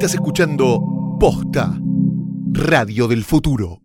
Estás 0.00 0.14
escuchando 0.14 0.82
Posta, 1.20 1.78
Radio 2.52 3.06
del 3.06 3.22
Futuro. 3.22 3.82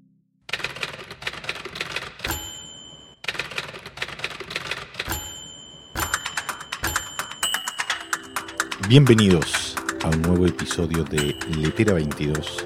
Bienvenidos 8.88 9.76
a 10.06 10.08
un 10.08 10.22
nuevo 10.22 10.46
episodio 10.46 11.04
de 11.04 11.36
Letera 11.58 11.92
22, 11.92 12.66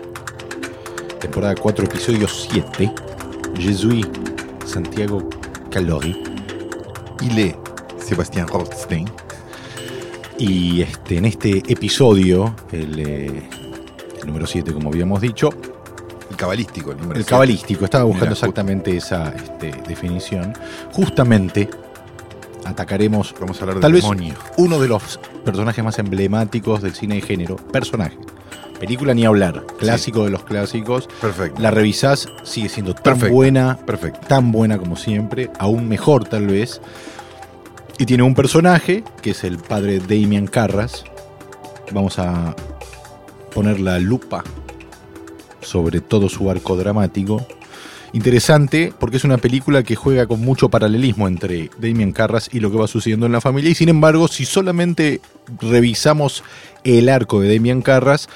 temporada 1.19 1.55
4, 1.55 1.85
episodio 1.85 2.27
7. 2.27 2.93
Je 3.55 3.73
suis 3.73 4.05
Santiago 4.63 5.27
Calori. 5.71 6.15
Il 7.21 7.39
est 7.39 7.55
Sébastien 7.97 8.45
Rothstein. 8.45 9.07
Y 10.39 10.81
este, 10.81 11.17
en 11.17 11.25
este 11.25 11.57
episodio, 11.71 12.55
el, 12.71 12.97
eh, 12.99 13.49
el 14.21 14.27
número 14.27 14.47
7, 14.47 14.73
como 14.73 14.89
habíamos 14.89 15.19
dicho, 15.21 15.49
El 16.29 16.37
cabalístico, 16.37 16.91
el 16.91 16.97
número 16.97 17.13
el 17.15 17.23
siete. 17.23 17.29
cabalístico, 17.29 17.85
estaba 17.85 18.05
buscando 18.05 18.27
Mira, 18.27 18.33
exactamente 18.39 18.95
esa 18.95 19.29
este, 19.35 19.71
definición. 19.87 20.53
Justamente 20.93 21.69
atacaremos 22.65 23.33
Vamos 23.39 23.57
a 23.57 23.61
hablar 23.61 23.75
del 23.75 23.81
tal 23.81 23.93
vez 23.93 24.03
demonio. 24.03 24.35
uno 24.57 24.79
de 24.79 24.87
los 24.87 25.19
personajes 25.43 25.83
más 25.83 25.97
emblemáticos 25.99 26.81
del 26.81 26.93
cine 26.93 27.15
de 27.15 27.21
género, 27.21 27.55
personaje. 27.57 28.17
Película 28.79 29.13
ni 29.13 29.25
hablar, 29.25 29.65
clásico 29.77 30.23
de 30.23 30.29
los 30.29 30.43
clásicos. 30.43 31.09
Perfecto. 31.19 31.61
La 31.61 31.69
revisás, 31.69 32.29
sigue 32.43 32.69
siendo 32.69 32.93
tan 32.93 33.15
Perfecto. 33.15 33.35
buena, 33.35 33.77
Perfecto. 33.85 34.19
tan 34.27 34.53
buena 34.53 34.77
como 34.77 34.95
siempre, 34.95 35.49
aún 35.59 35.89
mejor 35.89 36.23
tal 36.23 36.47
vez. 36.47 36.79
Y 37.99 38.05
tiene 38.05 38.23
un 38.23 38.33
personaje, 38.33 39.03
que 39.21 39.31
es 39.31 39.43
el 39.43 39.57
padre 39.57 39.99
Damian 39.99 40.47
Carras. 40.47 41.03
Vamos 41.91 42.17
a 42.17 42.55
poner 43.53 43.81
la 43.81 43.99
lupa 43.99 44.41
sobre 45.59 45.99
todo 45.99 46.29
su 46.29 46.49
arco 46.49 46.77
dramático. 46.77 47.45
Interesante 48.13 48.93
porque 48.97 49.17
es 49.17 49.25
una 49.25 49.37
película 49.37 49.83
que 49.83 49.97
juega 49.97 50.27
con 50.27 50.39
mucho 50.39 50.69
paralelismo 50.69 51.27
entre 51.27 51.69
Damian 51.77 52.13
Carras 52.13 52.49
y 52.53 52.61
lo 52.61 52.71
que 52.71 52.77
va 52.77 52.87
sucediendo 52.87 53.25
en 53.25 53.33
la 53.33 53.41
familia. 53.41 53.69
Y 53.69 53.75
sin 53.75 53.89
embargo, 53.89 54.29
si 54.29 54.45
solamente 54.45 55.19
revisamos 55.59 56.41
el 56.85 57.09
arco 57.09 57.41
de 57.41 57.53
Damian 57.53 57.81
Carras, 57.81 58.29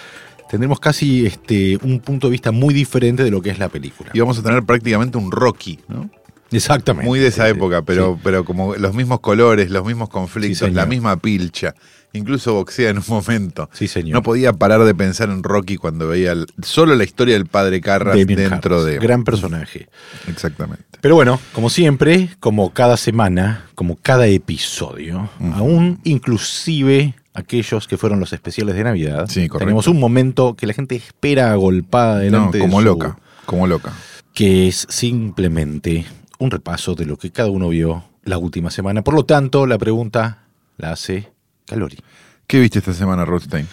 tendremos 0.49 0.81
casi 0.81 1.25
este, 1.25 1.79
un 1.83 2.01
punto 2.01 2.27
de 2.27 2.31
vista 2.31 2.51
muy 2.51 2.73
diferente 2.73 3.23
de 3.23 3.31
lo 3.31 3.41
que 3.41 3.51
es 3.51 3.59
la 3.59 3.69
película. 3.69 4.11
Y 4.13 4.19
vamos 4.19 4.37
a 4.37 4.43
tener 4.43 4.61
prácticamente 4.63 5.17
un 5.17 5.31
Rocky, 5.31 5.79
¿no? 5.87 6.09
Exactamente. 6.53 7.07
Muy 7.07 7.19
de 7.19 7.27
esa 7.27 7.45
Sí, 7.45 7.51
época, 7.51 7.81
pero, 7.81 8.13
sí. 8.15 8.21
pero 8.23 8.45
como 8.45 8.75
los 8.75 8.93
mismos 8.93 9.19
colores, 9.19 9.69
los 9.71 9.85
mismos 9.85 10.09
conflictos, 10.09 10.67
Sí, 10.69 10.73
la 10.73 10.85
misma 10.85 11.17
pilcha. 11.17 11.73
Incluso 12.15 12.53
boxea 12.53 12.91
en 12.91 12.99
un 12.99 13.03
momento. 13.07 13.69
Sí, 13.73 13.87
señor. 13.87 14.13
No 14.13 14.21
podía 14.21 14.53
parar 14.53 14.83
de 14.83 14.93
pensar 14.93 15.29
en 15.31 15.41
Rocky 15.41 15.77
cuando 15.77 16.07
veía 16.07 16.33
el- 16.33 16.45
solo 16.61 16.93
la 16.95 17.03
historia 17.03 17.33
del 17.33 17.47
padre 17.47 17.81
Carras 17.81 18.15
dentro 18.15 18.75
Harris, 18.81 18.85
de. 18.85 18.99
Gran 18.99 19.23
personaje. 19.23 19.87
Exactamente. 20.27 20.83
Pero 21.01 21.15
bueno, 21.15 21.39
como 21.53 21.71
siempre, 21.71 22.29
como 22.39 22.71
cada 22.71 22.97
semana, 22.97 23.65
como 23.73 23.95
cada 23.95 24.27
episodio, 24.27 25.27
aún 25.55 25.99
inclusive 26.03 27.15
aquellos 27.33 27.87
que 27.87 27.97
fueron 27.97 28.19
los 28.19 28.31
especiales 28.31 28.75
de 28.75 28.83
Navidad, 28.83 29.25
Sí, 29.27 29.47
correcto. 29.47 29.57
tenemos 29.65 29.87
un 29.87 29.99
momento 29.99 30.53
que 30.55 30.67
la 30.67 30.73
gente 30.73 30.95
espera 30.95 31.51
agolpada 31.51 32.17
No, 32.17 32.21
delante 32.21 32.57
de 32.59 32.63
como 32.63 32.77
su- 32.79 32.85
loca. 32.85 33.17
Como 33.45 33.65
loca. 33.65 33.91
que 34.35 34.67
es 34.67 34.85
simplemente 34.89 36.05
un 36.43 36.51
repaso 36.51 36.95
de 36.95 37.05
lo 37.05 37.17
que 37.17 37.31
cada 37.31 37.49
uno 37.49 37.69
vio 37.69 38.03
la 38.23 38.37
última 38.37 38.69
semana. 38.69 39.03
Por 39.03 39.13
lo 39.15 39.25
tanto, 39.25 39.65
la 39.65 39.77
pregunta 39.77 40.43
la 40.77 40.91
hace 40.91 41.31
Calori. 41.65 41.97
¿Qué 42.47 42.59
viste 42.59 42.79
esta 42.79 42.93
semana, 42.93 43.25
Rothstein? 43.25 43.67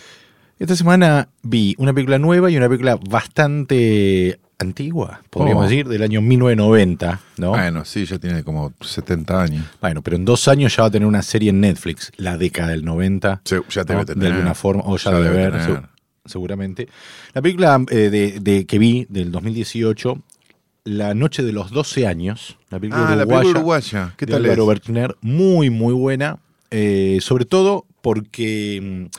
Esta 0.58 0.76
semana 0.76 1.28
vi 1.42 1.74
una 1.78 1.92
película 1.92 2.18
nueva 2.18 2.50
y 2.50 2.56
una 2.56 2.68
película 2.68 2.96
bastante 3.08 4.38
antigua, 4.58 5.22
podríamos 5.30 5.64
Oh. 5.64 5.68
decir, 5.68 5.88
del 5.88 6.02
año 6.02 6.20
1990, 6.20 7.20
¿no? 7.38 7.50
Bueno, 7.50 7.84
sí, 7.86 8.04
ya 8.04 8.18
tiene 8.18 8.44
como 8.44 8.74
70 8.82 9.42
años. 9.42 9.64
Bueno, 9.80 10.02
pero 10.02 10.16
en 10.16 10.26
dos 10.26 10.48
años 10.48 10.76
ya 10.76 10.82
va 10.82 10.88
a 10.88 10.90
tener 10.90 11.08
una 11.08 11.22
serie 11.22 11.48
en 11.50 11.60
Netflix, 11.60 12.12
la 12.18 12.36
década 12.36 12.68
del 12.68 12.84
90. 12.84 13.40
Sí, 13.44 13.56
ya 13.70 13.82
¿no? 13.82 13.86
debe 13.86 14.04
De 14.04 14.14
tener. 14.14 14.32
alguna 14.32 14.54
forma, 14.54 14.82
o 14.84 14.96
ya, 14.98 15.10
Ya 15.12 15.16
debe 15.16 15.30
debe 15.30 15.44
haber, 15.46 15.60
tener. 15.66 15.80
se- 15.82 16.30
seguramente. 16.30 16.88
La 17.32 17.40
película 17.40 17.82
eh, 17.90 17.94
de, 18.10 18.38
de- 18.40 18.66
que 18.66 18.78
vi 18.78 19.06
del 19.08 19.32
2018, 19.32 20.20
La 20.84 21.14
Noche 21.14 21.42
de 21.42 21.52
los 21.52 21.70
12 21.70 22.06
años, 22.06 22.56
la 22.70 22.78
película 22.80 23.02
Ah, 23.10 23.16
la 23.16 23.22
uruguaya, 23.22 23.40
película 23.42 23.58
uruguaya. 23.60 24.14
¿Qué 24.16 24.26
de 24.26 24.32
tal 24.32 24.44
Álvaro 24.44 24.62
es? 24.62 24.68
Bertner, 24.68 25.16
muy, 25.20 25.70
muy 25.70 25.92
buena. 25.94 26.38
eh, 26.72 27.18
sobre 27.20 27.44
todo 27.46 27.84
porque 28.00 28.80
mm, 29.10 29.16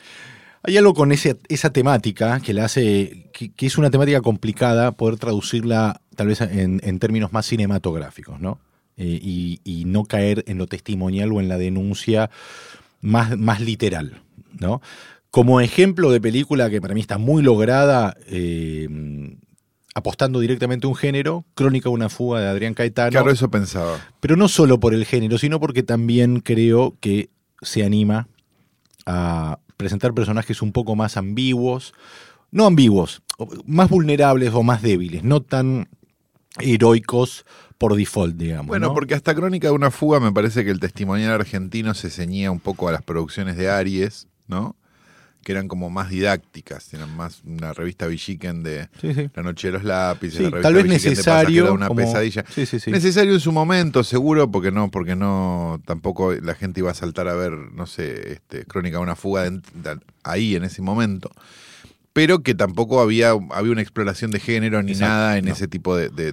hay 0.64 0.76
algo 0.78 0.94
con 0.94 1.12
ese- 1.12 1.36
esa 1.48 1.70
temática 1.70 2.40
que 2.40 2.54
la 2.54 2.64
hace, 2.64 3.28
que, 3.32 3.50
que 3.52 3.66
es 3.66 3.76
una 3.78 3.90
temática 3.90 4.20
complicada 4.22 4.92
poder 4.92 5.16
traducirla 5.18 6.00
tal 6.16 6.28
vez 6.28 6.40
en, 6.40 6.80
en 6.82 6.98
términos 6.98 7.32
más 7.32 7.44
cinematográficos, 7.46 8.40
¿no? 8.40 8.58
Eh, 8.96 9.18
y, 9.22 9.60
y 9.64 9.84
no 9.84 10.04
caer 10.04 10.44
en 10.46 10.58
lo 10.58 10.66
testimonial 10.66 11.30
o 11.32 11.40
en 11.40 11.48
la 11.48 11.58
denuncia 11.58 12.30
más, 13.00 13.36
más 13.38 13.60
literal, 13.60 14.22
¿no? 14.58 14.80
Como 15.30 15.60
ejemplo 15.60 16.10
de 16.10 16.20
película 16.20 16.70
que 16.70 16.80
para 16.80 16.94
mí 16.94 17.00
está 17.00 17.18
muy 17.18 17.42
lograda, 17.42 18.16
eh, 18.28 18.88
apostando 19.94 20.40
directamente 20.40 20.86
a 20.86 20.90
un 20.90 20.96
género, 20.96 21.44
Crónica 21.54 21.88
de 21.88 21.94
una 21.94 22.08
fuga 22.08 22.40
de 22.40 22.48
Adrián 22.48 22.74
Caetano. 22.74 23.10
Claro, 23.10 23.30
eso 23.30 23.50
pensaba. 23.50 23.98
Pero 24.20 24.36
no 24.36 24.48
solo 24.48 24.80
por 24.80 24.94
el 24.94 25.04
género, 25.04 25.38
sino 25.38 25.60
porque 25.60 25.82
también 25.82 26.40
creo 26.40 26.96
que 27.00 27.30
se 27.60 27.84
anima 27.84 28.28
a 29.06 29.58
presentar 29.76 30.14
personajes 30.14 30.62
un 30.62 30.72
poco 30.72 30.96
más 30.96 31.16
ambiguos, 31.16 31.92
no 32.50 32.66
ambiguos, 32.66 33.22
más 33.66 33.90
vulnerables 33.90 34.52
o 34.54 34.62
más 34.62 34.82
débiles, 34.82 35.24
no 35.24 35.42
tan 35.42 35.88
heroicos 36.60 37.44
por 37.78 37.96
default, 37.96 38.36
digamos. 38.36 38.68
Bueno, 38.68 38.88
¿no? 38.88 38.94
porque 38.94 39.14
hasta 39.14 39.34
Crónica 39.34 39.68
de 39.68 39.74
una 39.74 39.90
fuga 39.90 40.20
me 40.20 40.32
parece 40.32 40.64
que 40.64 40.70
el 40.70 40.80
testimonial 40.80 41.32
argentino 41.32 41.94
se 41.94 42.10
ceñía 42.10 42.50
un 42.50 42.60
poco 42.60 42.88
a 42.88 42.92
las 42.92 43.02
producciones 43.02 43.56
de 43.56 43.70
Aries, 43.70 44.28
¿no? 44.46 44.76
Que 45.44 45.52
eran 45.52 45.66
como 45.68 45.90
más 45.90 46.08
didácticas, 46.10 46.94
eran 46.94 47.16
más 47.16 47.42
una 47.44 47.72
revista 47.72 48.06
Villiquen 48.06 48.62
de 48.62 48.88
Sí, 49.00 49.12
sí. 49.12 49.28
La 49.34 49.42
Noche 49.42 49.68
de 49.68 49.72
los 49.72 49.84
Lápices, 49.84 50.36
Sí, 50.38 50.44
la 50.44 50.50
revista 50.50 50.62
tal 50.68 50.74
vez 50.74 50.84
Villiquen 50.84 51.10
necesario. 51.10 51.64
De 51.64 51.70
una 51.72 51.88
como- 51.88 52.00
pesadilla. 52.00 52.44
Sí, 52.54 52.64
sí, 52.66 52.78
sí. 52.78 52.90
Necesario 52.92 53.32
en 53.32 53.40
su 53.40 53.50
momento, 53.52 54.04
seguro, 54.04 54.50
porque 54.50 54.70
no, 54.70 54.90
porque 54.90 55.16
no, 55.16 55.80
tampoco 55.84 56.32
la 56.34 56.54
gente 56.54 56.80
iba 56.80 56.90
a 56.90 56.94
saltar 56.94 57.26
a 57.28 57.34
ver, 57.34 57.52
no 57.52 57.86
sé, 57.86 58.32
este, 58.34 58.64
Crónica 58.66 58.98
de 58.98 59.02
una 59.02 59.16
fuga 59.16 59.42
de- 59.50 59.60
de- 59.74 59.98
ahí 60.22 60.54
en 60.54 60.64
ese 60.64 60.80
momento. 60.82 61.30
Pero 62.12 62.42
que 62.42 62.54
tampoco 62.54 63.00
había, 63.00 63.30
había 63.30 63.72
una 63.72 63.80
exploración 63.80 64.30
de 64.32 64.38
género 64.38 64.82
ni 64.82 64.92
Exacto, 64.92 65.12
nada 65.14 65.38
en 65.38 65.46
no. 65.46 65.52
ese 65.52 65.66
tipo 65.66 65.96
de, 65.96 66.10
de, 66.10 66.32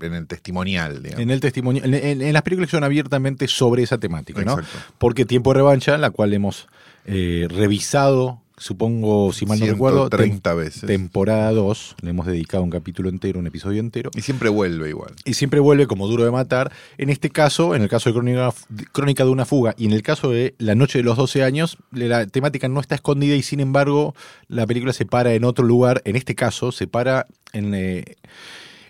en 0.00 0.14
el 0.14 0.26
testimonial, 0.26 1.02
digamos. 1.02 1.22
En 1.22 1.30
el 1.30 1.40
testimonio, 1.40 1.82
en, 1.84 1.94
en- 1.94 2.22
en 2.22 2.32
las 2.32 2.42
películas 2.42 2.68
que 2.68 2.76
son 2.76 2.84
abiertamente 2.84 3.48
sobre 3.48 3.82
esa 3.82 3.98
temática, 3.98 4.42
¿no? 4.44 4.58
Exacto. 4.58 4.78
Porque 4.98 5.24
Tiempo 5.24 5.52
de 5.52 5.60
Revancha, 5.60 5.96
la 5.98 6.10
cual 6.10 6.34
hemos 6.34 6.68
eh, 7.10 7.46
revisado, 7.48 8.40
supongo, 8.56 9.32
si 9.32 9.46
mal 9.46 9.58
no 9.58 9.66
recuerdo, 9.66 10.04
tem- 10.10 10.18
130 10.40 10.54
veces. 10.54 10.86
temporada 10.86 11.50
2, 11.52 11.96
le 12.02 12.10
hemos 12.10 12.26
dedicado 12.26 12.62
un 12.62 12.68
capítulo 12.70 13.08
entero, 13.08 13.38
un 13.40 13.46
episodio 13.46 13.80
entero. 13.80 14.10
Y 14.14 14.20
siempre 14.20 14.48
vuelve 14.50 14.90
igual. 14.90 15.14
Y 15.24 15.32
siempre 15.34 15.60
vuelve 15.60 15.86
como 15.86 16.06
duro 16.06 16.24
de 16.24 16.30
matar. 16.30 16.70
En 16.98 17.08
este 17.08 17.30
caso, 17.30 17.74
en 17.74 17.80
el 17.82 17.88
caso 17.88 18.10
de 18.10 18.14
Crónica, 18.14 18.52
Crónica 18.92 19.24
de 19.24 19.30
una 19.30 19.46
fuga 19.46 19.74
y 19.78 19.86
en 19.86 19.92
el 19.92 20.02
caso 20.02 20.30
de 20.30 20.54
La 20.58 20.74
noche 20.74 20.98
de 20.98 21.04
los 21.04 21.16
12 21.16 21.42
años, 21.42 21.78
la 21.90 22.26
temática 22.26 22.68
no 22.68 22.80
está 22.80 22.94
escondida 22.96 23.34
y 23.34 23.42
sin 23.42 23.60
embargo 23.60 24.14
la 24.48 24.66
película 24.66 24.92
se 24.92 25.06
para 25.06 25.32
en 25.32 25.44
otro 25.44 25.64
lugar. 25.64 26.02
En 26.04 26.16
este 26.16 26.34
caso, 26.34 26.70
se 26.70 26.86
para 26.86 27.26
en, 27.54 27.74
eh, 27.74 28.04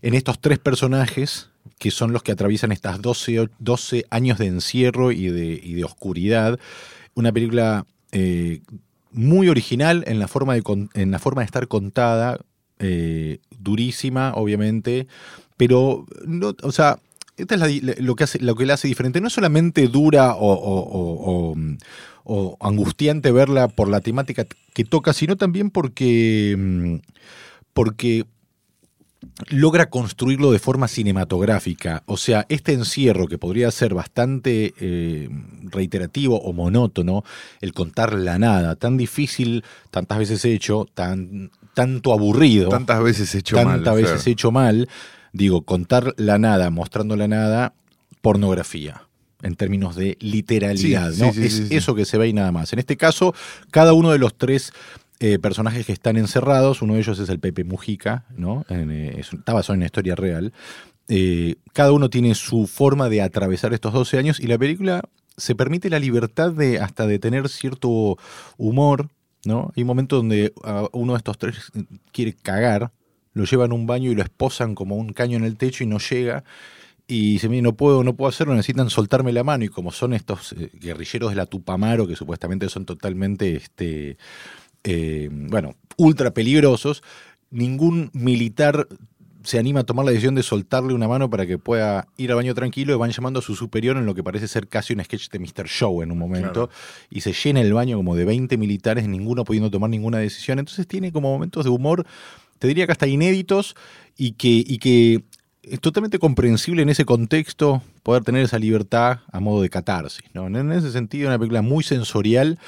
en 0.03 0.15
estos 0.15 0.41
tres 0.41 0.59
personajes 0.59 1.49
que 1.79 1.91
son 1.91 2.13
los 2.13 2.23
que 2.23 2.33
atraviesan 2.33 2.73
estas 2.73 3.01
12, 3.01 3.41
o- 3.41 3.49
12 3.59 4.05
años 4.11 4.37
de 4.39 4.47
encierro 4.47 5.13
y 5.13 5.29
de, 5.29 5.61
y 5.63 5.75
de 5.75 5.85
oscuridad. 5.85 6.59
Una 7.15 7.33
película 7.33 7.87
eh, 8.13 8.61
muy 9.13 9.49
original 9.49 10.05
en 10.07 10.19
la 10.19 10.29
forma 10.29 10.55
de, 10.55 10.63
en 10.95 11.11
la 11.11 11.19
forma 11.19 11.43
de 11.43 11.47
estar 11.47 11.69
contada, 11.69 12.41
eh, 12.79 13.41
durísima, 13.59 14.33
obviamente, 14.35 15.07
pero 15.57 16.07
no, 16.27 16.55
o 16.63 16.73
sea, 16.73 16.99
esta 17.37 17.55
es 17.55 18.01
lo 18.01 18.17
que 18.17 18.25
hace, 18.25 18.39
lo 18.39 18.55
que 18.55 18.67
la 18.67 18.75
hace 18.75 18.89
diferente. 18.89 19.21
No 19.21 19.29
es 19.29 19.33
solamente 19.33 19.89
dura 19.89 20.35
o, 20.37 21.55
o 22.25 22.57
angustiante 22.61 23.33
verla 23.33 23.69
por 23.69 23.89
la 23.89 24.01
temática 24.01 24.47
que 24.73 24.85
toca, 24.85 25.13
sino 25.13 25.37
también 25.37 25.71
porque, 25.71 26.55
mm, 26.57 26.95
porque 27.73 28.25
logra 29.49 29.91
construirlo 29.91 30.53
de 30.53 30.59
forma 30.59 30.89
cinematográfica. 30.89 32.03
O 32.07 32.17
sea, 32.17 32.47
este 32.49 32.73
encierro 32.73 33.27
que 33.27 33.39
podría 33.39 33.71
ser 33.71 33.95
bastante 33.95 34.75
eh, 34.81 35.29
reiterativo 35.65 36.41
o 36.41 36.53
monótono, 36.53 37.25
el 37.61 37.73
contar 37.73 38.15
la 38.15 38.39
nada, 38.39 38.77
tan 38.77 38.97
difícil, 38.97 39.65
tantas 39.91 40.19
veces 40.19 40.45
hecho, 40.45 40.87
tan, 40.95 41.51
tanto 41.75 42.13
aburrido, 42.13 42.69
Tantas 42.69 43.03
veces 43.03 43.35
hecho 43.35 43.57
mal. 43.57 43.67
tantas 43.67 43.95
veces 43.97 44.27
hecho 44.27 44.51
mal, 44.51 44.89
digo, 45.33 45.63
contar 45.63 46.15
la 46.17 46.39
nada, 46.39 46.71
mostrando 46.71 47.17
la 47.17 47.29
nada, 47.29 47.75
pornografía 48.21 49.03
en 49.43 49.57
términos 49.57 49.97
de 49.97 50.19
literalidad, 50.21 51.13
Sí, 51.13 51.23
¿no? 51.23 51.33
sí, 51.33 51.49
sí, 51.49 51.63
es 51.65 51.71
eso 51.71 51.95
que 51.95 52.05
se 52.05 52.19
ve 52.19 52.29
y 52.29 52.33
nada 52.35 52.53
más. 52.53 52.75
En 52.75 52.79
este 52.79 52.99
caso, 52.99 53.35
cada 53.71 53.95
uno 53.95 54.11
de 54.13 54.19
los 54.19 54.35
tres 54.37 54.73
eh, 55.21 55.39
personajes 55.39 55.87
que 55.87 55.93
están 55.93 56.17
encerrados. 56.17 56.83
Uno 56.83 56.95
de 56.95 57.01
ellos 57.01 57.19
es 57.19 57.29
el 57.29 57.39
Pepe 57.41 57.65
Mujica, 57.65 58.25
¿no? 58.37 58.65
En, 58.69 58.91
eh, 58.91 59.21
es- 59.21 59.33
está 59.33 59.53
basado 59.53 59.75
en 59.75 59.81
una 59.81 59.87
historia 59.87 60.15
real. 60.17 60.53
Eh, 61.09 61.57
cada 61.73 61.93
uno 61.93 62.09
tiene 62.11 62.35
su 62.35 62.67
forma 62.67 63.09
de 63.09 63.23
atravesar 63.23 63.73
estos 63.75 63.93
12 63.93 64.19
años 64.19 64.41
y 64.41 64.47
la 64.47 64.59
película 64.59 65.03
se 65.37 65.55
permite 65.55 65.91
la 65.91 65.99
libertad 65.99 66.53
de 66.53 66.79
hasta 66.81 67.07
de 67.07 67.19
tener 67.19 67.49
cierto 67.49 68.17
humor, 68.59 69.09
¿no? 69.45 69.73
Hay 69.77 69.83
un 69.83 69.87
momento 69.89 70.17
donde 70.17 70.53
ah, 70.65 70.89
uno 70.93 71.13
de 71.15 71.19
estos 71.19 71.39
tres 71.39 71.73
quiere 72.13 72.33
cagar, 72.35 72.93
lo 73.33 73.45
llevan 73.45 73.73
a 73.73 73.75
un 73.75 73.87
baño 73.87 74.11
y 74.11 74.15
lo 74.15 74.23
esposan 74.23 74.75
como 74.75 74.97
un 74.97 75.13
caño 75.13 75.37
en 75.37 75.45
el 75.45 75.57
techo 75.57 75.85
y 75.85 75.87
no 75.87 75.99
llega. 75.99 76.45
Y 77.09 77.33
dice, 77.35 77.49
"Mire, 77.49 77.63
no 77.63 77.75
puedo, 77.77 78.05
no 78.05 78.15
puedo 78.15 78.29
hacerlo, 78.29 78.55
necesitan 78.55 78.89
soltarme 78.91 79.33
la 79.33 79.43
mano. 79.45 79.65
Y 79.65 79.69
como 79.69 79.91
son 79.93 80.13
estos 80.15 80.53
eh, 80.53 80.71
guerrilleros 80.75 81.31
de 81.31 81.37
la 81.37 81.47
Tupamaro, 81.47 82.07
que 82.07 82.15
supuestamente 82.17 82.69
son 82.69 82.85
totalmente, 82.87 83.57
este, 83.57 84.17
eh, 84.85 85.29
bueno, 85.31 85.75
ultra 85.97 86.33
peligrosos, 86.33 87.03
ningún 87.51 88.11
militar 88.13 88.87
se 89.43 89.59
anima 89.59 89.81
a 89.81 89.85
tomar 89.85 90.05
la 90.05 90.11
decisión 90.11 90.35
de 90.35 90.43
soltarle 90.43 90.93
una 90.93 91.09
mano 91.09 91.31
para 91.31 91.47
que 91.47 91.57
pueda 91.59 92.09
ir 92.19 92.31
al 92.31 92.37
baño 92.37 92.55
tranquilo 92.55 92.93
y 92.93 92.99
van 92.99 93.11
llamando 93.11 93.39
a 93.41 93.43
su 93.43 93.57
superior 93.57 93.97
en 93.97 94.05
lo 94.05 94.15
que 94.15 94.23
parece 94.23 94.47
ser 94.47 94.69
casi 94.69 94.93
un 94.93 95.03
sketch 95.03 95.31
de 95.31 95.39
Mr. 95.39 95.67
Show 95.67 96.03
en 96.03 96.13
un 96.13 96.19
momento 96.19 96.69
Claro. 96.69 96.71
y 97.09 97.23
se 97.23 97.33
llena 97.33 97.63
el 97.63 97.73
baño 97.73 97.97
como 97.97 98.15
de 98.17 98.27
20 98.27 98.59
militares, 98.59 99.09
ninguno 99.09 99.45
pudiendo 99.45 99.71
tomar 99.71 99.89
ninguna 99.89 100.19
decisión. 100.19 100.59
Entonces 100.59 100.87
tiene 100.87 101.11
como 101.11 101.33
momentos 101.33 101.65
de 101.65 101.71
humor, 101.71 102.07
te 102.59 102.69
diría 102.69 102.85
que 102.85 102.93
hasta 102.93 103.07
inéditos 103.07 103.77
y 104.17 104.33
que, 104.33 104.49
y 104.49 104.77
que 104.79 105.23
es 105.63 105.81
totalmente 105.81 106.19
comprensible 106.19 106.83
en 106.83 106.91
ese 106.91 107.07
contexto 107.07 107.83
poder 108.03 108.25
tener 108.25 108.43
esa 108.43 108.59
libertad 108.59 109.21
a 109.33 109.41
modo 109.41 109.63
de 109.63 109.71
catarsis. 109.71 110.25
¿no? 110.35 110.47
En 110.49 110.71
ese 110.73 110.93
sentido, 110.93 111.29
una 111.29 111.39
película 111.39 111.63
muy 111.63 111.83
sensorial, 111.83 112.59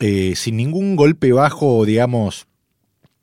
eh, 0.00 0.32
sin 0.34 0.56
ningún 0.56 0.96
golpe 0.96 1.32
bajo, 1.32 1.84
digamos, 1.84 2.46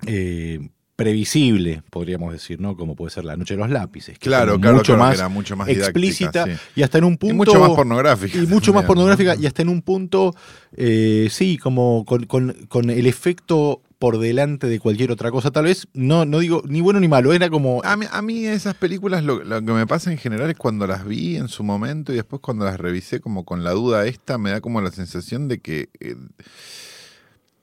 eh, 0.06 0.70
previsible, 0.96 1.84
podríamos 1.92 2.34
decir, 2.34 2.60
¿no? 2.60 2.76
Como 2.76 2.96
puede 2.96 3.12
ser 3.12 3.24
La 3.24 3.38
Noche 3.38 3.54
de 3.54 3.60
los 3.60 3.70
Lápices. 3.70 4.18
que 4.18 4.28
Claro, 4.30 4.60
claro, 4.60 4.78
mucho 4.78 4.94
claro, 4.96 5.00
que 5.04 5.08
más 5.10 5.18
era 5.20 5.30
mucho 5.30 5.56
más 5.56 5.70
explícita 5.70 6.46
sí. 6.46 6.52
y 6.76 6.82
hasta 6.82 6.98
en 6.98 7.04
un 7.04 7.18
punto 7.18 7.34
Y 7.34 7.38
mucho 7.38 7.60
más 7.60 7.70
pornográfica. 7.70 8.38
y 8.38 8.48
mucho 8.48 8.74
más 8.74 8.86
pornográfica 8.86 9.36
¿no? 9.36 9.42
y 9.42 9.46
hasta 9.46 9.62
en 9.62 9.70
un 9.70 9.82
punto 9.84 10.34
eh, 10.76 11.28
sí 11.30 11.58
como 11.60 12.04
con, 12.04 12.26
con- 12.26 12.54
con 12.68 12.90
el 12.90 13.06
efecto 13.06 13.82
por 14.00 14.20
delante 14.20 14.68
de 14.68 14.80
cualquier 14.80 15.12
otra 15.12 15.32
cosa 15.32 15.50
tal 15.52 15.66
vez 15.66 15.88
no 15.94 16.24
no 16.26 16.40
digo 16.40 16.62
ni 16.68 16.82
bueno 16.82 17.00
ni 17.00 17.08
malo 17.08 17.34
era 17.34 17.50
como 17.50 17.82
A 17.84 17.98
mí, 17.98 18.06
a 18.12 18.22
mí 18.22 18.46
esas 18.46 18.76
películas 18.76 19.24
lo, 19.24 19.44
lo 19.44 19.60
que 19.64 19.72
me 19.72 19.88
pasa 19.88 20.12
en 20.12 20.18
general 20.20 20.50
es 20.50 20.58
cuando 20.58 20.86
las 20.86 21.06
vi 21.06 21.36
en 21.38 21.48
su 21.48 21.64
momento 21.64 22.12
y 22.14 22.16
después 22.16 22.42
cuando 22.42 22.66
las 22.66 22.80
revisé 22.80 23.20
como 23.20 23.44
con 23.44 23.64
la 23.64 23.72
duda 23.72 24.06
esta, 24.06 24.38
me 24.38 24.52
da 24.52 24.62
como 24.62 24.82
la 24.82 24.92
sensación 24.92 25.48
de 25.48 25.60
que, 25.60 25.90
eh, 26.00 26.16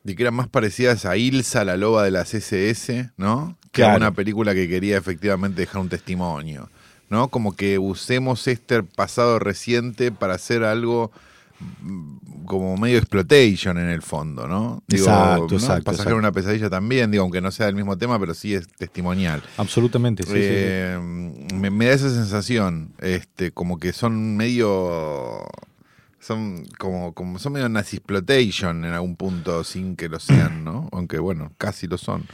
de 0.03 0.15
que 0.17 0.23
eran 0.23 0.35
más 0.35 0.49
parecidas 0.49 1.05
a 1.07 1.17
Ilsa, 1.17 1.65
la 1.65 1.77
loba 1.77 2.03
de 2.05 2.11
las 2.11 2.35
SS, 2.35 3.11
¿no? 3.17 3.57
Que 3.73 3.83
a 3.83 3.87
Claro. 3.87 3.99
una 3.99 4.11
película 4.13 4.55
que 4.55 4.69
quería 4.69 4.97
efectivamente 4.99 5.61
dejar 5.63 5.81
un 5.81 5.89
testimonio, 5.89 6.69
¿no? 7.11 7.29
Como 7.29 7.55
que 7.57 7.79
usemos 7.79 8.47
este 8.49 8.83
pasado 8.83 9.39
reciente 9.39 10.13
para 10.13 10.35
hacer 10.35 10.65
algo 10.65 11.11
como 12.47 12.77
medio 12.77 12.99
exploitation 12.99 13.79
en 13.79 13.89
el 13.89 14.03
fondo, 14.03 14.47
¿no? 14.47 14.83
Exacto, 14.89 15.47
¿no? 15.51 15.57
exacto, 15.57 15.85
Pasajero 15.85 16.17
exacto. 16.17 16.17
una 16.17 16.33
pesadilla 16.33 16.71
también, 16.71 17.11
digo, 17.11 17.23
aunque 17.23 17.41
no 17.41 17.51
sea 17.51 17.69
el 17.69 17.75
mismo 17.75 17.97
tema, 17.97 18.19
pero 18.19 18.35
sí 18.35 18.55
es 18.55 18.69
testimonial. 18.69 19.43
absolutamente 19.57 20.23
sí, 20.25 20.31
sí, 20.31 20.39
sí. 20.39 20.43
Eh, 20.43 20.99
Me, 21.55 21.71
me 21.71 21.87
da 21.87 21.93
esa 21.95 22.11
sensación, 22.11 22.93
este, 23.01 23.51
como 23.51 23.79
que 23.79 23.93
son 23.93 24.37
medio, 24.37 25.45
son 26.21 26.65
como, 26.79 27.13
como 27.15 27.39
son 27.39 27.55
medio 27.55 27.69
nazi 27.69 27.97
exploitation 27.97 28.85
en 28.85 28.93
algún 28.93 29.17
punto 29.17 29.65
sin 29.65 29.97
que 29.97 30.09
lo 30.09 30.21
sean, 30.21 30.65
¿no? 30.65 30.89
Aunque 30.93 31.19
bueno, 31.19 31.53
casi 31.59 31.87
lo 31.87 31.99
son. 31.99 32.25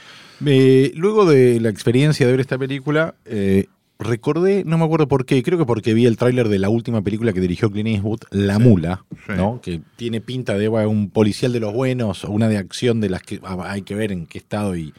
Eh, 0.44 0.92
luego 0.96 1.24
de 1.26 1.60
la 1.60 1.68
experiencia 1.68 2.26
de 2.26 2.32
ver 2.32 2.40
esta 2.40 2.58
película, 2.58 3.14
eh, 3.26 3.66
recordé, 4.00 4.64
no 4.64 4.78
me 4.78 4.84
acuerdo 4.84 5.06
por 5.06 5.24
qué, 5.24 5.42
creo 5.42 5.58
que 5.58 5.66
porque 5.66 5.94
vi 5.94 6.06
el 6.06 6.16
tráiler 6.16 6.48
de 6.48 6.58
la 6.58 6.68
última 6.68 7.02
película 7.02 7.32
que 7.32 7.40
dirigió 7.40 7.70
Clint 7.70 7.88
Eastwood, 7.88 8.20
La 8.30 8.56
Sí, 8.56 8.62
Mula, 8.62 9.04
sí. 9.26 9.32
¿no? 9.36 9.60
que 9.62 9.80
tiene 9.96 10.20
pinta 10.20 10.58
de 10.58 10.68
un 10.68 11.10
policial 11.10 11.52
de 11.52 11.60
los 11.60 11.72
buenos 11.72 12.24
o 12.24 12.30
una 12.30 12.48
de 12.48 12.56
acción 12.56 13.00
de 13.00 13.10
las 13.10 13.22
que 13.22 13.40
ah, 13.44 13.58
hay 13.66 13.82
que 13.82 13.94
ver 13.94 14.10
en 14.12 14.26
qué 14.26 14.38
estado 14.38 14.76
y... 14.76 14.92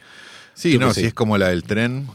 Sí, 0.54 0.78
no, 0.78 0.92
si 0.94 1.04
es 1.06 1.14
como 1.14 1.36
la 1.38 1.48
del 1.48 1.64
tren, 1.64 2.06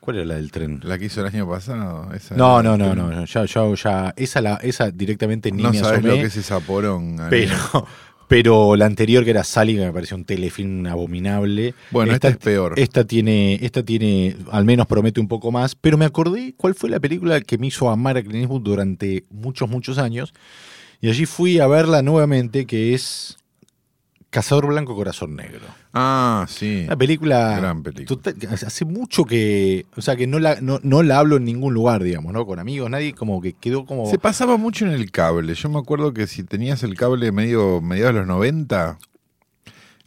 ¿Cuál 0.00 0.18
era 0.18 0.26
la 0.26 0.34
del 0.34 0.50
tren? 0.52 0.80
la 0.84 0.98
que 0.98 1.06
hizo 1.06 1.22
el 1.22 1.28
año 1.28 1.48
pasado. 1.48 2.12
esa 2.12 2.36
No, 2.36 2.62
no, 2.62 2.76
no, 2.76 2.94
no, 2.94 3.10
no, 3.10 3.24
ya, 3.24 3.46
ya, 3.46 3.74
ya, 3.74 4.12
esa, 4.18 4.42
la, 4.42 4.56
esa 4.56 4.90
directamente 4.90 5.50
ni 5.50 5.62
No 5.62 5.70
me 5.70 5.78
sabes 5.78 6.00
asomé, 6.00 6.08
lo 6.08 6.14
que 6.16 6.26
es 6.26 6.36
esa 6.36 6.60
poronga. 6.60 7.28
pero, 7.30 7.54
pero 8.28 8.76
la 8.76 8.86
anterior 8.86 9.24
que 9.24 9.30
era 9.30 9.44
Sally, 9.44 9.76
que 9.76 9.84
me 9.84 9.92
pareció 9.92 10.16
un 10.16 10.24
telefilm 10.24 10.86
abominable. 10.86 11.74
Bueno, 11.90 12.12
esta, 12.12 12.28
es 12.28 12.36
peor. 12.36 12.74
Esta 12.78 13.04
tiene, 13.04 13.58
esta 13.62 13.82
tiene, 13.82 14.36
al 14.50 14.64
menos 14.64 14.86
promete 14.86 15.20
un 15.20 15.28
poco 15.28 15.52
más, 15.52 15.74
pero 15.74 15.98
me 15.98 16.04
acordé 16.04 16.54
cuál 16.56 16.74
fue 16.74 16.90
la 16.90 17.00
película 17.00 17.40
que 17.40 17.58
me 17.58 17.66
hizo 17.68 17.90
amar 17.90 18.16
a 18.16 18.22
Clint 18.22 18.42
Eastwood 18.42 18.62
durante 18.62 19.24
muchos, 19.30 19.68
muchos 19.68 19.98
años. 19.98 20.32
Y 21.00 21.08
allí 21.08 21.26
fui 21.26 21.58
a 21.58 21.66
verla 21.66 22.02
nuevamente, 22.02 22.66
que 22.66 22.94
es 22.94 23.36
Cazador 24.34 24.66
Blanco 24.66 24.96
Corazón 24.96 25.36
Negro. 25.36 25.60
Ah, 25.92 26.44
sí. 26.48 26.82
Una 26.88 26.96
película, 26.96 27.56
Gran 27.56 27.84
película. 27.84 28.06
total- 28.06 28.34
hace 28.66 28.84
mucho 28.84 29.24
que, 29.24 29.86
o 29.96 30.02
sea, 30.02 30.16
que 30.16 30.26
no 30.26 30.40
la, 30.40 30.60
no, 30.60 30.80
no 30.82 31.04
la 31.04 31.20
hablo 31.20 31.36
en 31.36 31.44
ningún 31.44 31.72
lugar, 31.72 32.02
digamos, 32.02 32.32
¿no? 32.32 32.44
Con 32.44 32.58
amigos, 32.58 32.90
nadie 32.90 33.14
como 33.14 33.40
que 33.40 33.52
quedó 33.52 33.86
como... 33.86 34.06
Se 34.10 34.18
pasaba 34.18 34.56
mucho 34.56 34.86
en 34.86 34.90
el 34.90 35.12
cable. 35.12 35.54
Yo 35.54 35.68
me 35.68 35.78
acuerdo 35.78 36.12
que 36.12 36.26
si 36.26 36.42
tenías 36.42 36.82
el 36.82 36.96
cable 36.96 37.30
medio 37.30 37.80
mediados 37.80 38.14
de 38.14 38.18
los 38.20 38.26
90, 38.28 38.98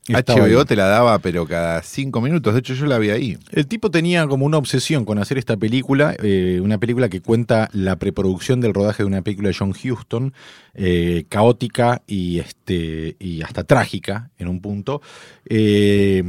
Estaba 0.07 0.47
HBO 0.47 0.59
ahí. 0.59 0.65
te 0.65 0.75
la 0.75 0.85
daba, 0.85 1.19
pero 1.19 1.45
cada 1.45 1.81
cinco 1.81 2.21
minutos. 2.21 2.53
De 2.53 2.59
hecho, 2.59 2.73
yo 2.73 2.85
la 2.85 2.97
vi 2.97 3.09
ahí. 3.09 3.37
El 3.51 3.67
tipo 3.67 3.91
tenía 3.91 4.25
como 4.27 4.45
una 4.45 4.57
obsesión 4.57 5.05
con 5.05 5.19
hacer 5.19 5.37
esta 5.37 5.57
película, 5.57 6.15
eh, 6.23 6.59
una 6.63 6.77
película 6.77 7.09
que 7.09 7.21
cuenta 7.21 7.69
la 7.73 7.97
preproducción 7.97 8.61
del 8.61 8.73
rodaje 8.73 9.03
de 9.03 9.07
una 9.07 9.21
película 9.21 9.49
de 9.49 9.55
John 9.57 9.71
Huston, 9.71 10.33
eh, 10.75 11.25
caótica 11.29 12.01
y, 12.07 12.39
este, 12.39 13.15
y 13.19 13.41
hasta 13.41 13.63
trágica 13.63 14.31
en 14.37 14.47
un 14.47 14.61
punto. 14.61 15.01
Eh, 15.45 16.23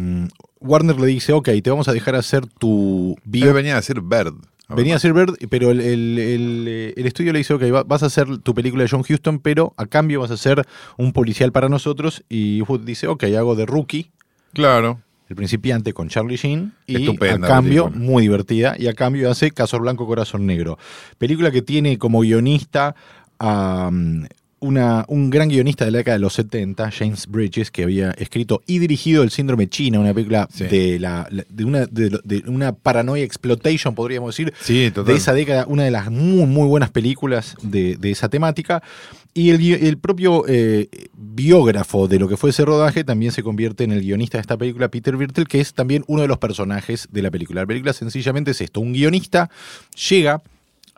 Warner 0.61 0.99
le 0.99 1.07
dice, 1.07 1.33
ok, 1.33 1.51
te 1.63 1.71
vamos 1.71 1.89
a 1.89 1.93
dejar 1.93 2.17
hacer 2.17 2.47
tu 2.47 3.15
Él 3.17 3.23
bio... 3.25 3.55
venía 3.55 3.75
a 3.75 3.77
decir 3.77 4.01
Bird. 4.01 4.35
Venía 4.77 4.97
a 4.97 4.99
ser 4.99 5.15
Bird, 5.15 5.35
pero 5.49 5.71
el, 5.71 5.81
el- 5.81 6.19
el, 6.19 6.65
eh, 6.69 6.95
el 6.97 7.07
estudio 7.07 7.33
le 7.33 7.39
dice, 7.39 7.55
ok, 7.55 7.63
va- 7.73 7.85
vas 7.85 8.03
a 8.03 8.07
hacer 8.07 8.39
tu 8.39 8.55
película 8.55 8.83
de 8.83 8.89
John 8.91 9.01
Huston, 9.09 9.39
pero 9.39 9.73
a 9.79 9.87
cambio 9.87 10.21
vas 10.21 10.31
a 10.31 10.37
ser 10.37 10.63
un 10.99 11.13
policial 11.13 11.53
para 11.53 11.69
nosotros. 11.69 12.23
Y 12.29 12.61
Wood 12.63 12.81
dice, 12.81 13.07
ok, 13.07 13.25
hago 13.39 13.55
de 13.57 13.65
rookie, 13.67 14.11
Claro. 14.53 15.01
el 15.29 15.37
principiante 15.37 15.93
con 15.93 16.09
Charlie 16.09 16.37
Sheen 16.37 16.73
y 16.87 16.97
Estupenda 16.97 17.47
a 17.47 17.51
cambio, 17.51 17.91
muy 17.95 18.23
divertida, 18.23 18.75
y 18.79 18.89
a 18.89 18.95
cambio 18.95 19.31
hace 19.31 19.51
Caso 19.53 19.79
Blanco 19.79 20.07
Corazón 20.07 20.45
Negro. 20.47 20.79
Película 21.17 21.51
que 21.51 21.63
tiene 21.63 21.97
como 21.99 22.21
guionista 22.21 22.95
a 23.39 23.89
um, 23.91 24.27
una, 24.61 25.05
un 25.09 25.31
gran 25.31 25.49
guionista 25.49 25.85
de 25.85 25.91
la 25.93 25.99
década 25.99 26.17
de 26.17 26.21
los 26.21 26.33
70, 26.35 26.91
James 26.91 27.27
Bridges, 27.27 27.71
que 27.71 27.83
había 27.85 28.11
escrito 28.13 28.63
y 28.67 28.79
dirigido 28.79 29.23
El 29.23 29.31
Síndrome 29.31 29.69
China, 29.69 30.01
una 30.01 30.13
película 30.15 30.49
Sí. 30.53 30.65
de, 30.65 30.99
la, 30.99 31.29
de, 31.49 31.65
una, 31.65 31.87
de, 31.87 32.11
lo- 32.11 32.21
de 32.25 32.43
una 32.47 32.73
paranoia 32.73 33.25
exploitation, 33.25 33.95
podríamos 33.95 34.35
decir, 34.37 34.53
Sí, 34.61 34.91
de 34.91 35.15
esa 35.15 35.33
década, 35.33 35.67
una 35.69 35.85
de 35.85 35.91
las 35.91 36.11
muy, 36.11 36.47
muy 36.47 36.67
buenas 36.69 36.91
películas 36.91 37.55
de, 37.63 37.97
de 37.97 38.11
esa 38.11 38.29
temática. 38.29 38.83
Y 39.35 39.51
el 39.51 39.99
propio 39.99 40.45
eh, 40.49 40.89
biógrafo 41.17 42.09
de 42.09 42.19
lo 42.19 42.27
que 42.29 42.37
fue 42.37 42.51
ese 42.51 42.65
rodaje 42.65 43.05
también 43.05 43.31
se 43.31 43.45
convierte 43.45 43.85
en 43.85 43.93
el 43.93 44.01
guionista 44.01 44.39
de 44.39 44.41
esta 44.41 44.57
película, 44.57 44.89
Peter 44.89 45.17
Birtel, 45.17 45.47
que 45.47 45.61
es 45.61 45.75
también 45.75 46.03
uno 46.09 46.23
de 46.23 46.29
los 46.29 46.39
personajes 46.39 47.07
de 47.13 47.23
la 47.23 47.31
película. 47.31 47.61
La 47.61 47.67
película 47.67 47.93
sencillamente 47.93 48.51
es 48.51 48.61
esto: 48.61 48.81
un 48.81 48.93
guionista 48.93 49.49
llega 50.11 50.43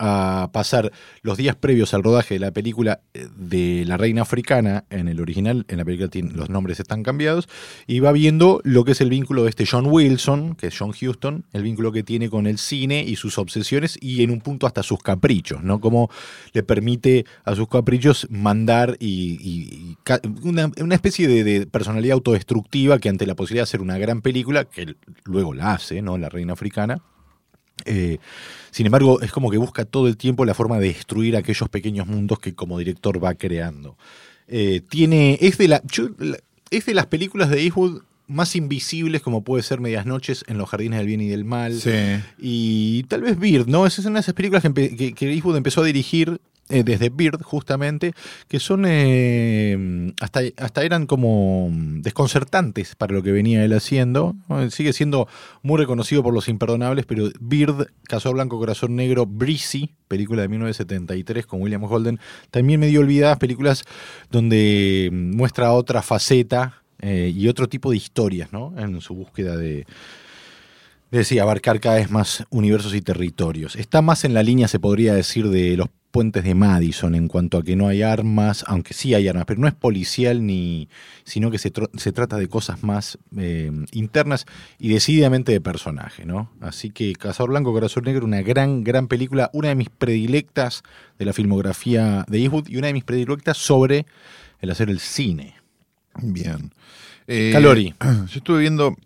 a 0.00 0.49
pasar 0.52 0.90
los 1.23 1.37
días 1.37 1.54
previos 1.57 1.92
al 1.92 2.02
rodaje 2.02 2.35
de 2.35 2.40
la 2.40 2.50
película 2.50 3.00
eh, 3.12 3.28
de 3.37 3.85
La 3.87 3.99
Reina 3.99 4.23
Africana, 4.23 4.85
en 4.88 5.09
el 5.09 5.21
original, 5.21 5.66
en 5.69 5.76
la 5.76 5.85
película 5.85 6.09
los 6.33 6.49
nombres 6.49 6.80
están 6.80 7.02
cambiados, 7.02 7.49
y 7.87 8.00
va 8.00 8.11
viendo 8.11 8.62
lo 8.64 8.85
que 8.85 8.92
es 8.92 9.00
el 9.02 9.11
vínculo 9.11 9.45
de 9.45 9.50
este 9.50 9.66
John 9.66 9.87
Wilson, 9.87 10.54
que 10.54 10.69
es 10.69 10.78
John 10.78 10.90
Huston, 10.90 11.45
el 11.52 11.62
vínculo 11.62 11.92
que 11.92 12.02
tiene 12.02 12.30
con 12.30 12.47
el 12.47 12.57
cine 12.57 13.04
y 13.07 13.16
sus 13.16 13.37
obsesiones, 13.37 13.99
y 14.00 14.23
en 14.23 14.30
un 14.30 14.40
punto 14.40 14.66
hasta 14.66 14.83
sus 14.83 15.00
caprichos, 15.00 15.62
¿no? 15.62 15.80
Cómo 15.80 16.11
le 16.54 16.62
permite 16.62 17.26
a 17.45 17.54
sus 17.54 17.69
caprichos 17.69 18.26
mandar 18.30 18.97
y, 18.99 19.97
una, 20.42 20.95
especie 20.95 21.28
de, 21.28 21.45
de 21.45 21.66
personalidad 21.66 22.14
autodestructiva 22.14 22.99
que 22.99 23.11
ante 23.11 23.26
la 23.26 23.35
posibilidad 23.35 23.64
de 23.64 23.69
hacer 23.69 23.83
una 23.83 23.99
gran 23.99 24.23
película, 24.23 24.64
que 24.64 24.95
luego 25.25 25.52
la 25.52 25.75
hace, 25.75 26.00
¿no? 26.00 26.16
La 26.16 26.30
Reina 26.30 26.54
Africana, 26.54 27.02
eh, 27.84 28.18
sin 28.70 28.87
embargo, 28.87 29.20
es 29.20 29.32
como 29.32 29.50
que 29.50 29.56
busca 29.58 29.84
todo 29.84 30.06
el 30.08 30.16
tiempo 30.16 30.44
la 30.44 30.54
forma 30.54 30.78
de 30.78 30.88
destruir 30.88 31.37
aquellos 31.37 31.68
pequeños 31.68 32.06
mundos 32.06 32.38
que 32.38 32.54
como 32.54 32.78
director 32.78 33.22
va 33.22 33.34
creando. 33.34 33.96
Eh, 34.49 34.80
tiene, 34.88 35.38
es 35.40 35.58
de, 35.58 35.68
la, 35.68 35.82
yo- 35.90 36.10
la- 36.18 36.38
es 36.70 36.87
de 36.87 36.94
las 36.94 37.06
películas 37.06 37.50
de 37.50 37.62
Eastwood 37.62 38.02
más 38.26 38.54
invisibles 38.54 39.22
como 39.22 39.42
puede 39.42 39.64
ser 39.64 39.80
Medias 39.80 40.06
Noches 40.06 40.44
en 40.46 40.56
los 40.56 40.68
Jardines 40.68 40.99
del 40.99 41.06
Bien 41.08 41.20
y 41.20 41.28
del 41.28 41.44
Mal. 41.44 41.80
Sí. 41.80 41.90
Y 42.38 43.02
tal 43.04 43.22
vez 43.22 43.38
Bird, 43.38 43.66
¿no? 43.66 43.87
Esas 43.87 44.04
son 44.04 44.16
esas 44.16 44.34
películas 44.34 44.62
que, 44.62 44.96
que, 44.96 45.12
que 45.14 45.32
Eastwood 45.32 45.56
empezó 45.56 45.82
a 45.82 45.87
dirigir 45.87 46.40
eh, 46.71 46.85
desde 46.85 47.11
Bird, 47.11 47.43
justamente, 47.43 48.12
que 48.49 48.61
son 48.61 48.85
eh, 48.87 50.12
hasta, 50.21 50.41
hasta 50.57 50.83
eran 50.83 51.07
como 51.07 51.69
desconcertantes 51.73 52.95
para 52.95 53.12
lo 53.12 53.23
que 53.23 53.33
venía 53.33 53.65
él 53.65 53.73
haciendo. 53.73 54.35
Sigue 54.71 54.93
siendo 54.93 55.29
muy 55.62 55.79
reconocido 55.79 56.23
por 56.23 56.33
los 56.33 56.49
imperdonables, 56.49 57.07
pero 57.07 57.29
Bird, 57.41 57.89
Caso 58.05 58.33
Blanco, 58.33 58.59
Corazón 58.59 58.97
Negro, 58.97 59.27
Breezy, 59.27 59.95
película 60.09 60.43
de 60.43 60.49
1973 60.49 61.47
con 61.47 61.62
William 61.62 61.85
Holden, 61.85 62.19
también 62.50 62.81
medio 62.81 63.00
olvidadas 63.00 63.39
películas 63.39 63.85
donde 64.31 65.11
muestra 65.12 65.73
otra 65.73 66.03
faceta 66.03 66.83
eh, 67.00 67.33
y 67.35 67.49
otro 67.49 67.69
tipo 67.69 67.91
de 67.91 67.97
historias, 67.97 68.53
¿no? 68.53 68.75
En 68.77 69.00
su 69.00 69.15
búsqueda 69.15 69.57
de, 69.57 69.87
de 71.11 71.25
sí, 71.25 71.38
abarcar 71.38 71.81
cada 71.81 71.97
vez 71.97 72.11
más 72.11 72.45
universos 72.50 72.95
y 72.95 73.00
territorios. 73.00 73.76
Está 73.76 74.00
más 74.02 74.25
en 74.25 74.35
la 74.35 74.43
línea, 74.43 74.69
se 74.69 74.79
podría 74.79 75.14
decir, 75.14 75.49
de 75.49 75.76
los 75.76 75.88
puentes 76.11 76.43
de 76.43 76.55
Madison 76.57 77.14
en 77.14 77.29
cuanto 77.29 77.59
a 77.59 77.62
que 77.62 77.76
no 77.76 77.87
hay 77.87 78.02
armas, 78.02 78.64
aunque 78.67 78.95
sí 78.95 79.14
hay 79.14 79.29
armas, 79.29 79.45
pero 79.47 79.61
no 79.61 79.69
es 79.69 79.75
policial 79.75 80.45
ni, 80.45 80.88
sino 81.23 81.52
que 81.52 81.59
se, 81.59 81.73
tr- 81.73 81.90
se 81.97 82.11
trata 82.11 82.37
de 82.37 82.49
cosas 82.49 82.83
más 82.83 83.17
eh, 83.37 83.71
internas 83.93 84.45
y 84.79 84.88
decididamente 84.88 85.52
de 85.52 85.61
personaje, 85.61 86.26
¿no? 86.26 86.50
Así 86.61 86.90
que 86.90 87.12
Cazador 87.12 87.50
Blanco, 87.50 87.73
Corazón 87.73 88.05
Negro, 88.05 88.25
una 88.25 88.43
gran, 88.43 88.83
gran 88.83 89.07
película, 89.07 89.50
una 89.52 89.69
de 89.69 89.76
mis 89.76 89.88
predilectas 89.88 90.83
de 91.17 91.26
la 91.26 91.33
filmografía 91.33 92.25
de 92.29 92.38
Eastwood 92.38 92.69
y 92.69 92.76
una 92.76 92.88
de 92.88 92.93
mis 92.93 93.05
predilectas 93.05 93.57
sobre 93.57 94.07
el 94.61 94.71
hacer 94.71 94.90
el 94.90 94.99
cine. 94.99 95.55
Bien. 96.21 96.73
Eh, 97.29 97.50
Calori. 97.52 97.95
Yo 98.00 98.38
estuve 98.38 98.61
viendo 98.62 98.97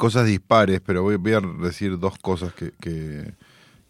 cosas 0.00 0.26
dispares, 0.26 0.80
pero 0.80 1.02
voy, 1.02 1.16
voy 1.16 1.32
a 1.34 1.40
decir 1.62 1.98
dos 1.98 2.16
cosas 2.18 2.52
que, 2.54 2.72
que, 2.80 3.34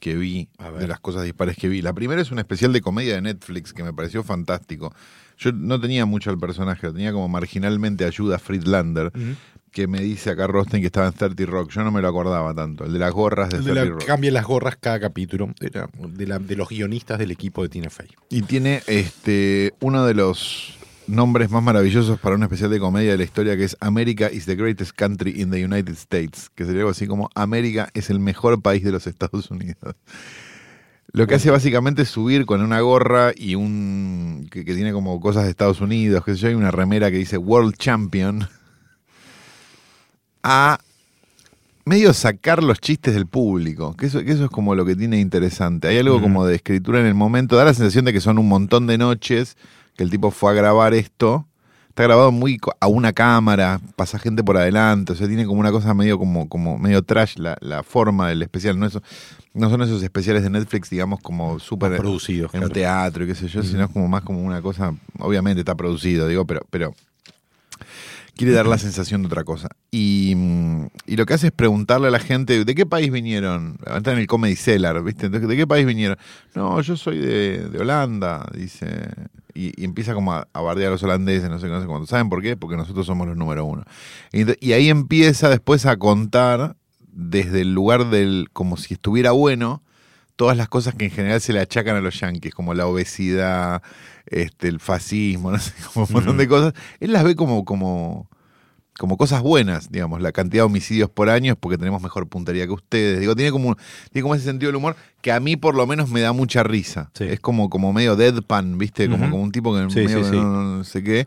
que 0.01 0.17
vi, 0.17 0.49
de 0.79 0.89
las 0.89 0.99
cosas 1.01 1.23
dispares 1.25 1.57
que 1.57 1.69
vi. 1.69 1.83
La 1.83 1.93
primera 1.93 2.21
es 2.21 2.31
un 2.33 2.39
especial 2.41 2.73
de 2.73 2.81
comedia 2.81 3.15
de 3.15 3.23
Netflix 3.23 3.73
que 3.73 3.85
me 3.85 3.93
pareció 3.93 4.23
fantástico. 4.25 4.93
Yo 5.39 5.53
no 5.53 5.81
tenía 5.81 6.05
mucho 6.07 6.31
al 6.31 6.39
personaje, 6.39 6.87
lo 6.89 6.93
tenía 6.93 7.13
como 7.13 7.29
marginalmente 7.29 8.05
ayuda 8.05 8.37
a 8.37 8.39
Friedlander, 8.39 9.13
que 9.71 9.87
me 9.87 10.01
dice 10.01 10.31
acá 10.31 10.49
Rosten 10.49 10.81
que 10.81 10.87
estaba 10.87 11.07
en 11.07 11.13
30 11.15 11.47
Rock. 11.47 11.71
Yo 11.71 11.85
no 11.85 11.93
me 11.93 12.03
lo 12.03 12.09
acordaba 12.09 12.53
tanto, 12.55 12.85
el 12.85 12.93
de 12.93 12.99
las 12.99 13.13
gorras 13.13 13.51
de 13.51 13.59
El 13.59 13.65
de 13.65 13.71
30 13.73 13.85
la- 13.85 13.91
Rock. 13.99 14.05
cambia 14.07 14.33
las 14.33 14.45
gorras 14.45 14.77
cada 14.81 14.99
capítulo 14.99 15.49
de, 15.61 15.71
la- 15.71 15.89
de 16.09 16.27
la- 16.27 16.39
de 16.41 16.57
los 16.57 16.69
guionistas 16.69 17.19
del 17.21 17.31
equipo 17.31 17.63
de 17.63 17.69
Tina 17.69 17.89
Fey. 17.89 18.09
Y 18.31 18.43
tiene 18.43 18.83
este 18.89 19.73
uno 19.81 20.05
de 20.05 20.15
los 20.15 20.75
nombres 21.11 21.51
más 21.51 21.63
maravillosos 21.63 22.19
para 22.19 22.37
un 22.37 22.43
especial 22.43 22.71
de 22.71 22.79
comedia 22.79 23.13
de 23.13 23.19
la 23.19 23.25
historia 23.25 23.57
que 23.57 23.65
es 23.65 23.77
America 23.81 24.31
is 24.31 24.47
the 24.47 24.55
greatest 24.55 24.93
country 24.93 25.41
in 25.41 25.51
the 25.51 25.65
United 25.65 25.93
States, 25.95 26.51
que 26.55 26.65
sería 26.65 26.81
algo 26.81 26.91
así 26.91 27.07
como 27.07 27.31
América 27.35 27.91
es 27.95 28.11
el 28.11 28.21
mejor 28.21 28.63
país 28.63 28.85
de 28.85 28.93
los 28.93 29.07
Estados 29.07 29.51
Unidos. 29.51 29.97
Lo 31.13 31.27
que 31.27 31.35
hace 31.35 31.51
básicamente 31.51 32.03
es 32.03 32.09
subir 32.09 32.47
con 32.47 32.63
una 32.63 32.81
gorra 32.81 33.33
y 33.35 33.57
un 33.57 34.47
que, 34.51 34.65
que 34.65 34.75
tiene 34.75 34.93
como 34.93 35.21
cosas 35.21 35.45
de 35.45 35.51
Estados 35.51 35.81
Unidos, 35.81 36.25
que 36.25 36.35
sé 36.35 36.39
yo, 36.39 36.49
hay 36.49 36.55
una 36.55 36.71
remera 36.71 37.11
que 37.11 37.19
dice 37.19 37.37
World 37.37 37.77
Champion 37.77 38.49
a 40.43 40.79
medio 41.85 42.13
sacar 42.13 42.63
los 42.63 42.81
chistes 42.81 43.15
del 43.15 43.27
público, 43.27 43.97
que 43.97 44.07
eso, 44.07 44.23
que 44.25 44.31
eso 44.31 44.45
es 44.45 44.51
como 44.51 44.77
lo 44.77 44.85
que 44.85 44.95
tiene 44.95 45.19
interesante. 45.19 45.89
Hay 45.89 45.99
algo 45.99 46.21
como 46.21 46.47
de 46.47 46.55
escritura 46.55 47.01
en 47.01 47.07
el 47.07 47.15
momento, 47.15 47.57
da 47.57 47.65
la 47.65 47.75
sensación 47.75 48.05
de 48.05 48.13
que 48.13 48.21
son 48.21 48.39
un 48.39 48.49
montón 48.49 48.87
de 48.87 48.97
noches 48.97 49.57
que 50.01 50.05
el 50.05 50.09
tipo 50.11 50.31
fue 50.31 50.51
a 50.51 50.55
grabar 50.55 50.95
esto. 50.95 51.47
Está 51.91 52.05
grabado 52.05 52.33
muy 52.33 52.59
a 52.81 52.87
una 52.87 53.13
cámara, 53.13 53.79
pasa 53.97 54.19
gente 54.19 54.43
por 54.43 54.57
adelante, 54.57 55.13
o 55.13 55.15
sea, 55.15 55.29
tiene 55.29 55.45
como 55.45 55.61
una 55.61 55.71
cosa 55.71 55.93
medio 55.93 56.19
como, 56.19 56.49
como 56.49 56.79
medio 56.79 57.03
trash 57.03 57.37
la, 57.37 57.59
la 57.61 57.83
forma 57.83 58.31
del 58.31 58.41
especial. 58.41 58.79
No, 58.79 58.87
eso, 58.87 59.03
no 59.53 59.69
son 59.69 59.83
esos 59.83 60.03
especiales 60.03 60.43
de 60.43 60.49
Netflix, 60.49 60.89
digamos, 60.89 61.21
como 61.21 61.59
súper 61.59 61.99
Producidos. 61.99 62.55
en 62.55 62.63
un 62.63 62.71
claro. 62.71 62.73
teatro 62.73 63.25
y 63.25 63.27
qué 63.27 63.35
sé 63.35 63.49
yo, 63.49 63.63
sino 63.63 63.85
es 63.85 63.91
como 63.91 64.09
más 64.09 64.23
como 64.23 64.41
una 64.41 64.63
cosa, 64.63 64.95
obviamente 65.19 65.61
está 65.61 65.75
producido, 65.75 66.27
digo, 66.29 66.47
pero, 66.47 66.63
pero 66.71 66.95
quiere 68.41 68.55
dar 68.55 68.67
la 68.67 68.79
sensación 68.79 69.21
de 69.21 69.27
otra 69.27 69.45
cosa. 69.45 69.69
Y, 69.91 70.33
mm, 70.35 70.87
y 71.05 71.17
lo 71.17 71.27
que 71.27 71.35
hace 71.35 71.49
es 71.49 71.53
preguntarle 71.53 72.09
a 72.09 72.11
la 72.11 72.21
gente, 72.21 72.65
¿de 72.65 72.75
qué 72.75 72.87
país 72.87 73.13
vinieron? 73.13 73.77
Está 73.95 74.13
en 74.13 74.19
el 74.19 74.27
Comedy 74.27 74.57
Cellar, 74.57 75.03
¿viste? 75.05 75.27
Entonces, 75.27 75.47
¿de 75.47 75.57
qué 75.59 75.67
país 75.67 75.85
vinieron? 75.85 76.17
No, 76.55 76.81
yo 76.81 76.97
soy 76.97 77.19
de, 77.19 77.69
de 77.69 77.79
Holanda, 77.79 78.49
dice. 78.55 79.11
Y, 79.53 79.79
y 79.79 79.85
empieza 79.85 80.15
como 80.15 80.33
a, 80.33 80.49
a 80.55 80.61
bardear 80.63 80.89
a 80.89 80.93
los 80.93 81.03
holandeses, 81.03 81.51
no 81.51 81.59
sé, 81.59 81.69
no 81.69 81.83
sé 81.83 81.87
cuánto. 81.87 82.07
¿Saben 82.07 82.31
por 82.31 82.41
qué? 82.41 82.57
Porque 82.57 82.79
nosotros 82.79 83.05
somos 83.05 83.29
los 83.29 83.37
número 83.37 83.67
uno. 83.67 83.85
Y 84.33 84.73
ahí 84.73 84.89
empieza 84.89 85.51
después 85.51 85.85
a 85.85 85.99
contar 85.99 86.77
desde 87.13 87.61
el 87.61 87.75
lugar 87.75 88.09
del, 88.09 88.49
como 88.55 88.79
si 88.79 88.95
estuviera 88.95 89.33
bueno, 89.33 89.83
todas 90.37 90.57
las 90.57 90.71
cosas 90.71 90.95
que 90.95 91.05
en 91.05 91.11
general 91.11 91.43
se 91.43 91.53
le 91.53 91.61
achacan 91.61 91.95
a 91.97 92.01
los 92.01 92.19
yanquis, 92.19 92.55
como 92.55 92.73
la 92.73 92.87
obesidad, 92.87 93.83
este, 94.25 94.69
el 94.69 94.81
fascismo, 94.81 95.51
no 95.53 95.59
sé, 95.59 95.75
como 95.93 96.07
un 96.07 96.13
montón 96.15 96.39
de 96.39 96.49
cosas. 96.49 96.73
Él 97.01 97.13
las 97.13 97.25
ve 97.25 97.37
como, 97.37 97.67
como, 97.67 98.30
como 99.01 99.17
cosas 99.17 99.41
buenas, 99.43 99.91
digamos, 99.91 100.21
la 100.21 100.31
cantidad 100.31 100.61
de 100.63 100.67
homicidios 100.67 101.09
por 101.09 101.31
año 101.31 101.55
es 101.55 101.59
porque 101.59 101.79
tenemos 101.79 102.03
mejor 102.03 102.29
puntería 102.29 102.67
que 102.67 102.73
ustedes. 102.73 103.19
Digo, 103.19 103.35
tiene 103.35 103.51
como, 103.51 103.75
tiene 104.13 104.23
como 104.23 104.35
ese 104.35 104.45
sentido 104.45 104.69
del 104.69 104.77
humor 104.77 104.95
que 105.23 105.33
a 105.33 105.41
mí 105.41 105.57
por 105.57 105.75
lo 105.75 105.87
menos 105.87 106.11
me 106.11 106.21
da 106.21 106.33
mucha 106.35 106.63
risa. 106.63 107.11
Sí. 107.15 107.25
Es 107.25 107.41
como, 107.41 107.71
como 107.71 107.95
medio 107.95 108.15
deadpan, 108.15 108.77
¿viste? 108.77 109.09
Como, 109.09 109.31
como 109.31 109.43
un 109.43 109.53
tipo 109.53 109.75
que 109.75 109.89
Sí, 109.89 110.01
medio 110.01 110.23
sí, 110.23 110.31
que 110.33 110.37
no, 110.37 110.77
no 110.79 110.85
sé 110.85 111.03
qué. 111.03 111.27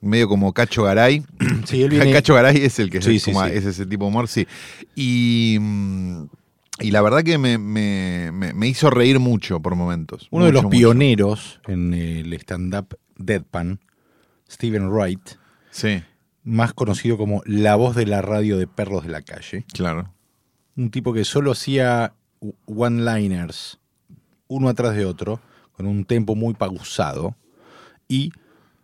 Medio 0.00 0.28
como 0.28 0.52
Cacho 0.52 0.84
Garay. 0.84 1.24
Sí, 1.66 1.82
él 1.82 1.90
viene- 1.90 2.12
Cacho 2.12 2.34
Garay 2.34 2.56
es 2.58 2.78
el 2.78 2.88
que 2.88 2.98
es, 2.98 3.24
como- 3.24 3.42
es 3.44 3.64
ese 3.66 3.84
tipo 3.84 4.04
de 4.04 4.08
humor, 4.10 4.28
sí. 4.28 4.46
Y, 4.94 5.58
mm, 5.60 6.22
y 6.80 6.90
la 6.92 7.02
verdad 7.02 7.24
que 7.24 7.36
me, 7.36 7.58
me- 7.58 8.30
me- 8.32 8.68
hizo 8.68 8.90
reír 8.90 9.18
mucho 9.18 9.58
por 9.60 9.74
momentos. 9.74 10.28
Uno 10.30 10.44
de 10.46 10.52
los 10.52 10.62
mucho. 10.62 10.70
pioneros 10.78 11.60
en 11.66 11.92
el 11.94 12.32
stand-up 12.34 12.96
Deadpan, 13.16 13.80
Steven 14.48 14.88
Wright, 14.88 15.30
Sí, 15.72 16.00
más 16.48 16.72
conocido 16.72 17.16
como 17.18 17.42
la 17.44 17.76
voz 17.76 17.94
de 17.94 18.06
la 18.06 18.22
radio 18.22 18.56
de 18.58 18.66
perros 18.66 19.04
de 19.04 19.10
la 19.10 19.22
calle. 19.22 19.64
claro. 19.72 20.12
Un 20.76 20.90
tipo 20.90 21.12
que 21.12 21.24
solo 21.24 21.50
hacía 21.52 22.14
one-liners, 22.66 23.78
uno 24.46 24.68
atrás 24.68 24.94
de 24.96 25.04
otro, 25.04 25.40
con 25.72 25.86
un 25.86 26.04
tempo 26.04 26.34
muy 26.36 26.54
pausado. 26.54 27.34
Y 28.08 28.32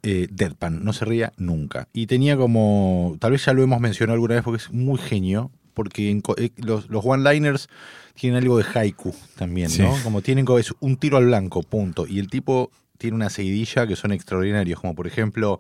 eh, 0.02 0.26
Deadpan, 0.30 0.84
no 0.84 0.92
se 0.92 1.04
ría 1.04 1.32
nunca. 1.36 1.88
Y 1.92 2.06
tenía 2.06 2.36
como, 2.36 3.16
tal 3.20 3.30
vez 3.32 3.44
ya 3.44 3.52
lo 3.52 3.62
hemos 3.62 3.80
mencionado 3.80 4.14
alguna 4.14 4.34
vez 4.34 4.44
porque 4.44 4.62
es 4.62 4.72
muy 4.72 4.98
genio, 4.98 5.50
porque 5.72 6.10
en 6.10 6.22
eh, 6.36 6.50
los, 6.56 6.88
los 6.90 7.04
one-liners 7.04 7.68
tienen 8.14 8.42
algo 8.42 8.58
de 8.58 8.64
haiku 8.74 9.14
también, 9.36 9.70
Sí. 9.70 9.82
¿no? 9.82 9.94
Como 10.02 10.20
tienen 10.20 10.44
como 10.44 10.58
es 10.58 10.72
un 10.80 10.96
tiro 10.96 11.16
al 11.16 11.26
blanco, 11.26 11.62
punto. 11.62 12.06
Y 12.06 12.18
el 12.18 12.28
tipo 12.28 12.70
tiene 12.98 13.14
una 13.16 13.30
seguidilla 13.30 13.86
que 13.86 13.96
son 13.96 14.12
extraordinarios, 14.12 14.80
como 14.80 14.94
por 14.94 15.06
ejemplo, 15.06 15.58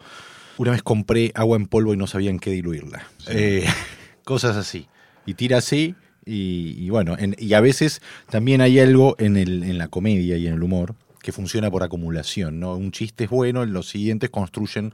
una 0.58 0.70
vez 0.72 0.82
compré 0.82 1.32
agua 1.34 1.56
en 1.56 1.66
polvo 1.66 1.94
y 1.94 1.96
no 1.96 2.06
sabía 2.06 2.30
en 2.30 2.38
qué 2.38 2.50
diluirla. 2.50 3.04
Eh, 3.28 3.64
cosas 4.24 4.56
así. 4.56 4.86
Y 5.26 5.34
tira 5.34 5.58
así. 5.58 5.94
Y, 6.26 6.76
y 6.78 6.88
bueno, 6.90 7.16
en- 7.18 7.36
y 7.38 7.52
a 7.54 7.60
veces 7.60 8.00
también 8.30 8.60
hay 8.62 8.78
algo 8.78 9.14
en, 9.18 9.36
el, 9.36 9.62
en 9.62 9.76
la 9.78 9.88
comedia 9.88 10.36
y 10.38 10.46
en 10.46 10.54
el 10.54 10.62
humor 10.62 10.94
que 11.20 11.32
funciona 11.32 11.70
por 11.70 11.82
acumulación, 11.82 12.60
¿no? 12.60 12.74
Un 12.76 12.92
chiste 12.92 13.24
es 13.24 13.30
bueno, 13.30 13.64
los 13.66 13.88
siguientes 13.88 14.30
construyen 14.30 14.92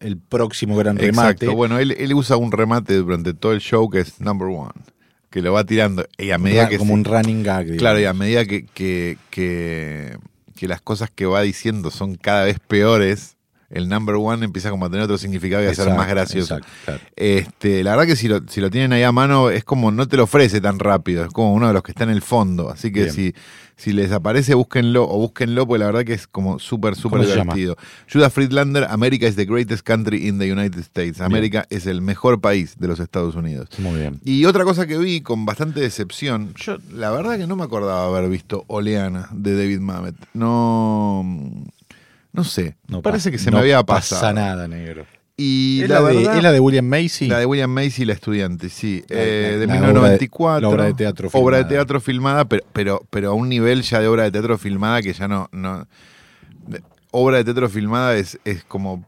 el 0.00 0.16
próximo 0.16 0.76
gran 0.76 0.96
remate. 0.96 1.30
Exacto. 1.44 1.54
Bueno, 1.56 1.78
él, 1.78 1.92
él 1.92 2.14
usa 2.14 2.36
un 2.36 2.50
remate 2.52 2.94
durante 2.94 3.34
todo 3.34 3.52
el 3.52 3.60
show 3.60 3.88
que 3.90 4.00
es 4.00 4.20
number 4.20 4.48
one. 4.48 4.72
Que 5.30 5.40
lo 5.40 5.52
va 5.52 5.64
tirando. 5.64 6.06
Y 6.18 6.30
a 6.30 6.38
medida 6.38 6.64
Ra- 6.64 6.68
que 6.68 6.78
como 6.78 6.88
se- 6.90 6.94
un 6.94 7.04
running 7.04 7.42
gag. 7.42 7.60
digamos. 7.64 7.78
Claro, 7.78 8.00
y 8.00 8.04
a 8.04 8.12
medida 8.12 8.44
que, 8.44 8.64
que, 8.66 9.18
que, 9.30 10.16
que 10.56 10.68
las 10.68 10.80
cosas 10.82 11.10
que 11.10 11.26
va 11.26 11.42
diciendo 11.42 11.90
son 11.90 12.16
cada 12.16 12.44
vez 12.44 12.58
peores, 12.60 13.36
el 13.72 13.88
number 13.88 14.16
one 14.16 14.44
empieza 14.44 14.70
como 14.70 14.86
a 14.86 14.90
tener 14.90 15.04
otro 15.04 15.18
significado 15.18 15.62
y 15.62 15.66
a 15.66 15.74
ser 15.74 15.92
más 15.94 16.08
gracioso. 16.08 16.56
exacto, 16.56 16.72
claro. 16.84 17.00
Este, 17.16 17.82
la 17.82 17.92
verdad 17.92 18.06
que 18.06 18.16
si 18.16 18.28
lo, 18.28 18.40
si 18.48 18.60
lo 18.60 18.70
tienen 18.70 18.92
ahí 18.92 19.02
a 19.02 19.12
mano 19.12 19.50
es 19.50 19.64
como 19.64 19.90
no 19.90 20.06
te 20.06 20.16
lo 20.16 20.24
ofrece 20.24 20.60
tan 20.60 20.78
rápido, 20.78 21.24
es 21.24 21.30
como 21.30 21.52
uno 21.54 21.68
de 21.68 21.72
los 21.72 21.82
que 21.82 21.92
está 21.92 22.04
en 22.04 22.10
el 22.10 22.22
fondo. 22.22 22.70
Así 22.70 22.92
que 22.92 23.04
Bien. 23.04 23.14
si, 23.14 23.34
si 23.76 23.92
les 23.92 24.12
aparece, 24.12 24.54
búsquenlo 24.54 25.04
o 25.04 25.18
búsquenlo, 25.18 25.66
pues 25.66 25.80
la 25.80 25.86
verdad 25.86 26.04
que 26.04 26.12
es 26.12 26.26
como 26.26 26.58
súper, 26.58 26.94
súper 26.94 27.26
divertido. 27.26 27.76
Judah 28.12 28.30
Friedlander, 28.30 28.84
America 28.84 29.26
is 29.26 29.36
the 29.36 29.44
greatest 29.44 29.84
country 29.84 30.28
in 30.28 30.38
the 30.38 30.52
United 30.52 30.78
States. 30.80 31.20
América 31.20 31.66
es 31.70 31.86
el 31.86 32.00
mejor 32.00 32.40
país 32.40 32.78
de 32.78 32.88
los 32.88 33.00
Estados 33.00 33.34
Unidos. 33.34 33.68
Muy 33.78 33.98
bien. 33.98 34.20
Y 34.24 34.44
otra 34.44 34.64
cosa 34.64 34.86
que 34.86 34.98
vi 34.98 35.20
con 35.20 35.46
bastante 35.46 35.80
decepción, 35.80 36.54
yo 36.54 36.76
la 36.92 37.10
verdad 37.10 37.38
que 37.38 37.46
no 37.46 37.56
me 37.56 37.64
acordaba 37.64 38.06
haber 38.06 38.30
visto 38.30 38.64
Oleana 38.68 39.28
de 39.32 39.56
David 39.56 39.80
Mamet. 39.80 40.14
No, 40.34 41.24
no 42.32 42.44
sé, 42.44 42.76
No 42.88 43.02
parece 43.02 43.30
pa- 43.30 43.32
que 43.32 43.38
se 43.38 43.50
no 43.50 43.56
me 43.58 43.62
había 43.62 43.82
pasa 43.82 44.16
pasado. 44.16 44.34
nada, 44.34 44.68
negro. 44.68 45.06
Y 45.36 45.80
¿Es 45.82 45.88
la, 45.88 46.00
la, 46.00 46.08
de, 46.08 46.16
verdad, 46.16 46.36
es 46.36 46.42
la 46.42 46.52
de 46.52 46.60
William 46.60 46.84
Macy? 46.84 47.26
la 47.26 47.38
de 47.38 47.46
William 47.46 47.70
Macy, 47.70 48.04
la 48.04 48.12
estudiante, 48.12 48.68
sí, 48.68 49.02
La- 49.08 49.16
eh, 49.18 49.48
la- 49.52 49.58
de 49.58 49.66
la 49.66 49.72
1994. 49.74 50.52
obra 50.52 50.60
de- 50.60 50.60
la 50.60 50.68
obra 50.68 50.84
de 50.84 50.94
teatro 50.94 51.28
Obra 51.32 51.56
de 51.56 51.62
filmada. 51.64 51.68
teatro 51.68 52.00
filmada, 52.00 52.44
pero, 52.48 52.64
pero, 52.72 53.02
pero 53.10 53.30
a 53.30 53.34
un 53.34 53.48
nivel 53.48 53.82
ya 53.82 54.00
de 54.00 54.08
obra 54.08 54.24
de 54.24 54.30
teatro 54.30 54.58
filmada 54.58 55.00
que 55.02 55.12
ya 55.12 55.28
no... 55.28 55.48
no 55.52 55.86
de- 56.66 56.82
obra 57.10 57.38
de 57.38 57.44
teatro 57.44 57.68
filmada 57.68 58.14
es, 58.16 58.38
es 58.44 58.62
como 58.64 59.04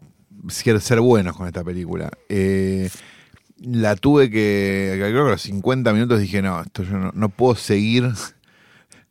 ser, 0.49 0.81
ser 0.81 1.01
buenos 1.01 1.37
con 1.37 1.47
esta 1.47 1.63
película. 1.63 2.11
Eh, 2.29 2.89
la 3.63 3.95
tuve 3.97 4.29
que, 4.31 4.93
creo 4.97 5.13
que 5.25 5.29
a 5.29 5.33
los 5.33 5.43
50 5.43 5.93
minutos 5.93 6.21
dije, 6.21 6.43
no, 6.43 6.61
esto 6.63 6.83
yo 6.83 6.99
no, 6.99 7.13
no 7.15 7.29
puedo 7.29 7.55
seguir 7.55 8.11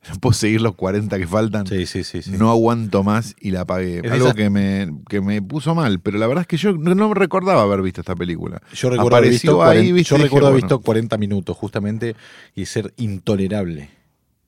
no 0.09 0.15
puedo 0.19 0.33
seguir 0.33 0.61
los 0.61 0.75
40 0.75 1.17
que 1.17 1.27
faltan. 1.27 1.65
Sí, 1.67 1.85
sí, 1.85 2.03
sí. 2.03 2.21
sí. 2.21 2.31
No 2.31 2.49
aguanto 2.49 3.03
más 3.03 3.35
y 3.39 3.51
la 3.51 3.61
apagué. 3.61 4.01
Es 4.03 4.11
Algo 4.11 4.27
esa- 4.27 4.35
que 4.35 4.49
me, 4.49 4.91
que 5.09 5.21
me 5.21 5.41
puso 5.41 5.73
mal, 5.75 5.99
pero 5.99 6.17
la 6.17 6.27
verdad 6.27 6.41
es 6.41 6.47
que 6.47 6.57
yo 6.57 6.73
no, 6.73 6.93
no 6.95 7.13
recordaba 7.13 7.61
haber 7.61 7.81
visto 7.81 8.01
esta 8.01 8.15
película. 8.15 8.61
Yo 8.73 8.89
recuerdo 8.89 9.17
haber 9.17 9.29
visto, 9.31 9.63
ahí, 9.63 9.77
40 9.77 9.93
viste, 9.95 10.09
yo 10.09 10.15
y 10.15 10.17
dije, 10.19 10.23
recuerdo 10.27 10.47
haber 10.47 10.61
bueno. 10.61 10.75
visto 10.77 10.85
40 10.85 11.17
minutos 11.17 11.57
justamente 11.57 12.15
y 12.55 12.65
ser 12.65 12.93
intolerable. 12.97 13.89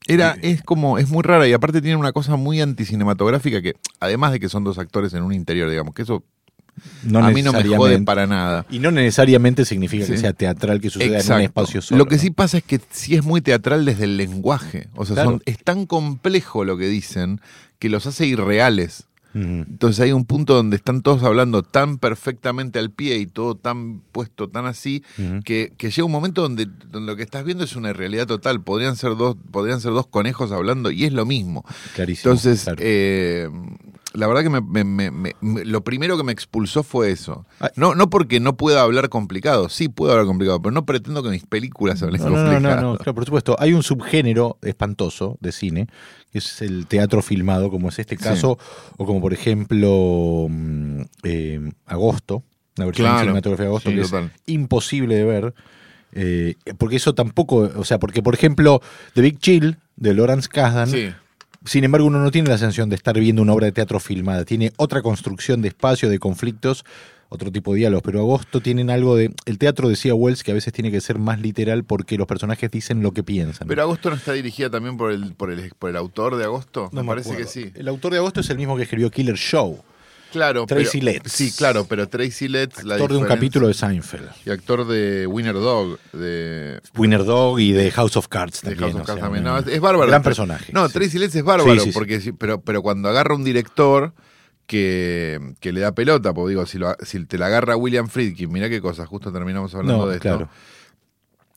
Era, 0.07 0.37
es 0.43 0.61
como, 0.61 0.99
es 0.99 1.09
muy 1.09 1.23
rara 1.23 1.47
y 1.47 1.53
aparte 1.53 1.81
tiene 1.81 1.95
una 1.97 2.11
cosa 2.11 2.35
muy 2.35 2.61
anticinematográfica 2.61 3.61
que, 3.63 3.73
además 3.99 4.31
de 4.33 4.39
que 4.39 4.49
son 4.49 4.63
dos 4.63 4.77
actores 4.77 5.13
en 5.15 5.23
un 5.23 5.33
interior, 5.33 5.67
digamos, 5.67 5.95
que 5.95 6.03
eso 6.03 6.23
No 7.03 7.19
a 7.25 7.31
mí 7.31 7.41
no 7.41 7.53
me 7.53 7.63
jode 7.63 8.01
para 8.01 8.27
nada. 8.27 8.65
Y 8.69 8.79
no 8.79 8.91
necesariamente 8.91 9.63
significa 9.65 10.05
que 10.05 10.17
sea 10.17 10.33
teatral 10.33 10.81
que 10.81 10.89
suceda 10.89 11.19
en 11.19 11.31
un 11.33 11.41
espacio 11.41 11.81
solo. 11.81 11.99
Lo 11.99 12.05
que 12.07 12.17
sí 12.19 12.31
pasa 12.31 12.57
es 12.57 12.63
que 12.63 12.79
sí 12.91 13.15
es 13.15 13.23
muy 13.23 13.41
teatral 13.41 13.85
desde 13.85 14.03
el 14.05 14.17
lenguaje. 14.17 14.89
O 14.95 15.05
sea, 15.05 15.15
Claro. 15.15 15.29
son- 15.31 15.41
es 15.45 15.57
tan 15.63 15.85
complejo 15.85 16.65
lo 16.65 16.77
que 16.77 16.87
dicen 16.87 17.39
que 17.79 17.89
los 17.89 18.05
hace 18.07 18.25
irreales. 18.25 19.05
Entonces 19.37 19.99
hay 19.99 20.13
un 20.13 20.23
punto 20.23 20.53
donde 20.55 20.77
están 20.77 21.01
todos 21.01 21.21
hablando 21.23 21.61
tan 21.61 21.97
perfectamente 21.97 22.79
al 22.79 22.89
pie 22.89 23.17
y 23.17 23.25
todo 23.25 23.55
tan 23.55 23.99
puesto, 24.13 24.47
tan 24.47 24.65
así, 24.65 25.03
que, 25.43 25.73
que 25.77 25.89
llega 25.91 26.05
un 26.05 26.11
momento 26.13 26.41
donde, 26.41 26.67
donde 26.89 27.11
lo 27.11 27.17
que 27.17 27.23
estás 27.23 27.43
viendo 27.43 27.65
es 27.65 27.75
una 27.75 27.89
irrealidad 27.89 28.27
total. 28.27 28.61
Podrían 28.63 28.95
ser 28.95 29.17
dos, 29.17 29.35
podrían 29.51 29.81
ser 29.81 29.91
dos 29.91 30.07
conejos 30.07 30.53
hablando 30.53 30.89
y 30.89 31.03
es 31.03 31.11
lo 31.11 31.25
mismo. 31.25 31.65
Clarísimo. 31.95 32.31
Entonces, 32.31 32.63
claro. 32.63 32.77
eh, 32.81 33.49
la 34.15 34.27
verdad 34.27 34.43
que 34.43 34.49
me- 34.49 34.61
me- 34.61 34.83
me- 34.83 35.11
me- 35.11 35.33
me- 35.41 35.65
lo 35.65 35.83
primero 35.83 36.17
que 36.17 36.23
me 36.23 36.31
expulsó 36.31 36.83
fue 36.83 37.11
eso. 37.11 37.45
No, 37.75 37.95
no 37.95 38.09
porque 38.09 38.39
no 38.39 38.57
pueda 38.57 38.81
hablar 38.81 39.09
complicado, 39.09 39.69
sí 39.69 39.89
puedo 39.89 40.11
hablar 40.13 40.25
complicado, 40.27 40.61
pero 40.61 40.71
no 40.73 40.85
pretendo 40.85 41.21
que 41.23 41.29
mis 41.29 41.45
películas 41.45 42.01
hablen 42.03 42.21
No, 42.21 42.29
no, 42.29 42.37
no, 42.37 42.43
complicado. 42.51 42.81
no, 42.81 42.91
no, 42.93 42.97
claro, 42.97 43.13
por 43.15 43.25
supuesto. 43.25 43.55
Hay 43.59 43.73
un 43.73 43.83
subgénero 43.83 44.57
espantoso 44.61 45.37
de 45.41 45.51
cine, 45.51 45.87
que 46.31 46.39
es 46.39 46.61
el 46.61 46.87
teatro 46.87 47.21
filmado, 47.21 47.69
como 47.69 47.89
es 47.89 47.99
este 47.99 48.17
Sí. 48.17 48.23
caso, 48.23 48.57
o 48.97 49.05
como 49.05 49.21
por 49.21 49.33
ejemplo 49.33 50.47
mm, 50.49 51.01
eh, 51.23 51.71
Agosto, 51.85 52.43
la 52.77 52.85
versión 52.85 53.05
Claro. 53.07 53.19
cinematográfica 53.21 53.63
de 53.63 53.67
Agosto, 53.69 53.89
Sí, 53.89 53.95
que 53.95 54.01
total. 54.01 54.23
es 54.35 54.53
imposible 54.53 55.15
de 55.15 55.23
ver, 55.23 55.53
eh, 56.13 56.55
porque 56.77 56.95
eso 56.97 57.13
tampoco, 57.13 57.69
o 57.75 57.83
sea, 57.83 57.99
porque 57.99 58.21
por 58.23 58.33
ejemplo 58.33 58.81
The 59.13 59.21
Big 59.21 59.39
Chill 59.39 59.77
de 59.97 60.13
Lawrence 60.13 60.47
Kasdan, 60.49 60.87
Sí. 60.89 61.09
Sin 61.65 61.83
embargo 61.83 62.07
uno 62.07 62.19
no 62.19 62.31
tiene 62.31 62.49
la 62.49 62.57
sensación 62.57 62.89
de 62.89 62.95
estar 62.95 63.19
viendo 63.19 63.41
una 63.41 63.53
obra 63.53 63.65
de 63.65 63.71
teatro 63.71 63.99
filmada, 63.99 64.45
tiene 64.45 64.71
otra 64.77 65.01
construcción 65.01 65.61
de 65.61 65.69
espacio, 65.69 66.09
de 66.09 66.19
conflictos, 66.19 66.85
otro 67.29 67.51
tipo 67.51 67.73
de 67.73 67.79
diálogos, 67.79 68.03
pero 68.03 68.19
Agosto 68.19 68.61
tienen 68.61 68.89
algo 68.89 69.15
de... 69.15 69.33
El 69.45 69.57
teatro 69.57 69.89
decía 69.89 70.13
Wells 70.13 70.43
que 70.43 70.51
a 70.51 70.53
veces 70.53 70.71
tiene 70.73 70.91
que 70.91 71.01
ser 71.01 71.17
más 71.17 71.39
literal 71.41 71.83
porque 71.83 72.17
los 72.17 72.27
personajes 72.27 72.69
dicen 72.69 73.01
lo 73.01 73.11
que 73.11 73.23
piensan. 73.23 73.67
Pero 73.67 73.81
Agosto 73.81 74.09
no 74.09 74.15
está 74.15 74.33
dirigida 74.33 74.69
también 74.69 74.95
por 74.95 75.11
el, 75.11 75.33
por 75.33 75.51
el, 75.51 75.71
por 75.77 75.89
el 75.89 75.95
autor 75.95 76.35
de 76.37 76.43
Agosto. 76.43 76.89
No 76.93 77.01
me 77.01 77.07
parece 77.07 77.29
acuerdo. 77.31 77.45
que 77.45 77.51
sí. 77.51 77.71
El 77.75 77.87
autor 77.87 78.13
de 78.13 78.19
Agosto 78.19 78.41
es 78.41 78.49
el 78.49 78.57
mismo 78.57 78.77
que 78.77 78.83
escribió 78.83 79.09
Killer 79.09 79.35
Show, 79.35 79.83
Claro. 80.31 80.65
Tracy 80.65 80.99
pero- 80.99 81.11
Letts. 81.13 81.31
Sí, 81.31 81.51
claro, 81.51 81.85
pero 81.85 82.09
Tracy 82.09 82.47
Letts. 82.47 82.83
la 82.83 82.95
actor 82.95 83.11
de 83.13 83.17
un 83.19 83.25
capítulo 83.25 83.67
de 83.67 83.73
Seinfeld. 83.73 84.29
Y 84.45 84.49
actor 84.49 84.85
de 84.85 85.25
Winner 85.27 85.53
Dog, 85.53 85.97
de, 86.11 86.81
Winner 86.97 87.23
Dog 87.23 87.59
y 87.59 87.71
de 87.71 87.89
House 87.91 88.17
of 88.17 88.27
Cards 88.27 88.61
de 88.61 88.71
también. 88.75 88.91
House 88.91 89.01
of 89.01 89.07
Cards 89.07 89.19
sea, 89.19 89.23
también. 89.25 89.43
No, 89.45 89.57
es, 89.57 89.67
es 89.67 89.79
bárbaro. 89.79 90.09
Gran 90.09 90.23
personaje. 90.23 90.73
No, 90.73 90.87
sí. 90.87 90.93
Tracy 90.93 91.19
Letts 91.19 91.35
es 91.35 91.43
bárbaro, 91.43 91.73
Sí, 91.75 91.79
sí, 91.79 91.85
sí. 91.85 91.91
porque 91.93 92.33
pero, 92.37 92.59
pero 92.61 92.81
cuando 92.81 93.07
agarra 93.07 93.33
un 93.35 93.43
director 93.45 94.13
que, 94.67 95.53
que 95.59 95.71
le 95.71 95.79
da 95.81 95.93
pelota, 95.93 96.33
pues 96.33 96.49
digo, 96.49 96.65
si, 96.65 96.79
lo- 96.79 96.95
si 97.03 97.23
te 97.25 97.37
la 97.37 97.45
agarra 97.45 97.77
William 97.77 98.07
Friedkin, 98.09 98.51
mira 98.51 98.67
qué 98.67 98.81
cosa, 98.81 99.05
justo 99.05 99.31
terminamos 99.31 99.73
hablando 99.75 100.05
No, 100.05 100.07
de 100.07 100.15
esto. 100.17 100.29
claro. 100.29 100.49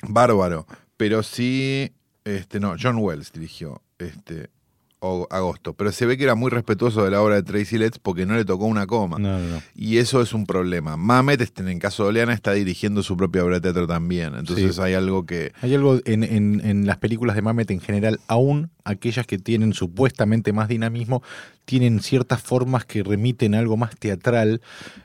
Bárbaro. 0.03 0.67
Pero 0.97 1.23
sí, 1.23 1.93
este, 2.25 2.61
no, 2.61 2.77
John 2.81 2.99
Wells 2.99 3.33
dirigió 3.33 3.83
este 3.99 4.51
o- 5.00 5.26
Agosto. 5.31 5.75
Pero 5.75 5.93
se 5.93 6.07
ve 6.07 6.17
que 6.17 6.25
era 6.25 6.35
muy 6.35 6.50
respetuoso 6.50 7.05
de 7.05 7.11
la 7.11 7.23
obra 7.23 7.37
de 7.37 7.43
Tracy 7.43 7.78
Letts 7.78 7.99
porque 7.99 8.26
no 8.26 8.35
le 8.37 8.45
tocó 8.45 8.67
una 8.67 8.87
coma. 8.87 9.19
No, 9.19 9.38
no, 9.38 9.47
no. 9.57 9.62
Y 9.75 9.99
eso 9.99 10.21
es 10.23 10.33
un 10.33 10.47
problema. 10.47 10.97
Mamet, 10.97 11.41
este, 11.41 11.63
en 11.63 11.69
el 11.69 11.78
caso 11.78 12.02
de 12.04 12.08
Oleana, 12.11 12.32
está 12.32 12.52
dirigiendo 12.52 13.02
su 13.02 13.17
propia 13.17 13.45
obra 13.45 13.56
de 13.56 13.61
teatro 13.61 13.87
también. 13.87 14.34
Entonces 14.34 14.75
Sí. 14.76 14.80
hay 14.82 14.95
algo 14.95 15.25
que. 15.26 15.52
Hay 15.63 15.75
algo 15.75 16.00
en, 16.04 16.25
en- 16.25 16.61
en 16.65 16.87
las 16.87 16.99
películas 16.99 17.37
de 17.37 17.43
Mamet 17.43 17.71
en 17.71 17.80
general, 17.80 18.21
aún 18.28 18.71
aquellas 18.84 19.26
que 19.26 19.39
tienen 19.39 19.73
supuestamente 19.75 20.52
más 20.52 20.69
dinamismo, 20.69 21.23
tienen 21.65 22.00
ciertas 22.00 22.41
formas 22.43 22.84
que 22.84 23.02
remiten 23.02 23.54
a 23.54 23.58
algo 23.58 23.76
más 23.76 23.95
teatral. 23.97 24.61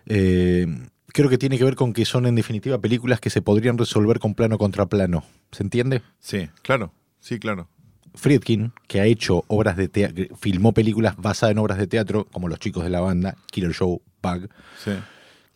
Eh, 0.06 0.68
creo 1.08 1.30
que 1.30 1.38
tiene 1.38 1.58
que 1.58 1.64
ver 1.64 1.76
con 1.76 1.94
que 1.94 2.06
son 2.06 2.26
en 2.26 2.36
definitiva 2.36 2.80
películas 2.80 3.20
que 3.20 3.30
se 3.30 3.42
podrían 3.42 3.78
resolver 3.78 4.20
con 4.20 4.34
plano 4.34 4.58
contra 4.58 4.86
plano. 4.88 5.24
¿Se 5.52 5.64
entiende? 5.64 6.02
Sí, 6.20 6.50
claro. 6.62 6.92
Sí, 7.20 7.40
claro. 7.40 7.68
Friedkin, 8.16 8.72
que 8.88 9.00
ha 9.02 9.06
hecho 9.06 9.44
obras 9.48 9.76
de 9.78 9.88
teatro, 9.88 10.26
filmó 10.38 10.72
películas 10.74 11.16
basadas 11.18 11.52
en 11.54 11.58
obras 11.60 11.78
de 11.78 11.88
teatro, 11.88 12.26
como 12.32 12.48
Los 12.48 12.60
chicos 12.60 12.84
de 12.84 12.90
la 12.90 13.00
banda, 13.02 13.36
Killer 13.52 13.74
Show, 13.74 14.02
Bug, 14.22 14.50
Sí. 14.84 14.92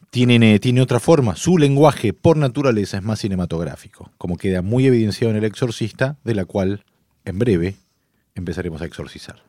tienen, 0.10 0.44
eh, 0.44 0.60
tiene 0.60 0.82
otra 0.82 1.00
forma. 1.00 1.36
Su 1.36 1.58
lenguaje, 1.58 2.14
por 2.14 2.38
naturaleza, 2.38 2.98
es 2.98 3.04
más 3.04 3.20
cinematográfico, 3.20 4.12
como 4.18 4.38
queda 4.38 4.62
muy 4.62 4.86
evidenciado 4.88 5.32
en 5.32 5.38
El 5.38 5.44
Exorcista, 5.46 6.18
de 6.24 6.36
la 6.36 6.46
cual, 6.46 6.84
en 7.26 7.40
breve, 7.40 7.76
empezaremos 8.36 8.82
a 8.82 8.86
exorcizar. 8.86 9.42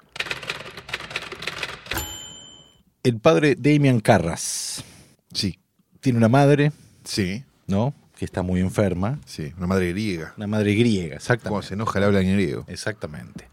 El 3.02 3.18
padre 3.20 3.54
Damian 3.56 4.00
Carras 4.00 4.84
Sí. 5.32 5.58
tiene 6.00 6.18
una 6.18 6.28
madre, 6.28 6.72
Sí. 7.04 7.44
¿no? 7.66 7.94
Que 8.18 8.24
está 8.24 8.42
muy 8.42 8.60
enferma. 8.60 9.20
Sí. 9.26 9.52
Una 9.56 9.68
madre 9.68 9.92
griega. 9.92 10.34
Una 10.36 10.48
madre 10.48 10.74
griega, 10.74 11.16
exactamente. 11.16 11.68
se 11.68 11.74
enoja, 11.74 12.00
le 12.00 12.06
habla 12.06 12.20
en 12.20 12.32
griego. 12.32 12.64
Exactamente. 12.66 13.48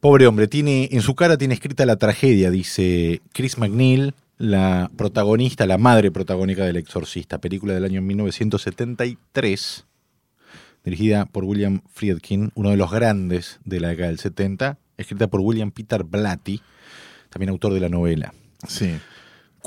Pobre 0.00 0.26
hombre, 0.26 0.48
tiene, 0.48 0.90
en 0.92 1.00
su 1.00 1.14
cara 1.14 1.38
tiene 1.38 1.54
escrita 1.54 1.86
la 1.86 1.96
tragedia, 1.96 2.50
dice 2.50 3.22
Chris 3.32 3.56
McNeil, 3.56 4.12
la 4.36 4.90
protagonista, 4.98 5.66
la 5.66 5.78
madre 5.78 6.10
protagónica 6.10 6.64
del 6.66 6.76
Exorcista, 6.76 7.38
película 7.38 7.72
del 7.72 7.86
año 7.86 8.02
1973, 8.02 9.86
dirigida 10.84 11.24
por 11.24 11.44
William 11.44 11.80
Friedkin, 11.90 12.52
uno 12.54 12.68
de 12.68 12.76
los 12.76 12.90
grandes 12.90 13.60
de 13.64 13.80
la 13.80 13.88
década 13.88 14.08
del 14.08 14.18
70, 14.18 14.76
escrita 14.98 15.28
por 15.28 15.40
William 15.40 15.70
Peter 15.70 16.04
Blatty, 16.04 16.60
también 17.30 17.48
autor 17.48 17.72
de 17.72 17.80
la 17.80 17.88
novela. 17.88 18.34
Sí. 18.68 18.96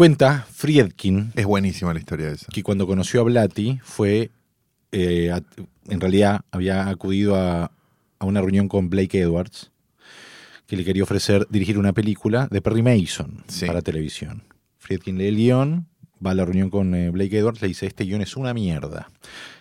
Cuenta 0.02 0.46
Friedkin 0.52 1.32
Es 1.34 1.48
buenísima 1.48 1.92
la 1.92 1.98
historia 1.98 2.28
de 2.28 2.34
esa. 2.36 2.46
que 2.54 2.62
cuando 2.62 2.86
conoció 2.86 3.22
a 3.22 3.24
Blatty 3.24 3.80
fue, 3.82 4.30
eh, 4.92 5.32
a- 5.32 5.42
en 5.92 6.00
realidad 6.00 6.42
había 6.52 6.88
acudido 6.88 7.36
a, 7.36 7.72
a 8.20 8.26
una 8.28 8.40
reunión 8.42 8.68
con 8.68 8.92
Blake 8.92 9.20
Edwards, 9.20 9.72
que 10.68 10.78
le 10.78 10.86
quería 10.86 11.02
ofrecer 11.02 11.48
dirigir 11.50 11.80
una 11.80 11.94
película 11.94 12.48
de 12.52 12.62
Perry 12.62 12.84
Mason 12.84 13.44
Sí. 13.48 13.66
para 13.66 13.82
televisión. 13.82 14.44
Friedkin 14.78 15.18
lee 15.18 15.30
el 15.30 15.36
guion, 15.36 15.88
va 16.24 16.30
a 16.30 16.36
la 16.36 16.46
reunión 16.46 16.70
con 16.70 16.94
eh, 16.94 17.10
Blake 17.10 17.36
Edwards, 17.40 17.64
le 17.64 17.70
dice, 17.70 17.88
este 17.88 18.04
guion 18.04 18.22
es 18.22 18.38
una 18.38 18.54
mierda. 18.54 19.10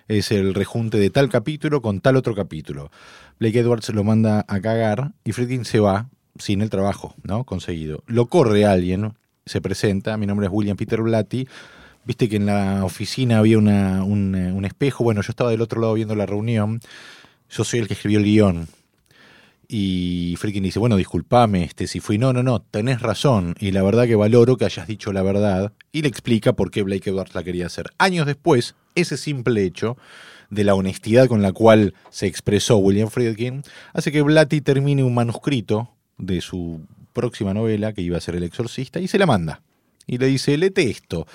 Es 0.07 0.31
el 0.33 0.53
rejunte 0.53 0.99
de 0.99 1.09
tal 1.09 1.31
capítulo 1.31 1.81
con 1.81 2.01
tal 2.03 2.14
otro 2.14 2.35
capítulo. 2.35 2.90
Blake 3.40 3.59
Edwards 3.61 3.88
lo 3.88 4.05
manda 4.05 4.44
a 4.46 4.61
cagar 4.61 5.12
y 5.25 5.33
Friedkin 5.33 5.64
se 5.64 5.81
va 5.81 6.11
sin 6.38 6.61
el 6.61 6.68
trabajo, 6.68 7.14
¿no? 7.22 7.44
Conseguido. 7.44 8.05
Lo 8.07 8.27
corre 8.27 8.66
alguien, 8.66 9.14
se 9.47 9.61
presenta, 9.61 10.17
mi 10.17 10.27
nombre 10.27 10.47
es 10.47 10.53
William 10.53 10.77
Peter 10.77 11.01
Blatty, 11.01 11.49
viste 12.05 12.29
que 12.29 12.37
en 12.37 12.47
la 12.47 12.85
oficina 12.85 13.39
había 13.39 13.57
eh, 13.57 14.03
un 14.03 14.65
espejo, 14.65 15.05
bueno, 15.05 15.23
yo 15.23 15.31
estaba 15.31 15.51
del 15.51 15.63
otro 15.63 15.81
lado 15.81 15.95
viendo 15.95 16.17
la 16.17 16.27
reunión, 16.27 16.81
yo 17.49 17.65
soy 17.65 17.81
el 17.81 17.89
que 17.89 17.95
escribió 17.95 18.19
el 18.19 18.25
guion. 18.25 18.69
Y 19.69 20.37
Friedkin 20.39 20.63
dice, 20.63 20.79
bueno, 20.79 20.97
discúlpame 20.97 21.65
este, 21.65 21.89
si 21.89 21.99
fui, 21.99 22.19
no, 22.19 22.33
no, 22.33 22.45
no, 22.45 22.61
tenés 22.61 23.03
razón, 23.03 23.55
y 23.59 23.73
la 23.73 23.83
verdad 23.83 24.07
que 24.07 24.15
valoro 24.15 24.57
que 24.57 24.65
hayas 24.65 24.87
dicho 24.87 25.13
la 25.13 25.23
verdad, 25.23 25.73
y 25.91 26.03
le 26.03 26.09
explica 26.09 26.53
por 26.53 26.71
qué 26.71 26.83
Blake 26.83 27.11
Edwards 27.11 27.35
la 27.35 27.43
quería 27.43 27.67
hacer. 27.67 27.87
Años 27.99 28.27
después, 28.27 28.77
ese 28.95 29.17
simple 29.17 29.65
hecho 29.65 29.97
de 30.51 30.63
la 30.63 30.75
honestidad 30.75 31.27
con 31.27 31.43
la 31.43 31.53
cual 31.53 31.95
se 32.11 32.27
expresó 32.27 32.77
William 32.77 33.09
Friedkin, 33.09 33.63
hace 33.93 34.13
que 34.13 34.23
Blatty 34.23 34.61
termine 34.61 35.03
un 35.03 35.15
manuscrito 35.15 35.91
de 36.19 36.41
su 36.41 36.81
próxima 37.16 37.55
novela, 37.55 37.94
que 37.94 38.02
iba 38.02 38.18
a 38.18 38.20
ser 38.20 38.37
El 38.37 38.44
Exorcista, 38.44 39.00
y 39.00 39.09
se 39.09 39.18
la 39.18 39.24
manda. 39.24 39.62
Y 40.07 40.18
le 40.18 40.26
dice, 40.26 40.57
lete 40.59 40.88
esto. 40.90 41.26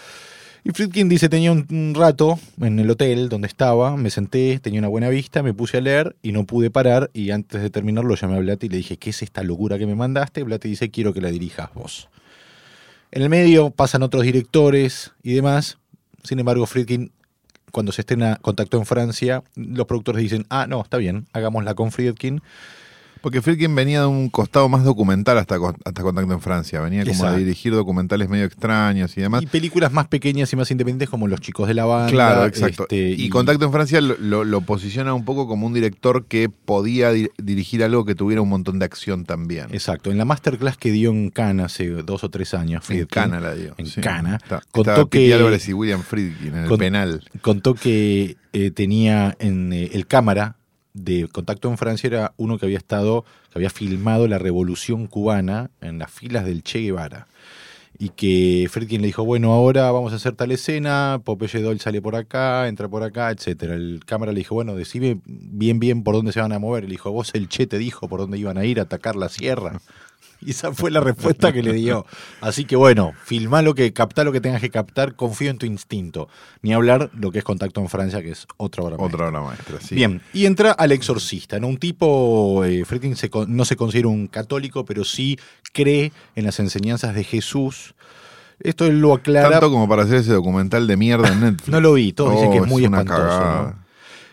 Y 0.63 0.69
Friedkin 0.69 1.09
dice, 1.09 1.27
tenía 1.27 1.51
un, 1.51 1.93
rato 1.95 2.39
en 2.61 2.77
el 2.79 2.89
hotel 2.91 3.29
donde 3.29 3.47
estaba, 3.47 3.97
me 3.97 4.11
senté, 4.11 4.59
tenía 4.59 4.79
una 4.79 4.89
buena 4.89 5.09
vista, 5.09 5.41
me 5.41 5.55
puse 5.55 5.77
a 5.77 5.81
leer 5.81 6.15
y 6.21 6.33
no 6.33 6.45
pude 6.45 6.69
parar 6.69 7.09
y 7.13 7.31
antes 7.31 7.63
de 7.63 7.71
terminar 7.71 8.05
lo 8.05 8.13
llamé 8.13 8.35
a 8.35 8.39
Blatty 8.39 8.67
y 8.67 8.69
le 8.69 8.77
dije, 8.77 8.97
¿qué 8.97 9.09
es 9.09 9.23
esta 9.23 9.41
locura 9.41 9.79
que 9.79 9.87
me 9.87 9.95
mandaste? 9.95 10.43
Blatty 10.43 10.69
dice, 10.69 10.91
quiero 10.91 11.13
que 11.13 11.21
la 11.21 11.31
dirijas 11.31 11.73
vos. 11.73 12.09
En 13.11 13.23
el 13.23 13.29
medio 13.29 13.71
pasan 13.71 14.03
otros 14.03 14.21
directores 14.21 15.13
y 15.23 15.33
demás, 15.33 15.79
sin 16.23 16.37
embargo 16.37 16.67
Friedkin 16.67 17.11
cuando 17.71 17.91
se 17.91 18.01
estrena 18.01 18.37
Contactó 18.41 18.77
en 18.77 18.85
Francia, 18.85 19.43
los 19.55 19.87
productores 19.87 20.21
dicen, 20.21 20.45
ah, 20.49 20.67
no, 20.67 20.81
está 20.81 20.97
bien, 20.97 21.25
hagámosla 21.33 21.73
con 21.73 21.91
Friedkin. 21.91 22.41
Porque 23.21 23.41
Friedkin 23.41 23.73
venía 23.75 24.01
de 24.01 24.07
un 24.07 24.29
costado 24.29 24.67
más 24.67 24.83
documental 24.83 25.37
hasta, 25.37 25.55
hasta 25.85 26.01
Contacto 26.01 26.33
en 26.33 26.41
Francia. 26.41 26.81
Venía 26.81 27.01
como 27.03 27.13
Exacto. 27.13 27.35
a 27.35 27.37
dirigir 27.37 27.73
documentales 27.73 28.29
medio 28.29 28.45
extraños 28.45 29.15
y 29.17 29.21
demás. 29.21 29.43
Y 29.43 29.45
películas 29.45 29.91
más 29.91 30.07
pequeñas 30.07 30.51
y 30.51 30.55
más 30.55 30.71
independientes 30.71 31.09
como 31.09 31.27
Los 31.27 31.39
chicos 31.39 31.67
de 31.67 31.75
la 31.75 31.85
banda. 31.85 32.11
Claro, 32.11 32.45
exacto. 32.45 32.83
este, 32.83 33.11
y, 33.11 33.29
Contacto 33.29 33.65
en 33.65 33.71
Francia 33.71 34.01
lo, 34.01 34.17
lo- 34.17 34.43
lo 34.43 34.61
posiciona 34.61 35.13
un 35.13 35.23
poco 35.23 35.47
como 35.47 35.67
un 35.67 35.73
director 35.73 36.25
que 36.25 36.49
podía 36.49 37.11
di- 37.11 37.29
dirigir 37.37 37.83
algo 37.83 38.05
que 38.05 38.15
tuviera 38.15 38.41
un 38.41 38.49
montón 38.49 38.79
de 38.79 38.85
acción 38.85 39.23
también. 39.25 39.67
Exacto. 39.71 40.09
En 40.11 40.17
la 40.17 40.25
masterclass 40.25 40.77
que 40.77 40.91
dio 40.91 41.11
en 41.11 41.29
Cana 41.29 41.65
hace 41.65 41.87
dos 41.89 42.23
o 42.23 42.29
tres 42.29 42.53
años. 42.55 42.81
en 42.81 42.87
Friedkin, 42.87 43.07
Cana 43.07 43.39
la 43.39 43.53
dio. 43.53 43.75
En 43.77 43.85
sí. 43.85 44.01
Cana. 44.01 44.37
Está, 44.41 44.61
contó 44.71 45.09
que- 45.09 45.31
Álvarez 45.33 45.69
y 45.69 45.73
William 45.73 46.01
Friedkin 46.01 46.55
en 46.55 46.63
el 46.63 46.67
con- 46.69 46.79
penal. 46.79 47.23
contó 47.41 47.75
que 47.75 48.35
eh, 48.53 48.71
tenía 48.71 49.35
en 49.39 49.71
eh, 49.73 49.91
el 49.93 50.07
cámara 50.07 50.57
de 50.93 51.27
Contacto 51.27 51.69
en 51.69 51.77
Francia 51.77 52.07
era 52.07 52.33
uno 52.37 52.57
que 52.57 52.65
había 52.65 52.77
estado, 52.77 53.23
que 53.51 53.59
había 53.59 53.69
filmado 53.69 54.27
la 54.27 54.37
revolución 54.37 55.07
cubana 55.07 55.71
en 55.81 55.99
las 55.99 56.11
filas 56.11 56.45
del 56.45 56.63
Che 56.63 56.79
Guevara. 56.79 57.27
Y 57.99 58.09
que 58.09 58.67
Friedkin 58.71 59.01
le 59.01 59.07
dijo, 59.07 59.23
bueno, 59.23 59.51
ahora 59.51 59.91
vamos 59.91 60.11
a 60.11 60.15
hacer 60.15 60.33
tal 60.33 60.51
escena, 60.51 61.21
Popeye 61.23 61.61
Doll 61.61 61.79
sale 61.79 62.01
por 62.01 62.15
acá, 62.15 62.67
entra 62.67 62.87
por 62.87 63.03
acá, 63.03 63.29
etcétera. 63.29 63.75
El 63.75 64.01
cámara 64.05 64.31
le 64.31 64.39
dijo, 64.39 64.55
bueno, 64.55 64.75
decime 64.75 65.19
bien 65.25 65.79
bien 65.79 66.03
por 66.03 66.15
dónde 66.15 66.31
se 66.31 66.41
van 66.41 66.51
a 66.51 66.57
mover. 66.57 66.85
Le 66.85 66.91
dijo, 66.91 67.11
vos 67.11 67.31
el 67.35 67.47
Che 67.47 67.67
te 67.67 67.77
dijo 67.77 68.07
por 68.07 68.19
dónde 68.19 68.39
iban 68.39 68.57
a 68.57 68.65
ir 68.65 68.79
a 68.79 68.83
atacar 68.83 69.15
la 69.15 69.29
sierra. 69.29 69.81
Y 70.41 70.51
esa 70.51 70.73
fue 70.73 70.91
la 70.91 70.99
respuesta 70.99 71.51
que 71.51 71.63
le 71.63 71.73
dio. 71.73 72.05
Así 72.41 72.65
que 72.65 72.75
bueno, 72.75 73.13
filmá 73.23 73.61
lo 73.61 73.75
que, 73.75 73.93
captá 73.93 74.23
lo 74.23 74.31
que 74.31 74.41
tengas 74.41 74.61
que 74.61 74.69
captar, 74.69 75.15
confío 75.15 75.49
en 75.49 75.57
tu 75.57 75.65
instinto. 75.65 76.29
Ni 76.61 76.73
hablar 76.73 77.09
lo 77.13 77.31
que 77.31 77.39
es 77.39 77.43
Contacto 77.43 77.81
en 77.81 77.89
Francia, 77.89 78.21
que 78.21 78.31
es 78.31 78.47
otra 78.57 78.83
obra 78.83 78.97
maestra. 78.97 79.15
Otra 79.15 79.27
obra 79.29 79.41
maestra, 79.41 79.79
sí. 79.81 79.95
Bien, 79.95 80.21
y 80.33 80.45
entra 80.45 80.71
al 80.71 80.91
exorcista, 80.91 81.59
¿no? 81.59 81.67
Un 81.67 81.77
tipo, 81.77 82.63
eh, 82.65 82.85
Friedkin 82.85 83.15
se 83.15 83.29
no 83.47 83.65
se 83.65 83.75
considera 83.75 84.07
un 84.07 84.27
católico, 84.27 84.85
pero 84.85 85.03
sí 85.03 85.37
cree 85.73 86.11
en 86.35 86.45
las 86.45 86.59
enseñanzas 86.59 87.15
de 87.15 87.23
Jesús. 87.23 87.95
Esto 88.59 88.85
él 88.85 89.01
lo 89.01 89.13
aclara. 89.13 89.49
Tanto 89.49 89.71
como 89.71 89.87
para 89.87 90.03
hacer 90.03 90.17
ese 90.17 90.33
documental 90.33 90.87
de 90.87 90.97
mierda 90.97 91.29
en 91.29 91.41
Netflix. 91.41 91.69
No 91.69 91.81
lo 91.81 91.93
vi, 91.93 92.13
todos 92.13 92.33
dicen 92.33 92.49
Oh, 92.49 92.51
que 92.51 92.57
es 92.59 92.67
muy 92.67 92.85
una 92.85 93.01
espantoso. 93.01 93.75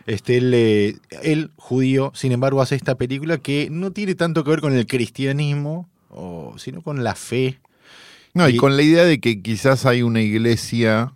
Este, 0.07 0.39
él, 0.39 0.55
eh, 0.55 0.97
él, 1.23 1.51
judío, 1.57 2.13
sin 2.15 2.33
embargo, 2.33 2.63
hace 2.63 2.75
esta 2.75 2.95
película 2.95 3.39
que 3.39 3.69
no 3.71 3.91
tiene 3.91 4.15
tanto 4.15 4.43
que 4.43 4.51
ver 4.51 4.61
con 4.63 4.75
el 4.75 4.87
cristianismo, 4.87 5.87
o, 6.11 6.55
sino 6.59 6.83
con 6.83 7.03
la 7.05 7.15
fe. 7.15 7.59
No, 8.35 8.49
y, 8.49 8.55
Y- 8.55 8.57
con 8.57 8.77
la 8.77 8.83
idea 8.83 9.05
de 9.05 9.21
que 9.21 9.41
quizás 9.43 9.87
hay 9.87 10.03
una 10.03 10.21
iglesia 10.21 11.13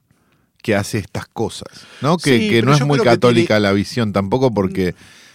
que 0.62 0.74
hace 0.74 0.98
estas 0.98 1.26
cosas, 1.26 1.86
¿no? 2.00 2.16
Que, 2.18 2.38
Sí, 2.38 2.48
que 2.50 2.62
no 2.62 2.72
es 2.74 2.84
muy 2.86 2.98
católica 3.00 3.54
tiene- 3.56 3.60
Mm. 3.60 3.62
la 3.62 3.72
visión 3.72 4.12
tampoco 4.12 4.52
porque 4.54 4.94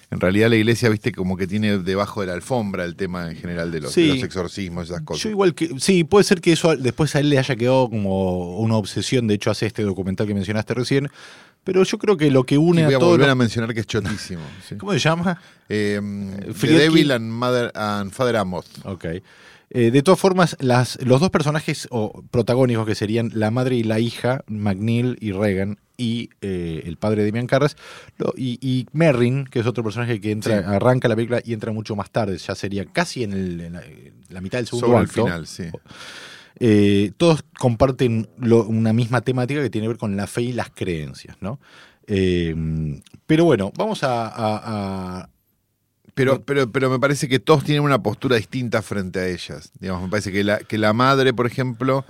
en 0.10 0.22
realidad 0.22 0.50
la 0.50 0.56
iglesia, 0.56 0.88
viste, 0.88 1.12
como 1.12 1.36
que 1.36 1.48
tiene 1.48 1.80
debajo 1.80 2.22
de 2.22 2.28
la 2.28 2.34
alfombra 2.34 2.86
el 2.86 2.96
tema 2.96 3.30
en 3.30 3.36
general 3.36 3.70
de 3.72 3.82
los, 3.82 3.92
Sí. 3.92 4.04
de 4.08 4.16
los 4.16 4.24
exorcismos, 4.24 4.86
esas 4.90 5.02
cosas. 5.02 5.24
Yo 5.24 5.30
igual 5.30 5.54
que, 5.54 5.70
sí, 5.80 6.06
puede 6.06 6.24
ser 6.24 6.40
que 6.40 6.54
eso 6.54 6.74
después 6.78 7.14
a 7.16 7.20
él 7.20 7.30
le 7.30 7.38
haya 7.40 7.58
quedado 7.58 7.90
como 7.90 8.58
una 8.58 8.76
obsesión, 8.78 9.28
de 9.28 9.34
hecho 9.34 9.52
hace 9.52 9.66
este 9.66 9.84
documental 9.84 10.26
que 10.28 10.34
mencionaste 10.34 10.74
recién, 10.76 11.10
pero 11.68 11.84
yo 11.84 11.98
creo 11.98 12.16
que 12.16 12.32
lo 12.32 12.46
que 12.46 12.56
Y 12.56 12.58
une 12.58 12.86
voy 12.86 12.94
a 12.94 12.96
a 12.96 13.00
todos... 13.00 13.12
volver 13.12 13.28
los- 13.28 13.32
a 13.34 13.36
mencionar 13.36 13.74
que 13.74 13.82
es 13.82 13.88
chotísimo. 13.88 14.42
sí. 14.68 14.76
¿Cómo 14.78 14.94
se 14.94 15.00
llama? 15.00 15.42
Eh, 15.68 16.00
The 16.46 16.54
Friedkin- 16.54 16.78
Devil 16.78 17.12
and, 17.12 17.30
Mother, 17.30 17.72
and 17.76 18.12
Father 18.14 18.38
Amos. 18.38 18.66
Ok. 18.86 19.06
Eh, 19.70 19.92
de 19.92 20.02
todas 20.02 20.18
formas, 20.18 20.56
las, 20.62 20.98
los 21.04 21.20
dos 21.20 21.30
personajes 21.30 21.90
o 21.92 22.24
protagónicos 22.32 22.86
que 22.88 22.96
serían 22.96 23.32
la 23.34 23.52
madre 23.52 23.76
y 23.76 23.84
la 23.84 24.00
hija, 24.00 24.46
McNeil 24.48 25.18
y 25.20 25.34
Reagan, 25.34 25.78
y 25.98 26.30
eh, 26.40 26.84
el 26.86 26.96
padre 26.96 27.24
de 27.24 27.26
Demian 27.26 27.48
Carras, 27.48 27.76
lo- 28.18 28.34
y, 28.38 28.58
y 28.62 28.86
Merrin, 28.94 29.44
que 29.44 29.60
es 29.60 29.66
otro 29.66 29.84
personaje 29.84 30.22
que 30.22 30.32
entra, 30.32 30.60
Sí. 30.62 30.66
arranca 30.66 31.10
la 31.10 31.18
película 31.18 31.42
y 31.44 31.52
entra 31.52 31.74
mucho 31.74 31.98
más 31.98 32.10
tarde, 32.12 32.38
ya 32.38 32.56
sería 32.56 32.86
casi 32.86 33.24
en, 33.24 33.34
el- 33.34 33.60
en 33.60 33.74
la, 33.74 33.82
en 33.84 34.14
la 34.30 34.40
mitad 34.40 34.60
del 34.60 34.68
segundo 34.68 34.88
Sobre 34.88 35.00
el 35.00 35.06
acto. 35.10 35.26
final, 35.26 35.48
sí. 35.48 35.64
Eh, 36.60 37.12
todos 37.18 37.44
comparten 37.60 38.28
lo- 38.38 38.66
una 38.66 38.94
misma 38.94 39.22
temática 39.22 39.62
que 39.62 39.70
tiene 39.70 39.86
que 39.86 39.90
ver 39.90 39.98
con 39.98 40.16
la 40.18 40.28
fe 40.28 40.42
y 40.44 40.54
las 40.54 40.70
creencias, 40.72 41.38
¿no? 41.42 41.60
Eh, 42.08 42.56
pero 43.26 43.46
bueno, 43.46 43.72
vamos 43.78 44.04
a- 44.04 44.28
a- 44.28 45.20
a 45.22 45.30
Pero, 46.14 46.42
pero, 46.44 46.72
pero 46.72 46.90
me 46.90 46.98
parece 47.00 47.28
que 47.28 47.38
todos 47.40 47.64
tienen 47.64 47.84
una 47.84 48.02
postura 48.02 48.38
distinta 48.38 48.82
frente 48.82 49.20
a 49.20 49.28
ellas. 49.28 49.72
Digamos, 49.80 50.04
me 50.04 50.10
parece 50.10 50.32
que 50.32 50.44
la, 50.44 50.58
que 50.60 50.80
la 50.80 50.92
madre, 50.94 51.32
por 51.34 51.46
ejemplo, 51.46 52.06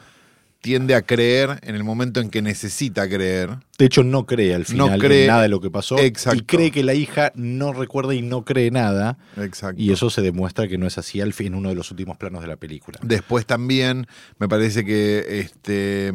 tiende 0.67 0.95
a 0.95 1.01
creer 1.01 1.59
en 1.63 1.75
el 1.75 1.85
momento 1.85 2.19
en 2.19 2.29
que 2.29 2.41
necesita 2.41 3.07
creer. 3.07 3.51
De 3.77 3.85
hecho, 3.85 4.03
no 4.03 4.25
cree 4.25 4.53
al 4.53 4.63
No 4.63 4.65
final 4.87 4.99
cree- 4.99 5.21
en 5.21 5.27
nada 5.27 5.43
de 5.43 5.47
lo 5.47 5.61
que 5.61 5.71
pasó. 5.71 5.97
Exacto. 5.97 6.37
Y 6.37 6.41
cree 6.45 6.71
que 6.71 6.83
la 6.83 6.93
hija 6.93 7.31
no 7.35 7.71
recuerda 7.71 8.13
y 8.13 8.21
no 8.21 8.43
cree 8.43 8.69
nada. 8.69 9.17
Exacto. 9.37 9.81
Y 9.81 9.93
eso 9.93 10.09
se 10.09 10.21
demuestra 10.21 10.67
que 10.67 10.77
no 10.77 10.85
es 10.85 10.97
así 10.97 11.21
al 11.21 11.31
fin 11.31 11.47
en 11.47 11.55
uno 11.55 11.69
de 11.69 11.75
los 11.75 11.89
últimos 11.89 12.17
planos 12.17 12.41
de 12.41 12.47
la 12.49 12.57
película. 12.57 12.99
Después 13.01 13.45
también 13.45 14.07
me 14.39 14.49
parece 14.49 14.83
que 14.83 15.39
este 15.39 16.11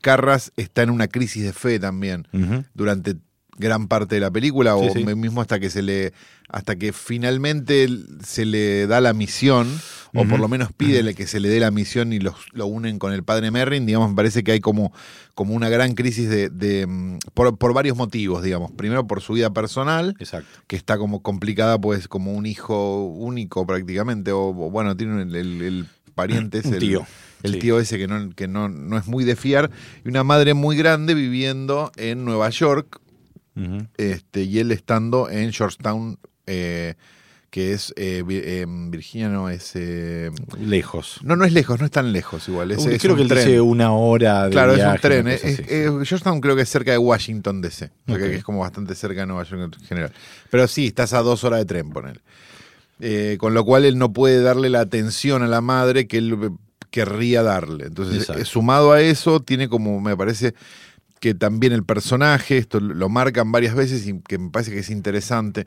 Carras 0.00 0.52
está 0.56 0.82
en 0.82 0.90
una 0.90 1.06
crisis 1.08 1.44
de 1.44 1.52
fe 1.52 1.78
también 1.78 2.26
durante 2.74 3.14
gran 3.56 3.86
parte 3.88 4.16
de 4.16 4.20
la 4.20 4.30
película 4.30 4.74
Sí, 4.78 4.86
o 4.88 4.92
sí. 4.92 5.04
mismo 5.04 5.40
hasta 5.40 5.60
que 5.60 5.70
se 5.70 5.82
le 5.82 6.12
hasta 6.48 6.76
que 6.76 6.92
finalmente 6.92 7.88
se 8.24 8.44
le 8.44 8.86
da 8.86 9.00
la 9.00 9.12
misión 9.14 9.66
o 10.16 10.24
por 10.28 10.38
lo 10.38 10.46
menos 10.46 10.70
pide 10.72 11.14
que 11.14 11.26
se 11.26 11.40
le 11.40 11.48
dé 11.48 11.58
la 11.58 11.72
misión 11.72 12.12
y 12.12 12.20
los, 12.20 12.34
lo 12.52 12.66
unen 12.66 13.00
con 13.00 13.12
el 13.12 13.24
padre 13.24 13.50
Merrin, 13.50 13.84
digamos, 13.86 14.10
me 14.10 14.14
parece 14.14 14.44
que 14.44 14.52
hay 14.52 14.60
como, 14.60 14.92
como 15.34 15.54
una 15.54 15.68
gran 15.68 15.94
crisis 15.94 16.28
de, 16.28 16.50
de, 16.50 16.86
mm, 16.86 17.18
por, 17.34 17.56
por 17.58 17.74
varios 17.74 17.96
motivos, 17.96 18.42
digamos. 18.44 18.70
Primero 18.70 19.06
por 19.08 19.20
su 19.22 19.32
vida 19.32 19.50
personal, 19.52 20.14
Exacto. 20.20 20.46
que 20.68 20.76
está 20.76 20.98
como 20.98 21.20
complicada, 21.22 21.80
pues 21.80 22.06
como 22.06 22.32
un 22.32 22.46
hijo 22.46 23.04
único 23.06 23.66
prácticamente, 23.66 24.30
o, 24.30 24.50
o 24.50 24.70
bueno, 24.70 24.96
tiene 24.96 25.22
el, 25.22 25.34
el- 25.34 25.62
el 25.62 25.86
pariente 26.14 26.60
Un 26.64 26.74
el- 26.74 26.78
tío, 26.80 27.06
el, 27.42 27.52
sí. 27.54 27.58
tío 27.58 27.80
ese 27.80 27.98
que, 27.98 28.06
no, 28.06 28.30
que 28.36 28.46
no, 28.46 28.68
no 28.68 28.96
es 28.96 29.06
muy 29.08 29.24
de 29.24 29.34
fiar, 29.34 29.72
y 30.04 30.08
una 30.10 30.22
madre 30.22 30.54
muy 30.54 30.76
grande 30.76 31.14
viviendo 31.14 31.90
en 31.96 32.24
Nueva 32.24 32.50
York, 32.50 33.00
Este, 33.96 34.42
y 34.42 34.58
él 34.58 34.72
estando 34.72 35.28
en 35.30 35.52
Georgetown, 35.52 36.18
eh, 36.46 36.94
que 37.50 37.72
es 37.72 37.92
eh, 37.96 38.24
eh, 38.28 38.66
Virginia, 38.68 39.28
no 39.28 39.48
es... 39.48 39.72
eh, 39.76 40.30
Lejos. 40.58 41.20
no, 41.22 41.36
no 41.36 41.44
es 41.44 41.52
lejos, 41.52 41.78
no 41.78 41.86
es 41.86 41.92
tan 41.92 42.12
lejos 42.12 42.48
igual. 42.48 42.72
Es, 42.72 42.84
creo 43.00 43.12
un 43.12 43.16
que 43.16 43.22
él 43.22 43.28
tren. 43.28 43.44
dice 43.46 43.60
una 43.60 43.92
hora 43.92 44.44
de 44.46 44.50
Claro, 44.50 44.74
es 44.74 44.84
un 44.84 44.98
tren. 44.98 45.28
es- 45.28 45.62
Georgetown 46.08 46.40
creo 46.40 46.56
que 46.56 46.62
es 46.62 46.68
cerca 46.68 46.90
de 46.90 46.98
Washington 46.98 47.60
DC. 47.60 47.90
o 48.08 48.16
sea, 48.16 48.18
que 48.18 48.34
es 48.36 48.42
como 48.44 48.58
bastante 48.58 48.96
cerca 48.96 49.20
de 49.20 49.26
Nueva 49.26 49.44
York 49.44 49.76
en 49.80 49.86
general. 49.86 50.12
Pero 50.50 50.66
sí, 50.66 50.88
estás 50.88 51.12
a 51.12 51.20
dos 51.22 51.44
horas 51.44 51.60
de 51.60 51.66
tren, 51.66 51.90
ponele. 51.90 52.20
Eh, 53.00 53.36
con 53.38 53.54
lo 53.54 53.64
cual 53.64 53.84
él 53.84 53.98
no 53.98 54.12
puede 54.12 54.40
darle 54.42 54.68
la 54.68 54.80
atención 54.80 55.42
a 55.42 55.46
la 55.46 55.60
madre 55.60 56.06
que 56.08 56.18
él 56.18 56.50
querría 56.90 57.42
darle. 57.44 57.86
Entonces, 57.86 58.18
Exacto. 58.22 58.44
sumado 58.46 58.92
a 58.92 59.00
eso, 59.00 59.40
tiene 59.40 59.68
como, 59.68 60.00
me 60.00 60.16
parece 60.16 60.54
que 61.24 61.34
también 61.34 61.72
el 61.72 61.84
personaje, 61.84 62.58
esto 62.58 62.80
lo 62.80 63.08
marcan 63.08 63.50
varias 63.50 63.74
veces 63.74 64.06
y 64.06 64.20
que 64.20 64.36
me 64.36 64.50
parece 64.50 64.72
que 64.72 64.80
es 64.80 64.90
interesante, 64.90 65.66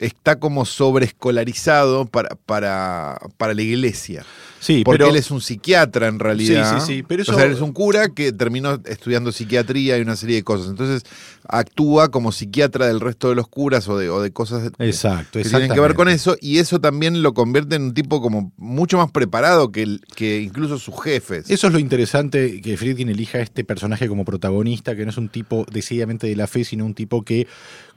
está 0.00 0.38
como 0.38 0.64
sobreescolarizado 0.64 2.06
para, 2.06 2.36
para, 2.46 3.18
para 3.36 3.54
la 3.54 3.62
iglesia. 3.62 4.24
Sí, 4.58 4.82
Porque 4.84 4.98
pero 4.98 5.10
él 5.10 5.16
es 5.16 5.32
un 5.32 5.40
psiquiatra 5.40 6.06
en 6.06 6.20
realidad. 6.20 6.78
Sí, 6.78 6.80
sí, 6.86 6.86
sí, 6.98 7.02
pero 7.02 7.22
eso- 7.22 7.32
O 7.32 7.34
sea, 7.34 7.46
él 7.46 7.52
es 7.52 7.60
un 7.60 7.72
cura 7.72 8.10
que 8.10 8.32
terminó 8.32 8.80
estudiando 8.84 9.32
psiquiatría 9.32 9.98
y 9.98 10.02
una 10.02 10.14
serie 10.14 10.36
de 10.36 10.44
cosas. 10.44 10.68
Entonces 10.68 11.02
actúa 11.48 12.10
como 12.10 12.30
psiquiatra 12.30 12.86
del 12.86 13.00
resto 13.00 13.28
de 13.28 13.34
los 13.34 13.48
curas 13.48 13.88
o 13.88 13.98
de, 13.98 14.08
o 14.08 14.20
de 14.22 14.30
cosas 14.30 14.70
Exacto, 14.78 15.40
que 15.40 15.48
tienen 15.48 15.72
que 15.72 15.80
ver 15.80 15.94
con 15.94 16.08
eso. 16.08 16.36
Y 16.40 16.58
eso 16.58 16.80
también 16.80 17.22
lo 17.22 17.34
convierte 17.34 17.74
en 17.74 17.82
un 17.82 17.94
tipo 17.94 18.22
como 18.22 18.52
mucho 18.56 18.98
más 18.98 19.10
preparado 19.10 19.72
que, 19.72 19.98
que 20.14 20.40
incluso 20.40 20.78
sus 20.78 20.94
jefes. 21.02 21.50
Eso 21.50 21.66
es 21.66 21.72
lo 21.72 21.80
interesante 21.80 22.60
que 22.60 22.76
Friedkin 22.76 23.08
elija 23.08 23.38
a 23.38 23.42
este 23.42 23.64
personaje 23.64 24.06
como 24.06 24.24
protagonista, 24.24 24.94
que 24.94 25.04
no 25.04 25.10
es 25.10 25.16
un 25.16 25.28
tipo 25.28 25.66
decididamente 25.72 26.28
de 26.28 26.36
la 26.36 26.46
fe, 26.46 26.62
sino 26.64 26.84
un 26.86 26.94
tipo 26.94 27.22
que 27.22 27.48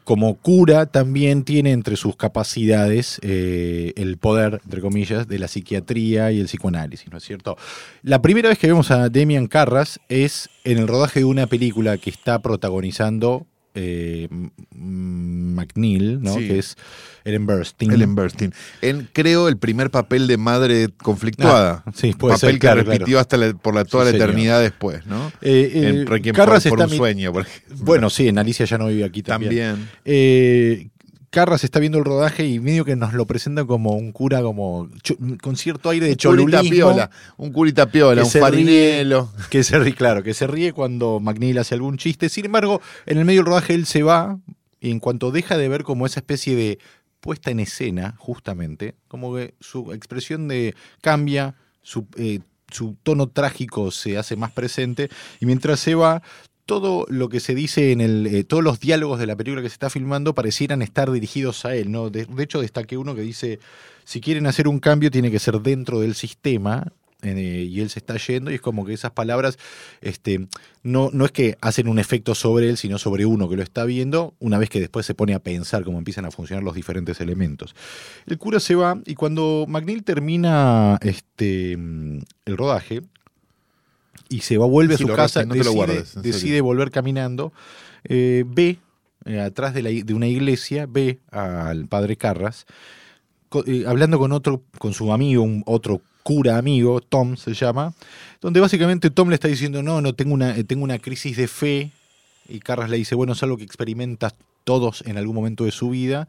como 0.06 0.36
cura 0.36 0.86
también 0.86 1.44
tiene 1.44 1.72
entre 1.72 1.98
sus 1.98 2.16
capacidades 2.16 3.20
eh, 3.24 3.92
el 3.98 4.18
poder, 4.18 4.62
entre 4.64 4.80
comillas, 4.80 5.28
de 5.28 5.40
la 5.40 5.48
psiquiatría 5.48 6.32
y 6.32 6.40
el 6.40 6.46
psicoanálisis, 6.46 7.12
¿no 7.12 7.18
es 7.18 7.24
cierto? 7.24 7.58
La 8.04 8.22
primera 8.22 8.50
vez 8.50 8.60
que 8.60 8.68
vemos 8.68 8.92
a 8.92 9.10
Demian 9.10 9.48
Carras 9.48 10.00
es 10.08 10.50
en 10.64 10.78
el 10.78 10.88
rodaje 10.88 11.22
de 11.22 11.26
una 11.26 11.48
película 11.48 11.98
que 11.98 12.12
está 12.12 12.40
protagonizando 12.40 13.48
eh, 13.74 14.30
McNeil, 14.72 16.22
¿no? 16.22 16.36
Sí. 16.36 16.48
que 16.48 16.60
es 16.60 16.78
Ellen 17.26 17.46
Burstyn. 17.46 17.92
Ellen 17.92 18.16
Burstyn. 18.16 18.54
En, 18.82 19.10
creo, 19.12 19.48
el 19.48 19.58
primer 19.58 19.90
papel 19.92 20.28
de 20.28 20.38
madre 20.38 20.88
conflictuada. 21.02 21.84
Ah, 21.86 21.92
sí, 21.94 22.14
puede 22.14 22.36
papel 22.36 22.40
ser, 22.52 22.54
que 22.54 22.60
claro, 22.60 22.84
repitió 22.84 23.06
claro. 23.06 23.20
hasta 23.20 23.38
la- 23.38 23.54
por 23.54 23.76
la, 23.76 23.84
toda 23.84 24.06
Sí, 24.06 24.12
la 24.12 24.12
señor. 24.14 24.30
eternidad 24.30 24.62
después, 24.62 25.06
¿no? 25.08 25.28
Eh, 25.42 25.72
eh, 25.74 25.88
en 25.90 26.06
Requiem 26.08 26.36
Carras 26.36 26.64
por, 26.64 26.78
por 26.78 26.86
un 26.86 26.92
mi- 26.92 26.98
sueño, 26.98 27.34
por 27.34 27.42
ejemplo. 27.42 27.76
Bueno, 27.84 28.10
sí, 28.10 28.28
en 28.28 28.38
Alicia 28.38 28.66
ya 28.66 28.78
no 28.78 28.88
vive 28.88 29.04
aquí 29.04 29.24
también. 29.24 29.52
también. 29.52 29.90
Eh, 30.06 30.90
Carras 31.32 31.66
está 31.66 31.80
viendo 31.80 31.98
el 31.98 32.06
rodaje 32.06 32.46
y 32.48 32.62
medio 32.62 32.86
que 32.86 32.96
nos 32.96 33.14
lo 33.14 33.26
presenta 33.26 33.66
como 33.66 33.96
un 33.98 34.14
cura 34.14 34.42
como 34.42 34.88
con 35.42 35.58
cierto 35.58 35.90
aire 35.90 36.06
de 36.06 36.12
Un 36.14 36.16
curita 36.18 36.60
cholulismo. 36.62 36.70
piola, 36.70 37.10
un 37.36 37.52
curita 37.52 37.88
piola, 37.92 38.22
que 38.22 38.28
un 38.28 38.34
ríe- 38.34 38.40
farinelo. 38.40 39.32
Que 39.50 39.64
se 39.66 39.78
ríe, 39.78 39.94
claro, 39.96 40.24
que 40.24 40.34
se 40.34 40.48
ríe 40.48 40.72
cuando 40.72 41.20
McNeil 41.20 41.58
hace 41.58 41.76
algún 41.76 41.98
chiste. 41.98 42.30
Sin 42.30 42.46
embargo, 42.46 42.80
en 43.06 43.18
el 43.18 43.26
medio 43.26 43.40
del 43.42 43.48
rodaje 43.48 43.74
él 43.74 43.86
se 43.86 44.02
va 44.02 44.38
y 44.80 44.92
en 44.92 45.00
cuanto 45.02 45.32
deja 45.32 45.58
de 45.58 45.68
ver 45.68 45.84
como 45.84 46.06
esa 46.06 46.22
especie 46.22 46.56
de 46.56 46.80
puesta 47.26 47.50
en 47.50 47.60
escena, 47.60 48.14
justamente, 48.20 48.94
como 49.08 49.34
que 49.34 49.56
su 49.60 49.92
expresión 49.94 50.48
de 50.48 50.76
cambia, 51.02 51.56
su, 51.82 52.06
eh, 52.18 52.42
tono 53.02 53.30
trágico 53.30 53.90
se 53.90 54.20
hace 54.20 54.36
más 54.36 54.52
presente, 54.52 55.10
y 55.40 55.48
mientras 55.48 55.80
se 55.80 55.96
va, 55.96 56.22
todo 56.68 57.08
lo 57.10 57.28
que 57.28 57.40
se 57.40 57.56
dice 57.56 57.92
en 57.92 58.02
el. 58.02 58.28
eh, 58.28 58.44
todos 58.44 58.64
los 58.64 58.80
diálogos 58.80 59.18
de 59.18 59.26
la 59.26 59.36
película 59.36 59.64
que 59.64 59.70
se 59.70 59.74
está 59.74 59.90
filmando 59.90 60.36
parecieran 60.36 60.84
estar 60.84 61.12
dirigidos 61.12 61.66
a 61.66 61.76
él, 61.76 61.92
¿no? 61.92 62.12
De, 62.12 62.28
hecho, 62.38 62.62
destaqué 62.62 62.96
uno 62.96 63.16
que 63.16 63.22
dice: 63.22 63.60
si 64.04 64.22
quieren 64.22 64.46
hacer 64.46 64.68
un 64.68 64.80
cambio, 64.80 65.10
tiene 65.10 65.32
que 65.32 65.40
ser 65.40 65.60
dentro 65.62 66.02
del 66.02 66.14
sistema. 66.14 66.94
Eh, 67.22 67.68
y 67.70 67.82
él 67.82 67.90
se 67.90 68.00
está 68.00 68.18
yendo, 68.18 68.52
y 68.52 68.56
es 68.56 68.62
como 68.62 68.86
que 68.86 68.94
esas 68.94 69.12
palabras 69.12 69.58
este, 70.02 70.48
no, 70.84 71.10
no 71.12 71.26
es 71.26 71.32
que 71.32 71.58
hacen 71.62 71.88
un 71.88 71.98
efecto 71.98 72.36
sobre 72.36 72.70
él, 72.70 72.78
sino 72.78 72.98
sobre 72.98 73.26
uno 73.26 73.50
que 73.50 73.56
lo 73.56 73.64
está 73.64 73.86
viendo, 73.86 74.36
una 74.40 74.58
vez 74.58 74.70
que 74.70 74.80
después 74.80 75.06
se 75.06 75.16
pone 75.16 75.34
a 75.34 75.40
pensar 75.40 75.84
cómo 75.84 75.98
empiezan 75.98 76.26
a 76.26 76.32
funcionar 76.32 76.64
los 76.64 76.76
diferentes 76.76 77.20
elementos. 77.22 77.76
El 78.28 78.38
cura 78.38 78.60
se 78.60 78.76
va, 78.76 79.00
y 79.06 79.16
cuando 79.16 79.66
McNeil 79.68 80.04
termina 80.04 81.00
este, 81.02 81.74
el 81.74 82.58
rodaje, 82.58 83.02
y 84.30 84.42
se 84.42 84.58
va, 84.58 84.66
vuelve 84.66 84.96
a 84.96 84.98
su 84.98 85.08
casa, 85.08 85.46
no 85.46 85.54
decide, 85.54 85.74
guardes, 85.74 86.22
decide 86.22 86.62
volver 86.62 86.92
caminando, 86.92 87.54
eh, 88.04 88.44
ve 88.48 88.80
eh, 89.26 89.40
atrás 89.40 89.74
de, 89.74 89.82
la 89.82 89.90
de 89.90 90.14
una 90.14 90.28
iglesia, 90.28 90.86
ve 90.88 91.20
al 91.32 91.88
padre 91.88 92.18
Carras, 92.18 92.66
hablando 93.88 94.20
con 94.20 94.32
otro, 94.32 94.64
con 94.78 94.94
su 94.94 95.14
amigo, 95.14 95.44
un 95.44 95.64
otro 95.66 96.02
cura 96.26 96.58
amigo, 96.58 97.02
Tom 97.02 97.38
se 97.38 97.54
llama, 97.54 97.94
donde 98.42 98.60
básicamente 98.60 99.12
Tom 99.12 99.30
le 99.30 99.36
está 99.36 99.48
diciendo, 99.48 99.84
no, 99.84 100.02
no, 100.02 100.16
tengo 100.16 100.34
una, 100.34 100.56
tengo 100.64 100.84
una 100.84 100.98
crisis 100.98 101.38
de 101.38 101.48
fe, 101.48 101.92
y 102.50 102.62
Carras 102.62 102.90
le 102.90 102.98
dice, 102.98 103.14
bueno, 103.14 103.34
es 103.34 103.44
algo 103.44 103.58
que 103.58 103.64
experimentas 103.64 104.34
todos 104.64 105.04
en 105.06 105.20
algún 105.20 105.36
momento 105.36 105.66
de 105.66 105.72
su 105.72 105.92
vida, 105.92 106.28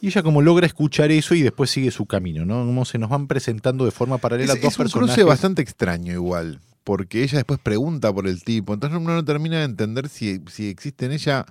y 0.00 0.06
ella 0.06 0.22
como 0.22 0.40
logra 0.40 0.66
escuchar 0.66 1.10
eso 1.10 1.34
y 1.34 1.42
después 1.42 1.68
sigue 1.68 1.90
su 1.90 2.06
camino, 2.06 2.46
¿no? 2.46 2.64
Como 2.64 2.86
se 2.86 2.96
nos 2.96 3.10
van 3.10 3.26
presentando 3.26 3.84
de 3.84 3.90
forma 3.90 4.16
paralela 4.16 4.54
Es, 4.54 4.62
dos 4.62 4.72
es 4.72 4.78
un 4.78 4.84
personajes. 4.84 5.14
cruce 5.14 5.28
bastante 5.28 5.60
extraño 5.60 6.14
igual, 6.14 6.60
porque 6.82 7.22
ella 7.22 7.36
después 7.36 7.60
pregunta 7.60 8.10
por 8.14 8.26
el 8.26 8.42
tipo, 8.44 8.72
entonces 8.72 8.98
uno 8.98 9.12
no 9.12 9.24
termina 9.26 9.58
de 9.58 9.64
entender 9.64 10.08
si, 10.08 10.40
si 10.50 10.70
existe 10.70 11.04
en 11.04 11.12
ella 11.12 11.44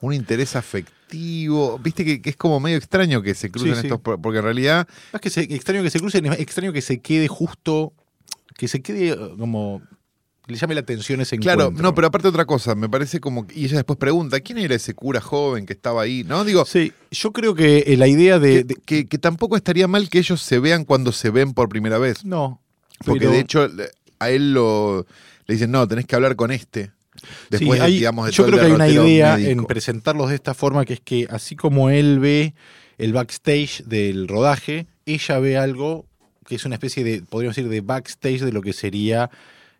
un 0.00 0.12
interés 0.14 0.56
afectivo, 0.56 1.78
viste 1.78 2.04
que, 2.04 2.22
que 2.22 2.30
es 2.30 2.36
como 2.36 2.60
medio 2.60 2.76
extraño 2.78 3.22
que 3.22 3.34
se 3.34 3.50
crucen 3.50 3.74
Sí, 3.74 3.80
sí. 3.82 3.86
estos, 3.86 4.00
por- 4.00 4.20
porque 4.20 4.38
en 4.38 4.44
realidad 4.44 4.86
Más 5.12 5.20
que 5.20 5.30
se, 5.30 5.40
extraño 5.42 5.82
que 5.82 5.90
se 5.90 5.98
crucen, 6.00 6.26
es 6.26 6.38
extraño 6.40 6.72
que 6.72 6.80
se 6.82 7.00
quede 7.00 7.28
justo, 7.28 7.92
que 8.56 8.68
se 8.68 8.80
quede 8.82 9.10
eh, 9.10 9.16
como, 9.38 9.82
le 10.46 10.56
llame 10.56 10.74
la 10.74 10.80
atención 10.80 11.20
ese 11.20 11.38
Claro, 11.38 11.62
encuentro. 11.62 11.82
no, 11.82 11.94
pero 11.94 12.06
aparte 12.08 12.28
otra 12.28 12.44
cosa, 12.44 12.74
me 12.74 12.88
parece 12.88 13.20
como. 13.20 13.46
Y 13.54 13.66
ella 13.66 13.76
después 13.76 13.98
pregunta: 13.98 14.40
¿quién 14.40 14.58
era 14.58 14.74
ese 14.74 14.94
cura 14.94 15.20
joven 15.20 15.64
que 15.66 15.72
estaba 15.74 16.02
ahí? 16.02 16.24
No, 16.24 16.44
digo. 16.44 16.64
Sí, 16.64 16.92
yo 17.10 17.32
creo 17.32 17.54
que 17.54 17.84
eh, 17.86 17.96
la 17.96 18.08
idea 18.08 18.38
de... 18.40 18.54
que, 18.58 18.64
de- 18.64 18.74
que- 18.84 19.06
que 19.06 19.18
tampoco 19.18 19.56
estaría 19.56 19.86
mal 19.86 20.08
que 20.10 20.18
ellos 20.18 20.42
se 20.42 20.58
vean 20.58 20.84
cuando 20.84 21.12
se 21.12 21.30
ven 21.30 21.52
por 21.54 21.68
primera 21.68 21.98
vez. 21.98 22.24
no, 22.24 22.60
Porque 23.04 23.20
pero- 23.20 23.32
de 23.32 23.38
hecho 23.40 23.68
a 24.18 24.30
él 24.30 24.52
lo, 24.54 25.06
le 25.46 25.54
dicen: 25.54 25.70
no, 25.70 25.86
tenés 25.86 26.06
que 26.06 26.16
hablar 26.16 26.34
con 26.36 26.50
este. 26.50 26.90
Después, 27.50 27.72
Sí, 27.72 27.78
de, 27.78 27.84
hay- 27.84 27.92
digamos, 27.94 28.26
de 28.26 28.32
yo 28.32 28.46
creo 28.46 28.58
que 28.58 28.66
hay 28.66 28.72
una 28.72 28.88
idea 28.88 29.36
médico. 29.36 29.50
en 29.50 29.64
presentarlos 29.66 30.28
de 30.30 30.34
esta 30.36 30.54
forma, 30.54 30.84
que 30.84 30.94
es 30.94 31.00
que 31.00 31.26
así 31.30 31.56
como 31.56 31.90
él 31.90 32.18
ve 32.20 32.54
el 32.98 33.12
backstage 33.12 33.84
del 33.84 34.28
rodaje, 34.28 34.86
ella 35.06 35.38
ve 35.38 35.56
algo 35.58 36.06
que 36.46 36.56
es 36.56 36.64
una 36.64 36.74
especie 36.74 37.04
de, 37.04 37.22
podríamos 37.22 37.54
decir, 37.56 37.70
de 37.70 37.80
backstage 37.80 38.40
de 38.40 38.52
lo 38.52 38.60
que 38.60 38.72
sería 38.72 39.30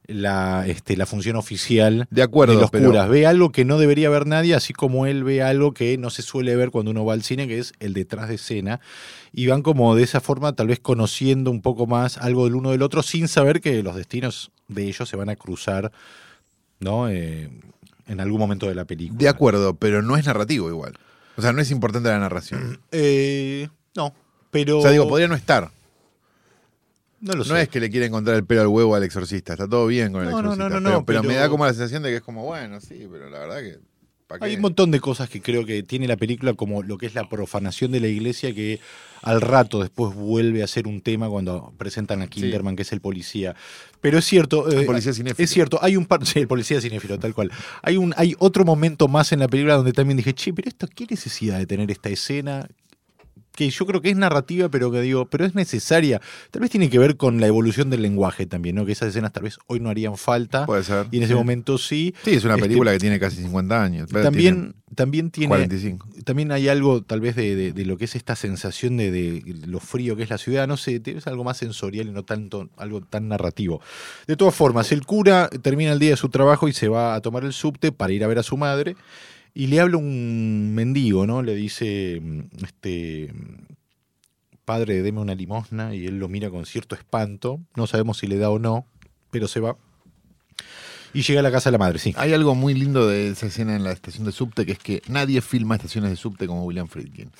la, 0.07 0.65
este, 0.67 0.97
la 0.97 1.07
función 1.07 1.37
oficial 1.37 2.07
De 2.11 2.23
acuerdo, 2.23 2.55
de 2.55 2.61
los 2.61 2.71
pero- 2.71 2.87
curas. 2.87 3.09
Ve 3.09 3.27
algo 3.27 3.51
que 3.53 3.65
no 3.65 3.79
debería 3.79 4.09
ver 4.11 4.27
nadie, 4.27 4.55
así 4.55 4.73
como 4.73 5.07
él 5.07 5.23
ve 5.23 5.43
algo 5.43 5.73
que 5.73 5.97
no 5.99 6.11
se 6.11 6.23
suele 6.23 6.57
ver 6.57 6.71
cuando 6.71 6.91
uno 6.91 7.05
va 7.05 7.13
al 7.13 7.23
cine, 7.23 7.47
que 7.47 7.59
es 7.59 7.73
el 7.81 7.93
detrás 7.93 8.29
de 8.29 8.35
escena. 8.37 8.81
Y 9.33 9.47
van 9.47 9.63
como 9.63 9.95
de 9.95 10.03
esa 10.03 10.21
forma, 10.21 10.53
tal 10.55 10.67
vez 10.69 10.81
conociendo 10.81 11.51
un 11.51 11.61
poco 11.63 11.87
más 11.87 12.19
algo 12.19 12.45
del 12.45 12.55
uno 12.57 12.71
del 12.71 12.83
otro, 12.83 13.03
sin 13.03 13.29
saber 13.29 13.61
que 13.61 13.83
los 13.83 13.95
destinos 13.95 14.51
de 14.69 14.85
ellos 14.85 15.09
se 15.09 15.17
van 15.17 15.29
a 15.29 15.37
cruzar, 15.37 15.93
¿no? 16.81 17.09
Eh, 17.09 17.51
en 18.07 18.21
algún 18.21 18.41
momento 18.41 18.67
de 18.67 18.75
la 18.75 18.85
película. 18.85 19.19
De 19.19 19.29
acuerdo, 19.29 19.75
pero 19.75 20.03
no 20.03 20.17
es 20.17 20.27
narrativo 20.27 20.69
igual. 20.69 20.95
O 21.37 21.43
sea, 21.43 21.53
no 21.53 21.61
es 21.63 21.71
importante 21.71 22.09
la 22.09 22.19
narración. 22.19 22.81
Eh, 22.93 23.69
no, 23.95 24.13
pero. 24.51 24.79
O 24.79 24.83
sea, 24.83 24.91
digo, 24.91 25.09
podría 25.09 25.29
no 25.29 25.35
estar. 25.35 25.71
No 27.21 27.33
lo 27.33 27.39
No 27.39 27.45
sé. 27.45 27.63
es 27.63 27.69
que 27.69 27.81
le 27.81 27.91
quiera 27.91 28.07
encontrar 28.07 28.37
el 28.37 28.45
pelo 28.47 28.63
al 28.63 28.67
huevo 28.69 28.95
al 28.95 29.03
exorcista. 29.05 29.53
Está 29.53 29.69
todo 29.69 29.87
bien 29.87 30.11
con 30.13 30.23
el 30.23 30.31
No, 30.31 30.43
no, 30.43 30.53
exorcista. 30.53 30.69
no, 30.69 30.81
no, 30.81 30.87
pero, 30.87 30.99
no, 31.01 31.07
pero 31.07 31.23
me 31.23 31.35
da 31.35 31.49
como 31.51 31.67
la 31.67 31.73
sensación 31.73 32.03
de 32.03 32.09
que 32.11 32.17
es 32.17 32.23
como, 32.23 32.45
bueno, 32.45 32.81
sí, 32.81 33.07
pero 33.11 33.29
la 33.31 33.39
verdad 33.41 33.59
que. 33.61 33.79
¿Pa' 34.39 34.45
Hay 34.47 34.55
un 34.55 34.63
montón 34.63 34.91
de 34.91 35.01
cosas 35.01 35.29
que 35.29 35.41
creo 35.41 35.65
que 35.65 35.83
tiene 35.83 36.07
la 36.07 36.17
película, 36.17 36.55
como 36.55 36.83
lo 36.83 36.99
que 36.99 37.07
es 37.07 37.15
la 37.15 37.29
profanación 37.29 37.93
de 37.93 38.01
la 38.01 38.09
iglesia, 38.09 38.55
que 38.55 38.81
al 39.23 39.41
rato 39.41 39.81
después 39.81 40.15
vuelve 40.15 40.63
a 40.63 40.67
ser 40.67 40.87
un 40.87 41.01
tema 41.01 41.29
cuando 41.29 41.73
presentan 41.77 42.23
a 42.23 42.27
Kinderman, 42.27 42.77
que 42.77 42.83
es 42.83 42.93
el 42.93 43.01
policía. 43.01 43.55
Pero 44.01 44.19
es 44.19 44.25
cierto. 44.25 44.71
El 44.71 44.81
eh, 44.81 44.87
policía 44.87 45.13
cinéfilo. 45.13 45.45
Es 45.45 45.51
cierto, 45.51 45.79
hay 45.83 45.97
un 45.97 46.07
par. 46.07 46.25
Sí, 46.25 46.39
el 46.39 46.49
policía 46.49 46.81
cinéfilo, 46.81 47.19
tal 47.19 47.35
cual. 47.35 47.51
Hay, 47.83 47.97
un, 47.97 48.15
hay 48.17 48.35
otro 48.39 48.65
momento 48.65 49.09
más 49.09 49.33
en 49.33 49.41
la 49.41 49.49
película 49.49 49.75
donde 49.75 49.93
también 49.93 50.17
dije, 50.17 50.33
che, 50.33 50.53
pero 50.53 50.69
esto, 50.69 50.87
¿qué 50.95 51.07
necesidad 51.09 51.59
de 51.59 51.67
tener 51.67 51.91
esta 51.91 52.09
escena? 52.09 52.69
Que 53.55 53.69
yo 53.69 53.85
creo 53.85 54.01
que 54.01 54.11
es 54.11 54.17
narrativa, 54.17 54.69
pero 54.69 54.91
que 54.93 55.01
digo, 55.01 55.27
pero 55.27 55.45
es 55.45 55.55
necesaria. 55.55 56.21
Tal 56.51 56.63
vez 56.63 56.71
tiene 56.71 56.89
que 56.89 56.99
ver 56.99 57.17
con 57.17 57.41
la 57.41 57.47
evolución 57.49 57.91
del 57.91 58.01
lenguaje 58.03 58.47
también, 58.47 58.77
¿no? 58.77 58.87
Que 58.87 58.93
esas 58.93 59.09
escenas 59.09 59.33
tal 59.33 59.43
vez 59.43 59.59
hoy 59.67 59.81
no 59.81 59.91
harían 59.91 60.17
falta. 60.17 60.67
Puede 60.67 60.85
ser. 60.85 61.07
Y 61.11 61.17
en 61.19 61.25
ese 61.25 61.33
Sí. 61.33 61.37
momento 61.39 61.77
sí. 61.77 62.15
Sí, 62.25 62.31
es 62.35 62.45
una 62.45 62.55
Este, 62.55 62.67
película 62.69 62.93
que 62.93 62.99
tiene 63.01 63.19
casi 63.19 63.37
50 63.43 63.83
años. 63.83 64.09
También, 64.11 64.75
también 64.95 65.31
tiene 65.31 65.49
tiene. 65.49 65.49
45. 65.49 66.09
También 66.25 66.53
hay 66.53 66.69
algo, 66.69 67.03
tal 67.03 67.21
vez, 67.21 67.35
de, 67.37 67.57
de- 67.57 67.73
de 67.73 67.85
lo 67.85 67.97
que 67.97 68.05
es 68.05 68.15
esta 68.15 68.37
sensación 68.37 68.97
de, 68.97 69.11
de 69.11 69.67
lo 69.67 69.81
frío 69.81 70.15
que 70.17 70.23
es 70.23 70.31
la 70.31 70.39
ciudad. 70.39 70.69
No 70.69 70.77
sé, 70.77 71.03
es 71.05 71.27
algo 71.27 71.43
más 71.45 71.57
sensorial 71.59 72.07
y 72.09 72.13
no 72.13 72.23
tanto 72.25 72.71
algo 72.77 73.01
tan 73.01 73.29
narrativo. 73.29 73.81
De 74.27 74.37
todas 74.37 74.55
formas, 74.55 74.93
el 74.93 75.05
cura 75.05 75.49
termina 75.63 75.93
el 75.93 75.99
día 75.99 76.11
de 76.11 76.17
su 76.17 76.29
trabajo 76.29 76.69
y 76.69 76.73
se 76.73 76.89
va 76.89 77.15
a 77.15 77.21
tomar 77.21 77.45
el 77.45 77.53
subte 77.53 77.91
para 77.93 78.13
ir 78.13 78.23
a 78.25 78.27
ver 78.29 78.39
a 78.39 78.43
su 78.43 78.57
madre. 78.57 78.97
Y 79.55 79.67
le 79.67 79.81
habla 79.81 79.97
un 79.97 80.75
mendigo, 80.75 81.27
¿no? 81.27 81.43
Le 81.43 81.55
dice, 81.55 82.21
mm, 82.23 82.41
este, 82.65 83.33
padre, 84.65 85.03
deme 85.03 85.21
una 85.21 85.35
limosna. 85.35 85.95
Y 85.95 86.07
él 86.07 86.19
lo 86.19 86.29
mira 86.29 86.51
con 86.51 86.67
cierto 86.67 86.95
espanto. 86.95 87.61
No 87.77 87.87
sabemos 87.87 88.19
si 88.19 88.27
le 88.27 88.39
da 88.39 88.51
o 88.51 88.59
no, 88.59 88.87
pero 89.31 89.49
se 89.49 89.61
va. 89.61 89.77
Y 91.13 91.23
llega 91.23 91.41
a 91.41 91.43
la 91.43 91.51
casa 91.51 91.71
de 91.71 91.73
la 91.73 91.79
madre, 91.79 91.99
sí. 91.99 92.15
Hay 92.17 92.33
algo 92.33 92.55
muy 92.55 92.75
lindo 92.75 93.09
de 93.09 93.31
esa 93.31 93.47
escena 93.47 93.75
en 93.75 93.83
la 93.83 93.91
estación 93.91 94.25
de 94.25 94.33
subte, 94.33 94.65
que 94.65 94.73
es 94.73 94.79
que 94.79 95.03
nadie 95.09 95.41
filma 95.41 95.75
estaciones 95.75 96.11
de 96.11 96.17
subte 96.17 96.47
como 96.47 96.65
William 96.65 96.87
Friedkin. 96.87 97.33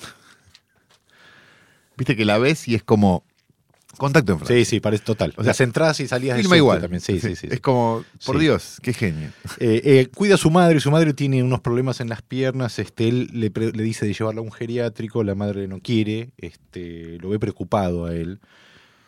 Viste 1.95 2.15
que 2.15 2.25
la 2.25 2.37
ves 2.37 2.67
y 2.67 2.75
es 2.75 2.83
como 2.83 3.23
contacto 3.97 4.31
en 4.33 4.39
Francia. 4.39 4.55
Sí, 4.57 4.65
sí, 4.65 4.79
parece 4.79 5.03
total. 5.03 5.33
O 5.37 5.43
sea, 5.43 5.49
Las 5.51 5.61
entradas 5.61 5.99
y 5.99 6.07
salidas 6.07 6.37
de 6.37 6.43
Filma 6.43 6.55
subte 6.55 6.57
igual. 6.57 6.81
también. 6.81 7.01
Sí, 7.01 7.19
sí, 7.19 7.35
sí. 7.35 7.47
Es 7.51 7.59
como, 7.59 8.03
por 8.25 8.35
Sí. 8.37 8.41
Dios, 8.41 8.77
qué 8.81 8.93
genio. 8.93 9.29
Eh, 9.59 9.81
eh, 9.83 10.07
cuida 10.13 10.35
a 10.35 10.37
su 10.37 10.49
madre, 10.49 10.79
su 10.79 10.91
madre 10.91 11.13
tiene 11.13 11.43
unos 11.43 11.59
problemas 11.61 11.99
en 11.99 12.09
las 12.09 12.21
piernas, 12.21 12.79
este, 12.79 13.07
él 13.09 13.29
le 13.33 13.49
dice 13.83 14.05
de 14.05 14.13
llevarla 14.13 14.39
a 14.41 14.43
un 14.43 14.51
geriátrico, 14.51 15.23
la 15.23 15.35
madre 15.35 15.67
no 15.67 15.79
quiere, 15.79 16.31
este, 16.37 17.17
lo 17.19 17.29
ve 17.29 17.37
preocupado 17.39 18.05
a 18.05 18.15
él, 18.15 18.39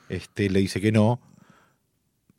este, 0.09 0.49
le 0.49 0.59
dice 0.59 0.79
que 0.81 0.91
no. 0.91 1.19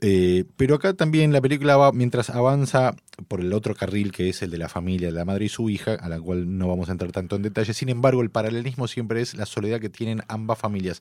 Eh, 0.01 0.45
pero 0.57 0.75
acá 0.75 0.93
también 0.93 1.33
la 1.33 1.41
película 1.41 1.77
va, 1.77 1.91
mientras 1.93 2.29
avanza 2.29 2.95
por 3.29 3.41
el 3.41 3.53
otro 3.55 3.75
carril 3.75 4.13
que 4.13 4.29
es 4.29 4.43
el 4.43 4.51
de 4.51 4.59
la 4.59 4.69
familia, 4.69 5.09
de 5.09 5.15
la 5.15 5.25
madre 5.25 5.47
y 5.47 5.49
su 5.49 5.71
hija, 5.71 5.95
a 5.95 6.09
la 6.09 6.21
cual 6.21 6.59
no 6.59 6.69
vamos 6.69 6.89
a 6.89 6.93
entrar 6.93 7.11
tanto 7.13 7.37
en 7.37 7.43
detalle, 7.43 7.73
sin 7.73 7.89
embargo 7.89 8.21
el 8.21 8.29
paralelismo 8.31 8.87
siempre 8.87 9.23
es 9.23 9.35
la 9.35 9.47
soledad 9.47 9.81
que 9.81 9.89
tienen 9.89 10.21
ambas 10.29 10.59
familias. 10.59 11.01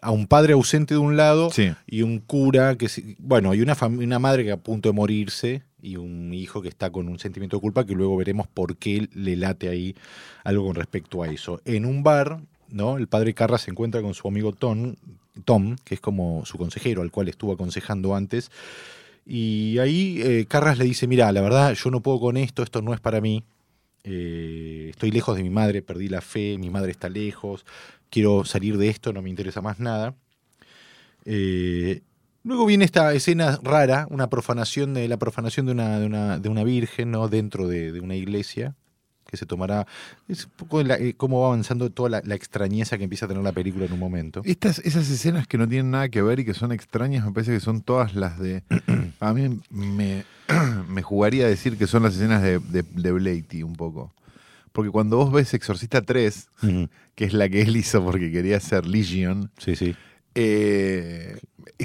A 0.00 0.10
un 0.10 0.26
padre 0.26 0.54
ausente 0.54 0.94
de 0.94 0.98
un 0.98 1.16
lado 1.16 1.50
Sí. 1.50 1.70
y 1.86 2.02
un 2.02 2.18
cura 2.18 2.76
que 2.76 2.88
bueno 3.18 3.54
y 3.54 3.60
una 3.60 3.76
una 3.82 4.18
madre 4.18 4.44
que 4.44 4.52
a 4.52 4.56
punto 4.56 4.88
de 4.88 4.94
morirse 4.94 5.62
y 5.82 5.96
un 5.96 6.32
hijo 6.34 6.60
que 6.60 6.68
está 6.70 6.90
con 6.90 7.08
un 7.08 7.18
sentimiento 7.18 7.58
de 7.58 7.60
culpa 7.60 7.84
que 7.86 7.94
luego 7.94 8.16
veremos 8.16 8.48
por 8.48 8.76
qué 8.78 9.08
le 9.14 9.36
late 9.36 9.68
ahí 9.68 9.94
algo 10.44 10.64
con 10.66 10.74
respecto 10.74 11.22
a 11.22 11.28
eso 11.28 11.60
en 11.64 11.84
un 11.86 12.02
bar 12.02 12.40
no 12.68 12.96
el 12.96 13.06
padre 13.06 13.32
Carra 13.34 13.58
se 13.58 13.70
encuentra 13.70 14.02
con 14.02 14.14
su 14.14 14.26
amigo 14.28 14.52
Tom 14.52 14.96
Tom 15.42 15.76
que 15.84 15.94
es 15.94 16.00
como 16.00 16.44
su 16.46 16.58
consejero 16.58 17.02
al 17.02 17.10
cual 17.10 17.28
estuvo 17.28 17.52
aconsejando 17.52 18.14
antes. 18.14 18.50
Y 19.26 19.78
ahí 19.78 20.20
eh, 20.22 20.46
Carras 20.48 20.78
le 20.78 20.84
dice 20.84 21.06
mira 21.06 21.30
la 21.32 21.40
verdad 21.40 21.74
yo 21.74 21.90
no 21.90 22.00
puedo 22.00 22.20
con 22.20 22.36
esto 22.36 22.62
esto 22.62 22.82
no 22.82 22.94
es 22.94 23.00
para 23.00 23.20
mí. 23.20 23.44
Eh, 24.04 24.88
estoy 24.90 25.10
lejos 25.10 25.36
de 25.36 25.42
mi 25.42 25.50
madre 25.50 25.82
perdí 25.82 26.08
la 26.08 26.22
fe 26.22 26.56
mi 26.58 26.70
madre 26.70 26.90
está 26.90 27.10
lejos 27.10 27.66
quiero 28.08 28.46
salir 28.46 28.78
de 28.78 28.88
esto 28.88 29.12
no 29.12 29.20
me 29.20 29.28
interesa 29.28 29.60
más 29.60 29.78
nada 29.78 30.14
eh, 31.24 32.00
luego 32.42 32.66
viene 32.66 32.84
esta 32.84 33.12
escena 33.14 33.58
rara, 33.62 34.06
una 34.10 34.28
profanación 34.30 34.94
de 34.94 35.08
la 35.08 35.18
profanación 35.18 35.66
de 35.66 35.72
una, 35.72 35.98
de 35.98 36.06
una, 36.06 36.38
de 36.38 36.48
una 36.48 36.64
virgen, 36.64 37.10
¿no? 37.10 37.28
Dentro 37.28 37.68
de, 37.68 37.92
de 37.92 38.00
una 38.00 38.16
iglesia, 38.16 38.74
que 39.30 39.36
se 39.36 39.46
tomará. 39.46 39.86
Es 40.28 40.44
un 40.46 40.50
poco 40.56 40.82
la- 40.82 40.96
eh, 40.98 41.14
cómo 41.16 41.40
va 41.40 41.46
avanzando 41.48 41.90
toda 41.90 42.08
la, 42.10 42.22
la 42.24 42.34
extrañeza 42.34 42.98
que 42.98 43.04
empieza 43.04 43.26
a 43.26 43.28
tener 43.28 43.42
la 43.42 43.52
película 43.52 43.84
en 43.86 43.92
un 43.92 43.98
momento. 43.98 44.42
Estas, 44.44 44.80
esas 44.80 45.08
escenas 45.10 45.46
que 45.46 45.56
no 45.58 45.68
tienen 45.68 45.90
nada 45.90 46.08
que 46.08 46.20
ver 46.22 46.40
y 46.40 46.44
que 46.44 46.54
son 46.54 46.72
extrañas, 46.72 47.24
me 47.24 47.32
parece 47.32 47.52
que 47.52 47.60
son 47.60 47.80
todas 47.82 48.14
las 48.14 48.38
de. 48.38 48.62
A 49.20 49.32
mí 49.34 49.60
me, 49.70 50.24
me 50.88 51.02
jugaría 51.02 51.44
a 51.46 51.48
decir 51.48 51.76
que 51.76 51.86
son 51.86 52.02
las 52.02 52.14
escenas 52.14 52.42
de, 52.42 52.58
de, 52.58 52.82
de 52.82 53.12
Blatty 53.12 53.62
un 53.62 53.74
poco. 53.74 54.12
Porque 54.72 54.90
cuando 54.90 55.16
vos 55.16 55.32
ves 55.32 55.52
Exorcista 55.54 56.00
3, 56.02 56.48
Ujú. 56.62 56.88
que 57.14 57.24
es 57.24 57.32
la 57.32 57.48
que 57.48 57.62
él 57.62 57.76
hizo 57.76 58.04
porque 58.04 58.30
quería 58.30 58.56
hacer 58.58 58.86
Legion, 58.86 59.50
Sí, 59.58 59.74
sí. 59.76 59.96
eh, 60.34 61.38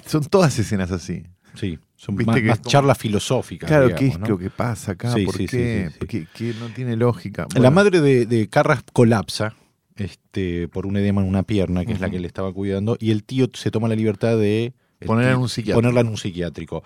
son 0.06 0.24
todas 0.26 0.58
escenas 0.60 0.92
así. 0.92 1.24
Sí, 1.56 1.80
son 1.96 2.16
más, 2.16 2.26
más 2.26 2.60
como- 2.60 2.70
charlas 2.72 2.98
filosóficas. 2.98 3.68
Claro, 3.68 3.86
digamos, 3.88 4.00
¿qué 4.00 4.08
es 4.14 4.20
¿no? 4.20 4.28
lo 4.28 4.38
que 4.38 4.50
pasa 4.50 4.92
acá? 4.94 5.14
Sí, 5.14 5.26
¿Por 5.26 5.36
sí, 5.38 5.48
qué? 5.48 5.90
sí, 6.00 6.08
sí. 6.10 6.28
Que, 6.34 6.54
no 6.60 6.68
tiene 6.70 6.96
lógica. 6.96 7.48
La 7.56 7.72
madre 7.72 8.02
de, 8.02 8.26
de 8.26 8.48
Carras 8.50 8.84
colapsa 8.94 9.56
este, 9.96 10.68
por 10.68 10.86
un 10.86 10.98
edema 10.98 11.22
en 11.22 11.28
una 11.28 11.44
pierna, 11.44 11.86
que 11.86 11.94
es 11.94 12.02
la 12.02 12.10
que 12.10 12.20
le 12.20 12.28
estaba 12.28 12.52
cuidando, 12.54 12.98
y 13.00 13.12
el 13.12 13.24
tío 13.24 13.48
se 13.54 13.72
toma 13.72 13.88
la 13.88 13.96
libertad 13.96 14.38
de 14.38 14.74
este, 15.00 15.06
Ponerla 15.08 15.32
en 15.34 15.38
un 15.40 15.50
psiquiátrico. 15.50 15.78
ponerla 15.82 16.02
en 16.02 16.08
un 16.08 16.18
psiquiátrico. 16.18 16.84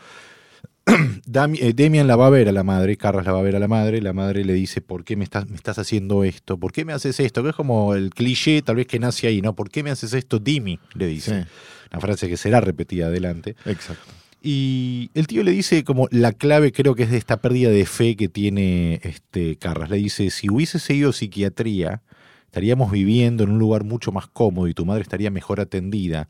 Dami- 1.26 1.60
eh, 1.62 1.74
Demian 1.74 2.08
la 2.08 2.16
va 2.16 2.28
a 2.28 2.30
ver 2.30 2.50
a 2.50 2.52
la 2.52 2.64
madre, 2.64 2.98
Carras 2.98 3.26
la 3.26 3.32
va 3.32 3.40
a 3.40 3.44
ver 3.44 3.56
a 3.56 3.60
la 3.60 3.68
madre, 3.68 4.02
la 4.02 4.14
madre 4.14 4.44
le 4.44 4.54
dice, 4.54 4.82
¿por 4.82 5.04
qué 5.04 5.16
me 5.16 5.24
estás, 5.24 5.48
me 5.48 5.56
estás 5.56 5.78
haciendo 5.78 6.24
esto? 6.24 6.58
¿Por 6.58 6.72
qué 6.72 6.86
me 6.86 6.94
haces 6.94 7.20
esto? 7.20 7.44
Que 7.44 7.50
es 7.50 7.56
como 7.56 7.94
el 7.96 8.10
cliché 8.12 8.62
tal 8.62 8.76
vez 8.78 8.88
que 8.88 8.98
nace 9.00 9.28
ahí, 9.28 9.42
¿no? 9.42 9.56
¿Por 9.56 9.70
qué 9.70 9.84
me 9.84 9.92
haces 9.92 10.14
esto? 10.14 10.40
Dimi, 10.40 10.80
le 10.94 11.08
dice. 11.08 11.46
Una 11.92 12.00
frase 12.02 12.28
que 12.28 12.38
será 12.38 12.62
repetida 12.62 13.08
adelante. 13.08 13.56
Exacto. 13.66 14.04
Y 14.42 15.12
el 15.16 15.28
tío 15.28 15.44
le 15.44 15.52
dice 15.52 15.84
como 15.84 16.08
la 16.12 16.32
clave 16.32 16.72
creo 16.72 16.96
que 16.96 17.04
es 17.04 17.12
de 17.12 17.18
esta 17.18 17.42
pérdida 17.42 17.70
de 17.70 17.86
fe 17.86 18.16
que 18.16 18.30
tiene 18.30 19.02
este 19.04 19.58
Carras. 19.58 19.90
Le 19.90 19.98
dice, 19.98 20.30
si 20.30 20.50
hubiese 20.50 20.80
seguido 20.80 21.12
psiquiatría, 21.12 22.02
estaríamos 22.46 22.92
viviendo 22.92 23.44
en 23.44 23.52
un 23.52 23.60
lugar 23.60 23.84
mucho 23.84 24.12
más 24.12 24.28
cómodo 24.28 24.68
y 24.68 24.74
tu 24.74 24.86
madre 24.86 25.02
estaría 25.02 25.30
mejor 25.30 25.60
atendida. 25.60 26.30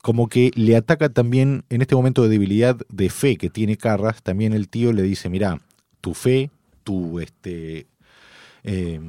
Como 0.00 0.28
que 0.28 0.50
le 0.54 0.76
ataca 0.76 1.08
también 1.08 1.64
en 1.68 1.82
este 1.82 1.94
momento 1.94 2.22
de 2.22 2.30
debilidad 2.30 2.76
de 2.88 3.10
fe 3.10 3.36
que 3.36 3.50
tiene 3.50 3.76
Carras, 3.76 4.22
también 4.22 4.52
el 4.52 4.68
tío 4.68 4.92
le 4.92 5.02
dice, 5.02 5.28
mira, 5.28 5.60
tu 6.00 6.14
fe, 6.14 6.50
tu 6.84 7.20
este 7.20 7.86
eh, 8.62 9.00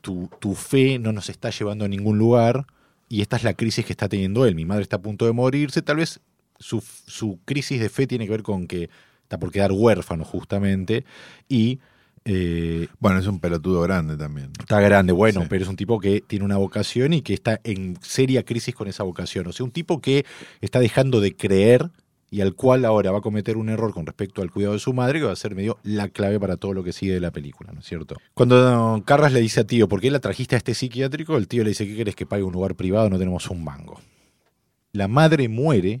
tu, 0.00 0.28
tu 0.40 0.54
fe 0.54 0.98
no 0.98 1.12
nos 1.12 1.28
está 1.30 1.50
llevando 1.50 1.84
a 1.84 1.88
ningún 1.88 2.18
lugar 2.18 2.66
y 3.08 3.20
esta 3.20 3.36
es 3.36 3.44
la 3.44 3.54
crisis 3.54 3.84
que 3.84 3.92
está 3.92 4.08
teniendo 4.08 4.44
él. 4.46 4.54
Mi 4.54 4.64
madre 4.64 4.82
está 4.82 4.96
a 4.96 5.02
punto 5.02 5.26
de 5.26 5.32
morirse, 5.32 5.82
tal 5.82 5.96
vez 5.96 6.20
su, 6.58 6.82
su 7.06 7.38
crisis 7.44 7.80
de 7.80 7.88
fe 7.88 8.06
tiene 8.06 8.24
que 8.26 8.30
ver 8.32 8.42
con 8.42 8.66
que 8.66 8.88
está 9.22 9.38
por 9.38 9.50
quedar 9.50 9.72
huérfano 9.72 10.24
justamente 10.24 11.04
y 11.48 11.80
eh, 12.24 12.88
Bueno, 12.98 13.20
es 13.20 13.26
un 13.28 13.38
pelotudo 13.38 13.82
grande 13.82 14.16
también. 14.16 14.50
está 14.58 14.80
grande, 14.80 15.12
bueno, 15.12 15.42
Sí. 15.42 15.46
pero 15.48 15.62
es 15.62 15.68
un 15.68 15.76
tipo 15.76 16.00
que 16.00 16.20
tiene 16.20 16.44
una 16.44 16.56
vocación 16.56 17.12
y 17.12 17.22
que 17.22 17.34
está 17.34 17.60
en 17.62 17.96
seria 18.02 18.44
crisis 18.44 18.74
con 18.74 18.88
esa 18.88 19.04
vocación. 19.04 19.46
O 19.46 19.52
sea, 19.52 19.64
un 19.64 19.70
tipo 19.70 20.00
que 20.00 20.24
está 20.60 20.80
dejando 20.80 21.20
de 21.20 21.36
creer 21.36 21.88
y 22.28 22.40
al 22.40 22.54
cual 22.54 22.84
ahora 22.84 23.12
va 23.12 23.18
a 23.18 23.20
cometer 23.20 23.56
un 23.56 23.68
error 23.68 23.92
con 23.94 24.04
respecto 24.06 24.42
al 24.42 24.50
cuidado 24.50 24.72
de 24.74 24.80
su 24.80 24.92
madre, 24.92 25.20
que 25.20 25.26
va 25.26 25.32
a 25.32 25.36
ser 25.36 25.54
medio 25.54 25.78
la 25.84 26.08
clave 26.08 26.40
para 26.40 26.56
todo 26.56 26.72
lo 26.72 26.82
que 26.82 26.92
sigue 26.92 27.14
de 27.14 27.20
la 27.20 27.30
película, 27.30 27.70
¿no 27.72 27.78
es 27.78 27.86
cierto? 27.86 28.16
Cuando 28.34 29.00
Carras 29.06 29.32
le 29.32 29.40
dice 29.40 29.60
a 29.60 29.64
tío, 29.64 29.86
¿por 29.88 30.00
qué 30.00 30.10
la 30.10 30.18
trajiste 30.18 30.56
a 30.56 30.58
este 30.58 30.74
psiquiátrico? 30.74 31.36
El 31.36 31.46
tío 31.46 31.62
le 31.62 31.68
dice, 31.70 31.86
¿qué 31.86 31.94
querés 31.94 32.16
que 32.16 32.26
pague 32.26 32.42
un 32.42 32.52
lugar 32.52 32.74
privado? 32.74 33.08
No 33.08 33.18
tenemos 33.18 33.48
un 33.50 33.62
mango. 33.62 34.00
La 34.96 35.08
madre 35.08 35.48
muere 35.48 36.00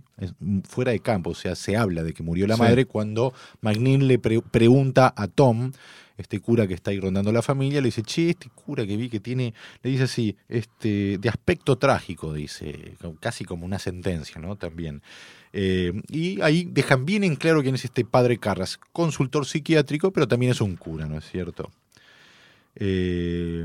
fuera 0.68 0.92
de 0.92 1.00
campo, 1.00 1.30
o 1.30 1.34
sea, 1.34 1.54
se 1.54 1.76
habla 1.76 2.02
de 2.02 2.12
que 2.14 2.22
murió 2.22 2.46
la 2.46 2.56
Sí. 2.56 2.62
madre 2.62 2.86
cuando 2.86 3.32
McNeil 3.60 4.08
le 4.08 4.18
pre- 4.18 4.40
pregunta 4.42 5.12
a 5.16 5.28
Tom, 5.28 5.72
este 6.16 6.40
cura 6.40 6.66
que 6.66 6.72
está 6.72 6.90
ahí 6.92 6.98
rondando 6.98 7.30
la 7.30 7.42
familia, 7.42 7.80
le 7.82 7.88
dice, 7.88 8.02
che, 8.02 8.30
este 8.30 8.48
cura 8.48 8.86
que 8.86 8.96
vi 8.96 9.10
que 9.10 9.20
tiene, 9.20 9.52
le 9.82 9.90
dice 9.90 10.04
así, 10.04 10.34
este, 10.48 11.18
de 11.18 11.28
aspecto 11.28 11.76
trágico, 11.76 12.32
dice, 12.32 12.94
casi 13.20 13.44
como 13.44 13.66
una 13.66 13.78
sentencia, 13.78 14.40
¿no? 14.40 14.56
También. 14.56 15.02
Eh, 15.52 15.92
y 16.08 16.40
ahí 16.40 16.66
dejan 16.70 17.04
bien 17.04 17.22
en 17.22 17.36
claro 17.36 17.62
quién 17.62 17.74
es 17.74 17.84
este 17.84 18.04
padre 18.06 18.38
Carras, 18.38 18.78
consultor 18.92 19.44
psiquiátrico, 19.44 20.10
pero 20.10 20.26
también 20.26 20.52
es 20.52 20.60
un 20.62 20.76
cura, 20.76 21.06
¿no 21.06 21.18
es 21.18 21.30
cierto? 21.30 21.70
Eh, 22.76 23.64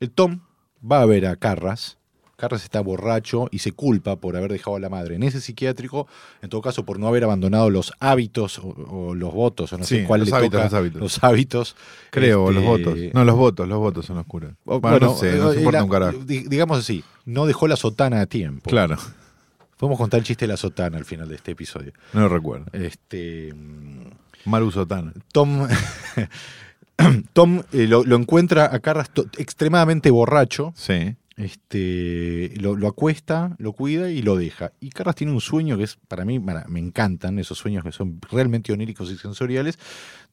el 0.00 0.10
Tom 0.10 0.40
va 0.84 1.02
a 1.02 1.06
ver 1.06 1.26
a 1.26 1.36
Carras. 1.36 1.98
Carras 2.36 2.64
está 2.64 2.80
borracho 2.80 3.46
y 3.52 3.58
se 3.60 3.70
culpa 3.72 4.16
por 4.16 4.36
haber 4.36 4.50
dejado 4.50 4.76
a 4.76 4.80
la 4.80 4.88
madre 4.88 5.14
en 5.14 5.22
ese 5.22 5.40
psiquiátrico, 5.40 6.08
en 6.40 6.48
todo 6.50 6.60
caso 6.60 6.84
por 6.84 6.98
no 6.98 7.06
haber 7.06 7.22
abandonado 7.24 7.70
los 7.70 7.92
hábitos 8.00 8.58
o, 8.58 8.68
o 8.68 9.14
los 9.14 9.32
votos, 9.32 9.72
o 9.72 9.78
no 9.78 9.84
sé 9.84 10.04
cuál 10.04 10.20
los 10.20 10.30
le 10.30 10.36
hábitos, 10.36 10.52
toca, 10.60 10.64
los 10.64 10.74
hábitos. 10.74 11.00
los 11.00 11.24
hábitos. 11.24 11.76
Creo, 12.10 12.48
Este, 12.50 12.54
los 12.60 12.64
votos. 12.64 12.98
No, 13.14 13.24
los 13.24 13.36
votos, 13.36 13.68
los 13.68 13.78
votos 13.78 14.06
son 14.06 14.16
los 14.16 14.26
curas. 14.26 14.52
Bueno, 14.64 14.98
no 14.98 15.14
sé, 15.14 15.36
no 15.36 15.50
eh, 15.50 15.54
se 15.54 15.58
importa 15.60 15.78
la- 15.78 15.84
un 15.84 15.90
carajo. 15.90 16.18
di- 16.24 16.48
Digamos 16.48 16.78
así, 16.80 17.04
no 17.26 17.46
dejó 17.46 17.68
la 17.68 17.76
sotana 17.76 18.20
a 18.22 18.26
tiempo. 18.26 18.68
Claro, 18.70 18.96
Podemos 19.76 19.98
contar 19.98 20.18
el 20.18 20.24
chiste 20.24 20.44
de 20.46 20.52
la 20.52 20.56
sotana 20.56 20.96
al 20.98 21.04
final 21.04 21.28
de 21.28 21.34
este 21.36 21.52
episodio. 21.52 21.92
no 22.12 22.20
lo 22.22 22.28
recuerdo. 22.28 22.66
Este, 22.72 23.52
Maru 24.44 24.70
Sotana. 24.70 25.12
Tom, 25.32 25.66
Tom 27.32 27.62
eh, 27.72 27.86
lo, 27.88 28.04
lo 28.04 28.16
encuentra 28.16 28.72
a 28.72 28.78
Carras 28.80 29.10
extremadamente 29.38 30.10
borracho, 30.10 30.72
Sí. 30.76 31.16
Este, 31.36 32.52
lo, 32.60 32.76
lo 32.76 32.88
acuesta, 32.88 33.54
lo 33.58 33.72
cuida 33.72 34.10
y 34.10 34.22
lo 34.22 34.36
deja. 34.36 34.72
Y 34.80 34.90
Carras 34.90 35.14
tiene 35.16 35.32
un 35.32 35.40
sueño 35.40 35.76
que 35.78 35.84
es, 35.84 35.96
para 36.08 36.24
mí, 36.24 36.38
para- 36.40 36.66
me 36.68 36.80
encantan 36.80 37.38
esos 37.38 37.58
sueños 37.58 37.84
que 37.84 37.92
son 37.92 38.20
realmente 38.30 38.72
oníricos 38.72 39.10
y 39.10 39.16
sensoriales, 39.16 39.78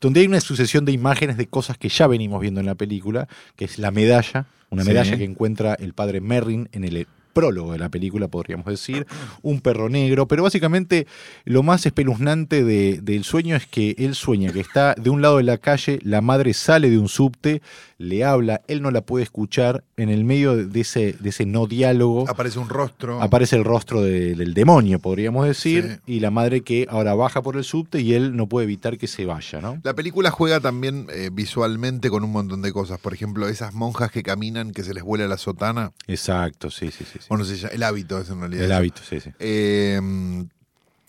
donde 0.01 0.21
hay 0.21 0.27
una 0.27 0.39
sucesión 0.41 0.85
de 0.85 0.91
imágenes 0.91 1.38
de 1.38 1.47
cosas 1.47 1.77
que 1.77 1.89
ya 1.89 2.07
venimos 2.07 2.41
viendo 2.41 2.59
en 2.59 2.65
la 2.65 2.75
película, 2.75 3.27
que 3.55 3.65
es 3.65 3.77
la 3.79 3.91
medalla, 3.91 4.47
una 4.69 4.83
Sí. 4.83 4.89
medalla 4.89 5.17
que 5.17 5.23
encuentra 5.23 5.73
el 5.75 5.93
padre 5.93 6.21
Merrin 6.21 6.69
en 6.71 6.83
el 6.83 7.07
prólogo 7.39 7.71
de 7.73 7.80
la 7.80 7.89
película, 7.89 8.28
podríamos 8.28 8.65
decir, 8.65 9.06
un 9.41 9.62
perro 9.62 9.89
negro, 9.89 10.28
pero 10.28 10.43
básicamente 10.43 11.08
lo 11.45 11.63
más 11.63 11.86
espeluznante 11.86 12.63
de- 12.63 12.99
del 13.02 13.23
sueño 13.23 13.56
es 13.56 13.65
que 13.65 13.95
él 13.97 14.15
sueña 14.15 14.52
que 14.52 14.60
está 14.60 14.93
de 14.95 15.10
un 15.10 15.21
lado 15.21 15.38
de 15.38 15.43
la 15.43 15.58
calle, 15.58 15.99
la 16.04 16.21
madre 16.21 16.54
sale 16.54 16.89
de 16.89 16.97
un 16.97 17.08
subte, 17.08 17.62
le 17.97 18.23
habla, 18.23 18.62
él 18.67 18.82
no 18.82 18.91
la 18.91 19.02
puede 19.02 19.23
escuchar, 19.23 19.84
en 19.97 20.10
el 20.10 20.23
medio 20.23 20.56
de 20.56 20.80
ese, 20.82 21.13
de 21.19 21.30
ese 21.30 21.45
no 21.45 21.67
diálogo 21.67 22.30
Aparece 22.30 22.60
un 22.60 22.69
rostro. 22.69 23.21
aparece 23.21 23.56
el 23.58 23.63
rostro 23.65 24.02
de- 24.02 24.36
del 24.36 24.54
demonio, 24.54 24.99
podríamos 24.99 25.45
decir, 25.45 25.99
Sí. 26.06 26.13
y 26.15 26.19
la 26.21 26.32
madre 26.32 26.62
que 26.62 26.88
ahora 26.89 27.13
baja 27.13 27.41
por 27.41 27.58
el 27.58 27.63
subte 27.63 27.99
y 28.02 28.13
él 28.13 28.36
no 28.36 28.47
puede 28.47 28.63
evitar 28.65 28.97
que 28.97 29.08
se 29.08 29.25
vaya, 29.25 29.60
¿no? 29.62 29.80
La 29.84 29.93
película 29.93 30.32
juega 30.32 30.60
también 30.60 31.08
eh, 31.13 31.30
visualmente 31.32 32.10
con 32.10 32.23
un 32.23 32.32
montón 32.32 32.62
de 32.62 32.71
cosas. 32.71 32.99
Por 32.99 33.13
ejemplo, 33.13 33.47
esas 33.47 33.73
monjas 33.73 34.12
que 34.12 34.23
caminan, 34.23 34.71
que 34.71 34.84
se 34.84 34.93
les 34.93 35.04
vuela 35.04 35.28
la 35.28 35.38
sotana. 35.38 35.91
Exacto, 36.08 36.69
sí, 36.71 36.91
sí, 36.91 37.04
sí. 37.06 37.19
sí. 37.19 37.25
Bueno, 37.29 37.45
se 37.45 37.55
llama- 37.57 37.73
el 37.73 37.83
hábito 37.83 38.19
es 38.19 38.29
en 38.29 38.39
realidad. 38.41 38.65
el 38.65 38.71
hábito, 38.73 39.01
sí, 39.07 39.19
sí. 39.21 39.29
Eh, 39.39 40.01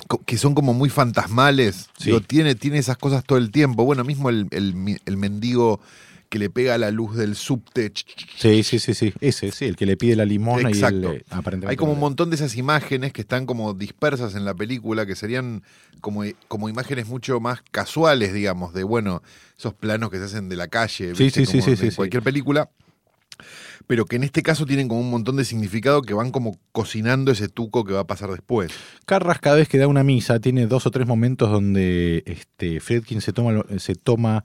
co- 0.07 0.23
que 0.25 0.39
son 0.39 0.55
como 0.55 0.73
muy 0.75 0.91
fantasmales. 0.91 1.89
Sí. 1.99 2.07
Digo, 2.07 2.21
tiene, 2.21 2.55
tiene 2.55 2.79
esas 2.79 2.97
cosas 2.99 3.25
todo 3.25 3.39
el 3.39 3.51
tiempo. 3.51 3.85
Bueno, 3.85 4.05
mismo 4.05 4.29
el, 4.31 4.47
el 4.51 4.99
el 5.05 5.17
mendigo 5.17 5.81
que 6.29 6.39
le 6.39 6.49
pega 6.49 6.79
la 6.79 6.93
luz 6.93 7.17
del 7.17 7.35
subte. 7.35 7.93
Sí, 8.37 8.63
sí, 8.63 8.79
sí, 8.79 8.95
sí. 8.95 9.13
Ese, 9.21 9.51
sí, 9.51 9.65
el 9.65 9.75
que 9.75 9.85
le 9.85 9.97
pide 9.97 10.15
la 10.15 10.25
limosna 10.25 10.69
Exacto. 10.71 11.13
y 11.13 11.17
él 11.17 11.21
eh, 11.23 11.25
aparentemente. 11.31 11.71
Hay 11.73 11.77
como 11.77 11.93
un 11.93 11.99
montón 11.99 12.31
de 12.31 12.37
esas 12.37 12.57
imágenes 12.57 13.13
que 13.13 13.23
están 13.23 13.47
como 13.47 13.75
dispersas 13.75 14.37
en 14.37 14.45
la 14.45 14.55
película, 14.55 15.07
que 15.07 15.17
serían 15.17 15.65
como, 16.01 16.23
como 16.47 16.69
imágenes 16.69 17.09
mucho 17.09 17.41
más 17.41 17.63
casuales, 17.73 18.33
digamos, 18.33 18.73
de 18.75 18.85
bueno, 18.85 19.23
esos 19.59 19.75
planos 19.75 20.11
que 20.11 20.19
se 20.19 20.25
hacen 20.27 20.49
de 20.49 20.55
la 20.55 20.69
calle, 20.69 21.17
Sí, 21.17 21.25
¿viste? 21.25 21.41
sí, 21.41 21.47
sí, 21.47 21.53
Como 21.59 21.65
sí, 21.65 21.71
en 21.73 21.77
sí, 21.79 21.91
sí. 21.91 21.97
cualquier 21.97 22.23
película. 22.23 22.71
Pero 23.91 24.05
que 24.07 24.15
en 24.15 24.23
este 24.23 24.45
caso 24.45 24.67
tienen 24.67 24.87
como 24.87 25.01
un 25.01 25.11
montón 25.11 25.35
de 25.35 25.45
significado 25.45 26.01
que 26.03 26.15
van 26.15 26.31
como 26.31 26.57
cocinando 26.71 27.33
ese 27.33 27.49
tuco 27.49 27.83
que 27.85 27.93
va 27.93 28.01
a 28.03 28.07
pasar 28.07 28.31
después. 28.31 28.71
Carras 29.05 29.41
cada 29.41 29.57
vez 29.57 29.69
que 29.69 29.79
da 29.79 29.89
una 29.89 30.05
misa 30.05 30.39
tiene 30.39 30.69
dos 30.69 30.87
o 30.87 30.93
tres 30.93 31.09
momentos 31.09 31.51
donde 31.51 32.23
este, 32.25 32.79
Fredkin 32.79 33.21
se 33.21 33.33
toma, 33.33 33.51
lo- 33.51 33.67
se 33.81 33.97
toma 33.97 34.45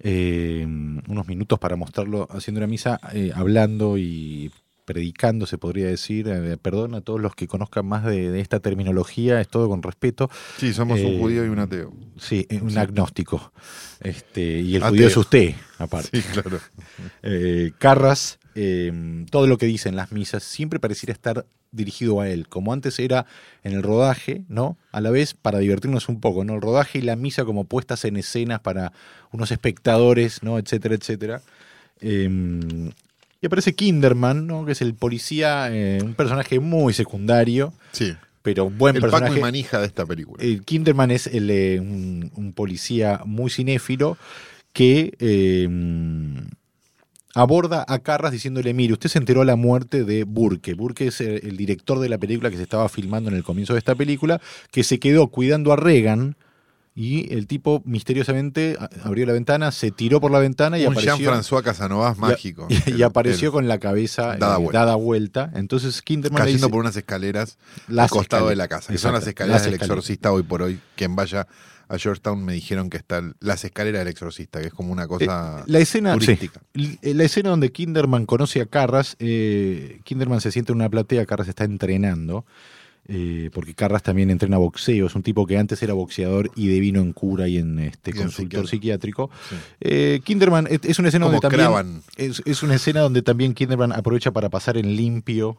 eh, 0.00 0.66
unos 0.66 1.28
minutos 1.28 1.60
para 1.60 1.76
mostrarlo 1.76 2.26
haciendo 2.32 2.58
una 2.58 2.66
misa, 2.66 2.98
eh, 3.14 3.30
hablando 3.32 3.96
y 3.96 4.50
predicando, 4.86 5.46
se 5.46 5.56
podría 5.56 5.86
decir. 5.86 6.26
Eh, 6.26 6.56
perdón 6.60 6.96
a 6.96 7.00
todos 7.00 7.20
los 7.20 7.36
que 7.36 7.46
conozcan 7.46 7.86
más 7.86 8.04
de, 8.04 8.32
de 8.32 8.40
esta 8.40 8.58
terminología, 8.58 9.40
es 9.40 9.46
todo 9.46 9.68
con 9.68 9.84
respeto. 9.84 10.28
Sí, 10.58 10.72
somos 10.72 10.98
Eh, 10.98 11.06
un 11.06 11.20
judío 11.20 11.44
y 11.46 11.48
un 11.48 11.60
ateo. 11.60 11.92
Sí, 12.18 12.44
un 12.60 12.76
agnóstico. 12.76 13.52
Este, 14.00 14.42
y 14.58 14.74
el 14.74 14.82
Ateo. 14.82 14.90
judío 14.96 15.06
es 15.06 15.16
usted, 15.16 15.54
aparte. 15.78 16.20
Sí, 16.20 16.26
claro. 16.32 16.58
Eh, 17.22 17.70
Carras, 17.78 18.39
eh, 18.62 19.24
todo 19.30 19.46
lo 19.46 19.56
que 19.56 19.66
dice 19.66 19.88
en 19.88 19.96
las 19.96 20.12
misas 20.12 20.42
siempre 20.42 20.78
pareciera 20.80 21.12
estar 21.12 21.46
dirigido 21.72 22.20
a 22.20 22.28
él, 22.28 22.48
como 22.48 22.72
antes 22.72 22.98
era 22.98 23.24
en 23.64 23.72
el 23.72 23.82
rodaje, 23.82 24.42
¿no? 24.48 24.76
A 24.92 25.00
la 25.00 25.10
vez 25.10 25.34
para 25.34 25.60
divertirnos 25.60 26.08
un 26.08 26.20
poco, 26.20 26.44
¿no? 26.44 26.54
El 26.56 26.60
rodaje 26.60 26.98
y 26.98 27.02
la 27.02 27.16
misa 27.16 27.44
como 27.44 27.64
puestas 27.64 28.04
en 28.04 28.16
escenas 28.16 28.60
para 28.60 28.92
unos 29.32 29.50
espectadores, 29.52 30.42
¿no? 30.42 30.58
Etcétera, 30.58 30.94
etcétera. 30.96 31.42
Eh, 32.00 32.90
y 33.40 33.46
aparece 33.46 33.74
Kinderman, 33.74 34.46
¿no? 34.46 34.66
Que 34.66 34.72
es 34.72 34.82
el 34.82 34.94
policía, 34.94 35.68
eh, 35.70 36.00
un 36.02 36.14
personaje 36.14 36.58
muy 36.60 36.92
secundario, 36.92 37.72
Sí. 37.92 38.14
pero 38.42 38.68
buen 38.68 38.96
El 38.96 39.02
personaje. 39.02 39.28
Paco 39.28 39.38
y 39.38 39.42
manija 39.42 39.80
de 39.80 39.86
esta 39.86 40.04
película. 40.04 40.42
El 40.42 40.62
Kinderman 40.64 41.10
es 41.10 41.26
el, 41.28 41.48
eh, 41.50 41.78
un, 41.80 42.30
un 42.34 42.52
policía 42.52 43.20
muy 43.24 43.48
cinéfilo 43.50 44.18
que 44.72 45.14
eh, 45.20 45.66
aborda 47.40 47.84
a 47.88 47.98
Carras 48.00 48.32
diciéndole, 48.32 48.72
mire, 48.74 48.92
usted 48.92 49.08
se 49.08 49.18
enteró 49.18 49.40
de 49.40 49.46
la 49.46 49.56
muerte 49.56 50.04
de 50.04 50.24
Burke. 50.24 50.74
Burke 50.74 51.06
es 51.08 51.20
el, 51.20 51.40
el 51.46 51.56
director 51.56 51.98
de 51.98 52.08
la 52.08 52.18
película 52.18 52.50
que 52.50 52.56
se 52.56 52.62
estaba 52.62 52.88
filmando 52.88 53.30
en 53.30 53.36
el 53.36 53.42
comienzo 53.44 53.72
de 53.74 53.78
esta 53.78 53.94
película, 53.94 54.40
que 54.70 54.84
se 54.84 54.98
quedó 54.98 55.28
cuidando 55.28 55.72
a 55.72 55.76
Reagan 55.76 56.36
y 56.92 57.32
el 57.32 57.46
tipo 57.46 57.82
misteriosamente 57.86 58.76
abrió 59.04 59.24
la 59.24 59.32
ventana, 59.32 59.70
se 59.70 59.90
tiró 59.92 60.20
por 60.20 60.32
la 60.32 60.40
ventana 60.40 60.76
y 60.78 60.86
un 60.86 60.92
apareció. 60.92 61.16
Jean-François 61.32 61.62
Casanovas 61.62 62.18
mágico. 62.18 62.66
y, 62.86 63.02
apareció 63.02 63.48
el- 63.48 63.52
con 63.52 63.68
la 63.68 63.78
cabeza 63.78 64.36
Dada 64.36 64.56
eh, 64.56 64.58
vuelta. 64.58 64.78
dada 64.80 64.94
vuelta. 64.96 65.50
Entonces 65.54 66.02
Kinderman 66.02 66.42
cayendo 66.42 66.66
dice- 66.66 66.70
por 66.72 66.80
unas 66.80 66.96
escaleras 66.96 67.58
al 67.96 68.10
costado 68.10 68.48
de 68.48 68.56
la 68.56 68.66
casa. 68.68 68.92
Que 68.92 68.98
son 68.98 69.12
las 69.12 69.26
escaleras 69.26 69.60
las 69.60 69.64
del 69.64 69.74
escaleras. 69.74 69.96
exorcista 69.98 70.32
hoy 70.32 70.42
por 70.42 70.62
hoy. 70.62 70.80
Quien 70.96 71.14
vaya 71.14 71.46
a 71.90 71.98
Georgetown 71.98 72.44
me 72.44 72.52
dijeron 72.54 72.88
que 72.88 72.96
están 72.96 73.34
las 73.40 73.64
escaleras 73.64 74.00
del 74.00 74.08
exorcista, 74.08 74.60
que 74.60 74.68
es 74.68 74.72
como 74.72 74.92
una 74.92 75.06
cosa 75.08 75.60
Eh, 75.60 75.64
la 75.66 75.78
escena, 75.80 76.14
turística. 76.14 76.60
sí. 76.74 76.98
L- 77.02 77.14
la 77.14 77.24
escena 77.24 77.50
donde 77.50 77.72
Kinderman 77.72 78.26
conoce 78.26 78.60
a 78.60 78.66
Carras, 78.66 79.16
eh, 79.18 80.00
Kinderman 80.04 80.40
se 80.40 80.52
siente 80.52 80.72
en 80.72 80.76
una 80.76 80.88
platea, 80.88 81.26
Carras 81.26 81.48
está 81.48 81.64
entrenando, 81.64 82.46
eh, 83.08 83.50
porque 83.52 83.74
Carras 83.74 84.02
también 84.04 84.30
entrena 84.30 84.56
boxeo, 84.58 85.06
es 85.08 85.14
un 85.16 85.22
tipo 85.22 85.44
que 85.46 85.58
antes 85.58 85.82
era 85.82 85.94
boxeador 85.94 86.50
y 86.54 86.68
devino 86.68 87.00
en 87.00 87.12
cura 87.12 87.48
y 87.48 87.56
en 87.58 87.78
este 87.80 88.10
Y 88.10 88.14
consultor 88.14 88.68
psiquiátrico. 88.68 89.30
Sí. 89.48 89.56
Eh, 89.80 90.20
Kinderman 90.22 90.68
es, 90.70 90.80
es 90.84 90.98
una 91.00 91.08
escena 91.08 91.26
Como 91.26 91.40
donde 91.40 91.56
también 91.56 92.02
es, 92.16 92.40
es 92.44 92.62
una 92.62 92.76
escena 92.76 93.00
donde 93.00 93.22
también 93.22 93.52
Kinderman 93.54 93.92
aprovecha 93.92 94.30
para 94.30 94.48
pasar 94.48 94.76
en 94.76 94.94
limpio 94.94 95.56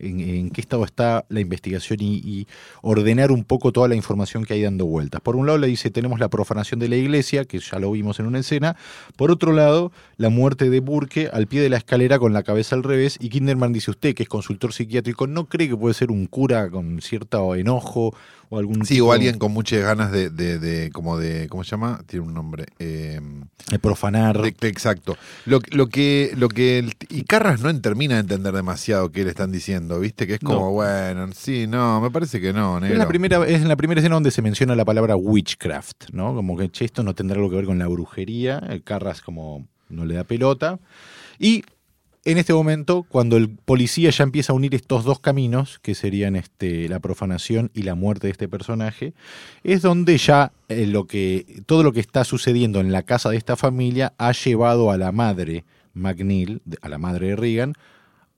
en, 0.00 0.50
qué 0.50 0.60
estado 0.60 0.84
está 0.84 1.24
la 1.28 1.40
investigación 1.40 1.98
y, 2.00 2.16
y 2.16 2.46
ordenar 2.82 3.32
un 3.32 3.44
poco 3.44 3.72
toda 3.72 3.88
la 3.88 3.94
información 3.94 4.44
que 4.44 4.54
hay 4.54 4.62
dando 4.62 4.86
vueltas. 4.86 5.20
Por 5.20 5.36
un 5.36 5.46
lado 5.46 5.58
le 5.58 5.66
dice 5.66 5.90
tenemos 5.90 6.20
la 6.20 6.28
profanación 6.28 6.80
de 6.80 6.88
la 6.88 6.96
iglesia, 6.96 7.44
que 7.44 7.58
ya 7.58 7.78
lo 7.78 7.90
vimos 7.90 8.20
en 8.20 8.26
una 8.26 8.38
escena. 8.38 8.76
Por 9.16 9.30
otro 9.30 9.52
lado, 9.52 9.92
la 10.16 10.28
muerte 10.28 10.70
de 10.70 10.80
Burke 10.80 11.28
al 11.32 11.46
pie 11.46 11.60
de 11.60 11.68
la 11.68 11.76
escalera 11.76 12.18
con 12.18 12.32
la 12.32 12.42
cabeza 12.42 12.76
al 12.76 12.82
revés. 12.82 13.18
Y 13.20 13.28
Kinderman 13.28 13.72
dice 13.72 13.90
usted, 13.90 14.14
que 14.14 14.24
es 14.24 14.28
consultor 14.28 14.72
psiquiátrico, 14.72 15.26
¿no 15.26 15.46
cree 15.46 15.68
que 15.68 15.76
puede 15.76 15.94
ser 15.94 16.10
un 16.10 16.26
cura 16.26 16.70
con 16.70 17.00
cierto 17.00 17.54
enojo 17.54 18.14
o 18.50 18.58
algún 18.58 18.84
Sí, 18.86 18.94
tipo 18.94 19.06
o 19.06 19.12
alguien 19.12 19.38
con 19.38 19.52
muchas 19.52 19.80
ganas 19.82 20.10
de, 20.10 20.30
de, 20.30 20.58
de- 20.58 20.90
como 20.90 21.18
de, 21.18 21.48
¿cómo 21.48 21.64
se 21.64 21.70
llama? 21.72 22.00
Tiene 22.06 22.26
un 22.26 22.34
nombre. 22.34 22.66
Eh, 22.78 23.20
de 23.70 23.78
profanar? 23.78 24.40
de- 24.40 24.54
exacto. 24.68 25.16
Lo, 25.44 25.60
lo 25.70 25.88
que, 25.88 26.32
lo 26.36 26.48
que, 26.48 26.78
el- 26.78 26.94
y 27.10 27.22
Carras 27.24 27.60
no 27.60 27.80
termina 27.80 28.14
de 28.14 28.20
entender 28.20 28.54
demasiado 28.54 29.12
qué 29.12 29.24
le 29.24 29.30
están 29.30 29.52
diciendo, 29.52 30.00
¿viste? 30.00 30.26
Que 30.26 30.34
es 30.34 30.40
como, 30.40 30.60
No. 30.66 30.70
bueno, 30.72 31.28
sí, 31.34 31.66
no, 31.66 32.00
me 32.00 32.10
parece 32.10 32.40
que 32.40 32.52
no, 32.52 32.76
Es 32.78 32.82
negro. 32.84 32.98
la, 32.98 33.08
primera, 33.08 33.46
es 33.46 33.60
en 33.60 33.68
la 33.68 33.76
primera 33.76 34.00
escena 34.00 34.14
donde 34.16 34.30
se 34.30 34.40
menciona 34.42 34.74
la 34.74 34.84
palabra 34.84 35.14
witchcraft, 35.16 36.10
¿no? 36.12 36.34
Como 36.34 36.56
que 36.56 36.70
che, 36.70 36.84
esto 36.86 37.02
no 37.02 37.14
tendrá 37.14 37.36
algo 37.36 37.50
que 37.50 37.56
ver 37.56 37.66
con 37.66 37.78
la 37.78 37.86
brujería. 37.88 38.58
El 38.68 38.82
Carras 38.82 39.20
como 39.20 39.66
no 39.90 40.04
le 40.04 40.14
da 40.14 40.24
pelota. 40.24 40.78
Y 41.38 41.64
en 42.28 42.36
este 42.36 42.52
momento, 42.52 43.06
cuando 43.08 43.38
el 43.38 43.48
policía 43.48 44.10
ya 44.10 44.22
empieza 44.22 44.52
a 44.52 44.56
unir 44.56 44.74
estos 44.74 45.02
dos 45.02 45.18
caminos, 45.18 45.78
que 45.78 45.94
serían 45.94 46.36
este, 46.36 46.86
la 46.86 47.00
profanación 47.00 47.70
y 47.72 47.84
la 47.84 47.94
muerte 47.94 48.26
de 48.26 48.32
este 48.32 48.48
personaje, 48.48 49.14
es 49.64 49.80
donde 49.80 50.18
ya 50.18 50.52
eh, 50.68 50.86
lo 50.86 51.06
que, 51.06 51.62
todo 51.64 51.82
lo 51.82 51.94
que 51.94 52.00
está 52.00 52.24
sucediendo 52.24 52.80
en 52.80 52.92
la 52.92 53.02
casa 53.02 53.30
de 53.30 53.38
esta 53.38 53.56
familia 53.56 54.12
ha 54.18 54.32
llevado 54.32 54.90
a 54.90 54.98
la 54.98 55.10
madre 55.10 55.64
McNeil, 55.94 56.60
a 56.82 56.90
la 56.90 56.98
madre 56.98 57.28
de 57.28 57.36
Reagan, 57.36 57.72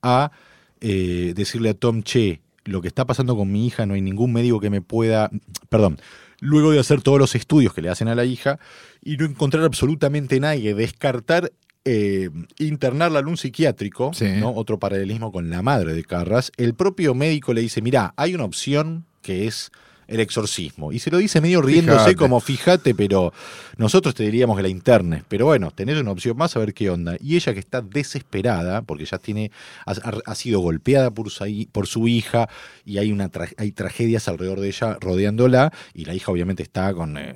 a 0.01 0.31
eh, 0.79 1.33
decirle 1.35 1.71
a 1.71 1.73
Tom, 1.73 2.01
che, 2.03 2.39
lo 2.63 2.81
que 2.81 2.87
está 2.87 3.05
pasando 3.05 3.35
con 3.35 3.51
mi 3.51 3.67
hija, 3.67 3.85
no 3.85 3.95
hay 3.95 4.01
ningún 4.01 4.31
médico 4.31 4.61
que 4.61 4.69
me 4.69 4.81
pueda, 4.81 5.29
perdón, 5.67 5.99
luego 6.39 6.71
de 6.71 6.79
hacer 6.79 7.01
todos 7.01 7.19
los 7.19 7.35
estudios 7.35 7.73
que 7.73 7.81
le 7.81 7.89
hacen 7.89 8.07
a 8.07 8.15
la 8.15 8.23
hija 8.23 8.57
y 9.03 9.17
no 9.17 9.25
encontrar 9.25 9.65
absolutamente 9.65 10.39
nadie, 10.39 10.75
descartar 10.75 11.51
eh, 11.85 12.29
internarla 12.59 13.19
en 13.19 13.27
un 13.27 13.37
psiquiátrico, 13.37 14.13
Sí. 14.13 14.25
¿no? 14.39 14.51
otro 14.53 14.77
paralelismo 14.79 15.31
con 15.31 15.49
la 15.49 15.61
madre 15.61 15.93
de 15.93 16.03
Carras, 16.03 16.51
el 16.57 16.73
propio 16.75 17.13
médico 17.15 17.53
le 17.53 17.61
dice, 17.61 17.81
mira, 17.81 18.13
hay 18.17 18.35
una 18.35 18.43
opción 18.45 19.05
que 19.21 19.47
es 19.47 19.71
el 20.07 20.19
exorcismo. 20.19 20.91
Y 20.91 20.99
se 20.99 21.09
lo 21.11 21.17
dice 21.17 21.39
medio 21.41 21.61
riéndose 21.61 21.99
Fíjate. 21.99 22.15
como, 22.15 22.39
fíjate, 22.39 22.93
pero 22.95 23.31
nosotros 23.77 24.13
te 24.15 24.23
diríamos 24.23 24.57
que 24.57 24.63
la 24.63 24.69
internes. 24.69 25.23
Pero 25.27 25.45
bueno, 25.45 25.71
tenés 25.71 25.97
una 25.99 26.11
opción 26.11 26.35
más 26.37 26.55
a 26.55 26.59
ver 26.59 26.73
qué 26.73 26.89
onda. 26.89 27.15
Y 27.21 27.35
ella 27.35 27.53
que 27.53 27.59
está 27.59 27.81
desesperada, 27.81 28.81
porque 28.81 29.05
ya 29.05 29.17
tiene, 29.17 29.51
ha, 29.85 30.35
sido 30.35 30.59
golpeada 30.59 31.11
por 31.11 31.29
su, 31.29 31.45
hi- 31.45 31.67
por 31.71 31.87
su 31.87 32.07
hija 32.07 32.49
y 32.85 32.97
hay, 32.97 33.11
una 33.11 33.31
tra- 33.31 33.53
hay 33.57 33.71
tragedias 33.71 34.27
alrededor 34.27 34.59
de 34.59 34.67
ella 34.67 34.97
rodeándola. 34.99 35.71
Y 35.93 36.05
la 36.05 36.13
hija 36.13 36.31
obviamente 36.31 36.63
está 36.63 36.93
con 36.93 37.17
eh, 37.17 37.35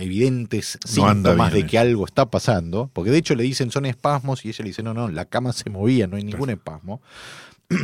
evidentes 0.00 0.78
síntomas 0.84 1.52
de 1.52 1.66
que 1.66 1.78
algo 1.78 2.04
está 2.04 2.30
pasando. 2.30 2.90
Porque 2.92 3.10
de 3.10 3.18
hecho 3.18 3.34
le 3.34 3.42
dicen 3.42 3.70
son 3.70 3.86
espasmos 3.86 4.44
y 4.44 4.48
ella 4.48 4.62
le 4.62 4.70
dice, 4.70 4.82
no, 4.82 4.94
no, 4.94 5.08
la 5.08 5.24
cama 5.24 5.52
se 5.52 5.70
movía, 5.70 6.06
no 6.06 6.16
hay 6.16 6.24
ningún 6.24 6.50
espasmo. 6.50 7.00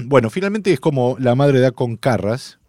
Bueno, 0.04 0.30
finalmente 0.30 0.72
es 0.72 0.78
como 0.78 1.16
la 1.18 1.34
madre 1.34 1.58
da 1.58 1.72
con 1.72 1.96
Carras. 1.96 2.60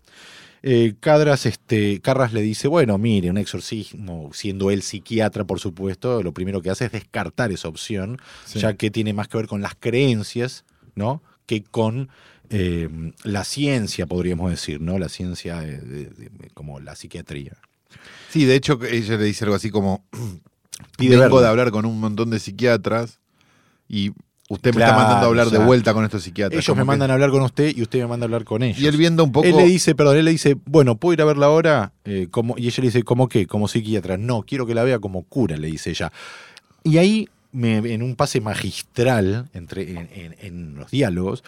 Eh, 0.66 0.96
Cadras, 1.02 1.46
este, 1.46 2.00
Carras 2.00 2.32
le 2.32 2.42
dice, 2.42 2.70
bueno, 2.70 2.98
mire, 2.98 3.30
un 3.30 3.38
exorcismo, 3.38 4.30
siendo 4.34 4.72
él 4.72 4.82
psiquiatra, 4.82 5.44
por 5.44 5.60
supuesto, 5.60 6.24
lo 6.24 6.34
primero 6.34 6.62
que 6.62 6.70
hace 6.70 6.86
es 6.86 6.92
descartar 6.94 7.52
esa 7.52 7.68
opción, 7.68 8.18
Sí. 8.46 8.60
ya 8.60 8.74
que 8.76 8.90
tiene 8.90 9.12
más 9.14 9.28
que 9.28 9.38
ver 9.38 9.48
con 9.48 9.62
las 9.62 9.76
creencias, 9.76 10.64
¿no? 10.96 11.22
Que 11.46 11.64
con 11.64 12.10
eh, 12.50 12.88
la 13.24 13.44
ciencia, 13.46 14.06
podríamos 14.06 14.52
decir, 14.52 14.80
¿no? 14.80 15.00
La 15.00 15.10
ciencia 15.10 15.60
de- 15.62 15.80
de- 15.82 16.06
de- 16.10 16.50
como 16.54 16.80
la 16.80 16.96
psiquiatría. 16.96 17.58
Sí, 18.30 18.46
de 18.46 18.56
hecho, 18.56 18.80
ella 18.84 19.18
le 19.18 19.24
dice 19.26 19.44
algo 19.46 19.56
así 19.56 19.70
como: 19.72 20.06
Pide 20.98 21.18
Vengo 21.18 21.42
de 21.42 21.48
hablar 21.48 21.72
con 21.72 21.86
un 21.86 22.00
montón 22.00 22.30
de 22.30 22.40
psiquiatras 22.40 23.20
y 23.88 24.12
usted 24.50 24.74
me 24.76 24.82
está 24.82 24.96
mandando 24.96 25.26
a 25.26 25.30
hablar 25.30 25.48
o 25.48 25.50
de 25.50 25.60
vuelta 25.60 25.94
con 25.94 26.04
estos 26.04 26.24
psiquiatras. 26.24 26.64
Ellos 26.64 26.76
me 26.76 26.82
que- 26.82 26.86
mandan 26.86 27.12
a 27.12 27.14
hablar 27.14 27.30
con 27.32 27.42
usted 27.44 27.74
y 27.76 27.82
usted 27.82 28.00
me 28.00 28.08
manda 28.08 28.26
a 28.26 28.28
hablar 28.28 28.44
con 28.44 28.62
ellos. 28.64 28.80
Y 28.80 28.88
él 28.88 28.98
viendo 28.98 29.24
un 29.24 29.32
poco. 29.32 29.48
Él 29.48 29.56
le 29.56 29.66
dice, 29.66 29.96
perdón, 29.96 30.18
él 30.18 30.26
le 30.26 30.32
dice, 30.32 30.58
bueno, 30.66 30.96
¿puedo 30.98 31.14
ir 31.14 31.22
a 31.22 31.26
verla 31.26 31.46
ahora? 31.48 31.94
Eh, 32.06 32.28
como, 32.30 32.58
y 32.58 32.68
ella 32.68 32.76
le 32.82 32.88
dice, 32.88 33.04
¿cómo 33.04 33.28
qué? 33.30 33.48
Como 33.48 33.68
psiquiatra. 33.68 34.18
No, 34.18 34.44
quiero 34.44 34.66
que 34.66 34.76
la 34.76 34.84
vea 34.84 35.00
como 35.00 35.24
cura, 35.24 35.58
le 35.58 35.68
dice 35.68 35.90
ella. 35.92 36.12
Y 36.84 36.98
ahí, 36.98 37.30
me- 37.52 37.78
en 37.94 38.02
un 38.04 38.16
pase 38.16 38.42
magistral 38.42 39.50
entre, 39.54 39.92
en, 39.92 40.10
en- 40.14 40.36
en 40.42 40.76
los 40.76 40.92
diálogos, 40.92 41.44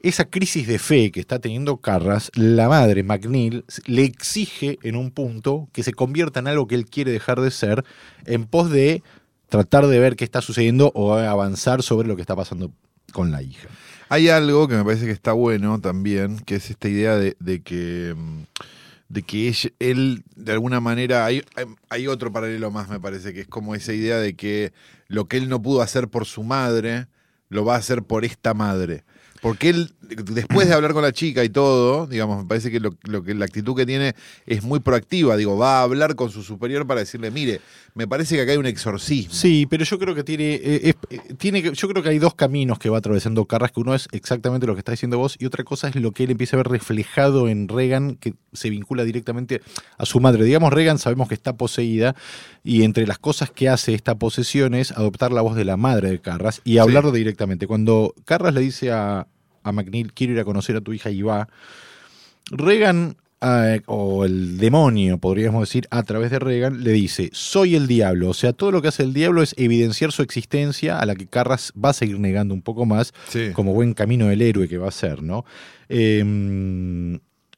esa 0.00 0.26
crisis 0.26 0.68
de 0.68 0.78
fe 0.78 1.10
que 1.10 1.18
está 1.18 1.40
teniendo 1.40 1.78
Carras, 1.78 2.30
la 2.34 2.68
madre, 2.68 3.02
McNeil, 3.02 3.64
le 3.86 4.04
exige 4.04 4.78
en 4.84 4.94
un 4.94 5.10
punto 5.10 5.68
que 5.72 5.82
se 5.82 5.92
convierta 5.92 6.38
en 6.38 6.46
algo 6.46 6.68
que 6.68 6.76
él 6.76 6.86
quiere 6.86 7.10
dejar 7.10 7.40
de 7.40 7.50
ser 7.50 7.84
en 8.24 8.44
pos 8.46 8.70
de 8.70 9.02
tratar 9.48 9.86
de 9.86 9.98
ver 9.98 10.16
qué 10.16 10.24
está 10.24 10.40
sucediendo 10.40 10.92
o 10.94 11.14
avanzar 11.14 11.82
sobre 11.82 12.08
lo 12.08 12.16
que 12.16 12.22
está 12.22 12.36
pasando 12.36 12.72
con 13.12 13.30
la 13.30 13.42
hija. 13.42 13.68
Hay 14.10 14.28
algo 14.28 14.68
que 14.68 14.74
me 14.76 14.84
parece 14.84 15.06
que 15.06 15.12
está 15.12 15.32
bueno 15.32 15.80
también, 15.80 16.38
que 16.40 16.56
es 16.56 16.70
esta 16.70 16.88
idea 16.88 17.16
de, 17.16 17.62
que 17.62 18.14
mm, 18.16 18.42
de 19.08 19.22
que 19.22 19.48
ella- 19.48 19.70
él, 19.78 20.22
de 20.36 20.52
alguna 20.52 20.80
manera, 20.80 21.24
hay, 21.26 21.42
hay 21.90 22.06
otro 22.06 22.32
paralelo 22.32 22.70
más, 22.70 22.88
me 22.88 23.00
parece, 23.00 23.32
que 23.32 23.42
es 23.42 23.48
como 23.48 23.74
esa 23.74 23.92
idea 23.92 24.18
de 24.18 24.34
que 24.34 24.72
lo 25.08 25.26
que 25.26 25.36
él 25.38 25.48
no 25.48 25.60
pudo 25.62 25.82
hacer 25.82 26.08
por 26.08 26.24
su 26.26 26.42
madre, 26.42 27.06
lo 27.48 27.64
va 27.64 27.74
a 27.74 27.78
hacer 27.78 28.02
por 28.02 28.24
esta 28.24 28.52
madre. 28.54 29.04
Porque 29.40 29.68
él, 29.70 29.94
después 30.02 30.68
de 30.68 30.74
hablar 30.74 30.92
con 30.92 31.02
la 31.02 31.12
chica 31.12 31.44
y 31.44 31.48
todo, 31.48 32.06
digamos, 32.06 32.38
me 32.42 32.48
parece 32.48 32.70
que, 32.70 32.80
lo, 32.80 32.90
lo 33.04 33.22
que 33.22 33.34
la 33.34 33.44
actitud 33.44 33.76
que 33.76 33.86
tiene 33.86 34.14
es 34.46 34.62
muy 34.62 34.80
proactiva. 34.80 35.36
Digo, 35.36 35.56
va 35.56 35.80
a 35.80 35.82
hablar 35.82 36.16
con 36.16 36.30
su 36.30 36.42
superior 36.42 36.86
para 36.86 37.00
decirle, 37.00 37.30
mire, 37.30 37.60
me 37.94 38.08
parece 38.08 38.34
que 38.36 38.42
acá 38.42 38.52
hay 38.52 38.58
un 38.58 38.66
exorcismo. 38.66 39.32
Sí, 39.32 39.66
pero 39.70 39.84
yo 39.84 39.98
creo 39.98 40.14
que 40.14 40.24
tiene, 40.24 40.54
eh, 40.54 40.94
es- 41.10 41.36
tiene 41.38 41.62
que, 41.62 41.72
yo 41.72 41.88
creo 41.88 42.02
que 42.02 42.08
hay 42.08 42.18
dos 42.18 42.34
caminos 42.34 42.78
que 42.78 42.88
va 42.90 42.98
atravesando 42.98 43.44
Carras, 43.44 43.70
que 43.72 43.80
uno 43.80 43.94
es 43.94 44.08
exactamente 44.12 44.66
lo 44.66 44.74
que 44.74 44.80
está 44.80 44.92
diciendo 44.92 45.18
vos, 45.18 45.36
y 45.38 45.46
otra 45.46 45.62
cosa 45.62 45.88
es 45.88 45.94
lo 45.96 46.10
que 46.12 46.24
él 46.24 46.30
empieza 46.32 46.56
a 46.56 46.58
ver 46.58 46.68
reflejado 46.68 47.48
en 47.48 47.68
Reagan, 47.68 48.16
que 48.16 48.34
se 48.52 48.70
vincula 48.70 49.04
directamente 49.04 49.62
a 49.98 50.04
su 50.04 50.18
madre. 50.20 50.44
Digamos, 50.44 50.72
Reagan 50.72 50.98
sabemos 50.98 51.28
que 51.28 51.34
está 51.34 51.56
poseída, 51.56 52.16
y 52.64 52.82
entre 52.82 53.06
las 53.06 53.18
cosas 53.18 53.50
que 53.50 53.68
hace 53.68 53.94
esta 53.94 54.16
posesión 54.18 54.74
es 54.74 54.90
adoptar 54.90 55.32
la 55.32 55.42
voz 55.42 55.54
de 55.54 55.64
la 55.64 55.76
madre 55.76 56.10
de 56.10 56.20
Carras 56.20 56.60
y 56.64 56.78
hablarlo 56.78 57.12
directamente. 57.12 57.66
Cuando 57.68 58.14
Carras 58.24 58.52
le 58.52 58.60
dice 58.60 58.90
a, 58.90 59.26
a 59.68 59.72
McNeil, 59.72 60.12
quiero 60.12 60.32
ir 60.34 60.40
a 60.40 60.44
conocer 60.44 60.76
a 60.76 60.80
tu 60.80 60.92
hija 60.92 61.10
y 61.10 61.22
va, 61.22 61.48
Reagan, 62.50 63.16
eh, 63.40 63.82
o 63.86 64.24
el 64.24 64.58
demonio, 64.58 65.18
podríamos 65.18 65.60
decir, 65.68 65.86
a 65.90 66.02
través 66.02 66.30
de 66.30 66.38
Reagan, 66.38 66.82
le 66.82 66.90
dice, 66.92 67.30
soy 67.32 67.76
el 67.76 67.86
diablo. 67.86 68.30
O 68.30 68.34
sea, 68.34 68.52
todo 68.52 68.72
lo 68.72 68.82
que 68.82 68.88
hace 68.88 69.02
el 69.04 69.12
diablo 69.12 69.42
es 69.42 69.54
evidenciar 69.58 70.10
su 70.12 70.22
existencia, 70.22 70.98
a 70.98 71.06
la 71.06 71.14
que 71.14 71.26
Carras 71.26 71.72
va 71.72 71.90
a 71.90 71.92
seguir 71.92 72.18
negando 72.18 72.54
un 72.54 72.62
poco 72.62 72.84
más, 72.86 73.12
Sí. 73.28 73.50
como 73.52 73.74
buen 73.74 73.94
camino 73.94 74.26
del 74.26 74.42
héroe 74.42 74.66
que 74.68 74.78
va 74.78 74.88
a 74.88 74.92
ser, 74.92 75.22
¿no? 75.22 75.44
Eh, 75.88 76.18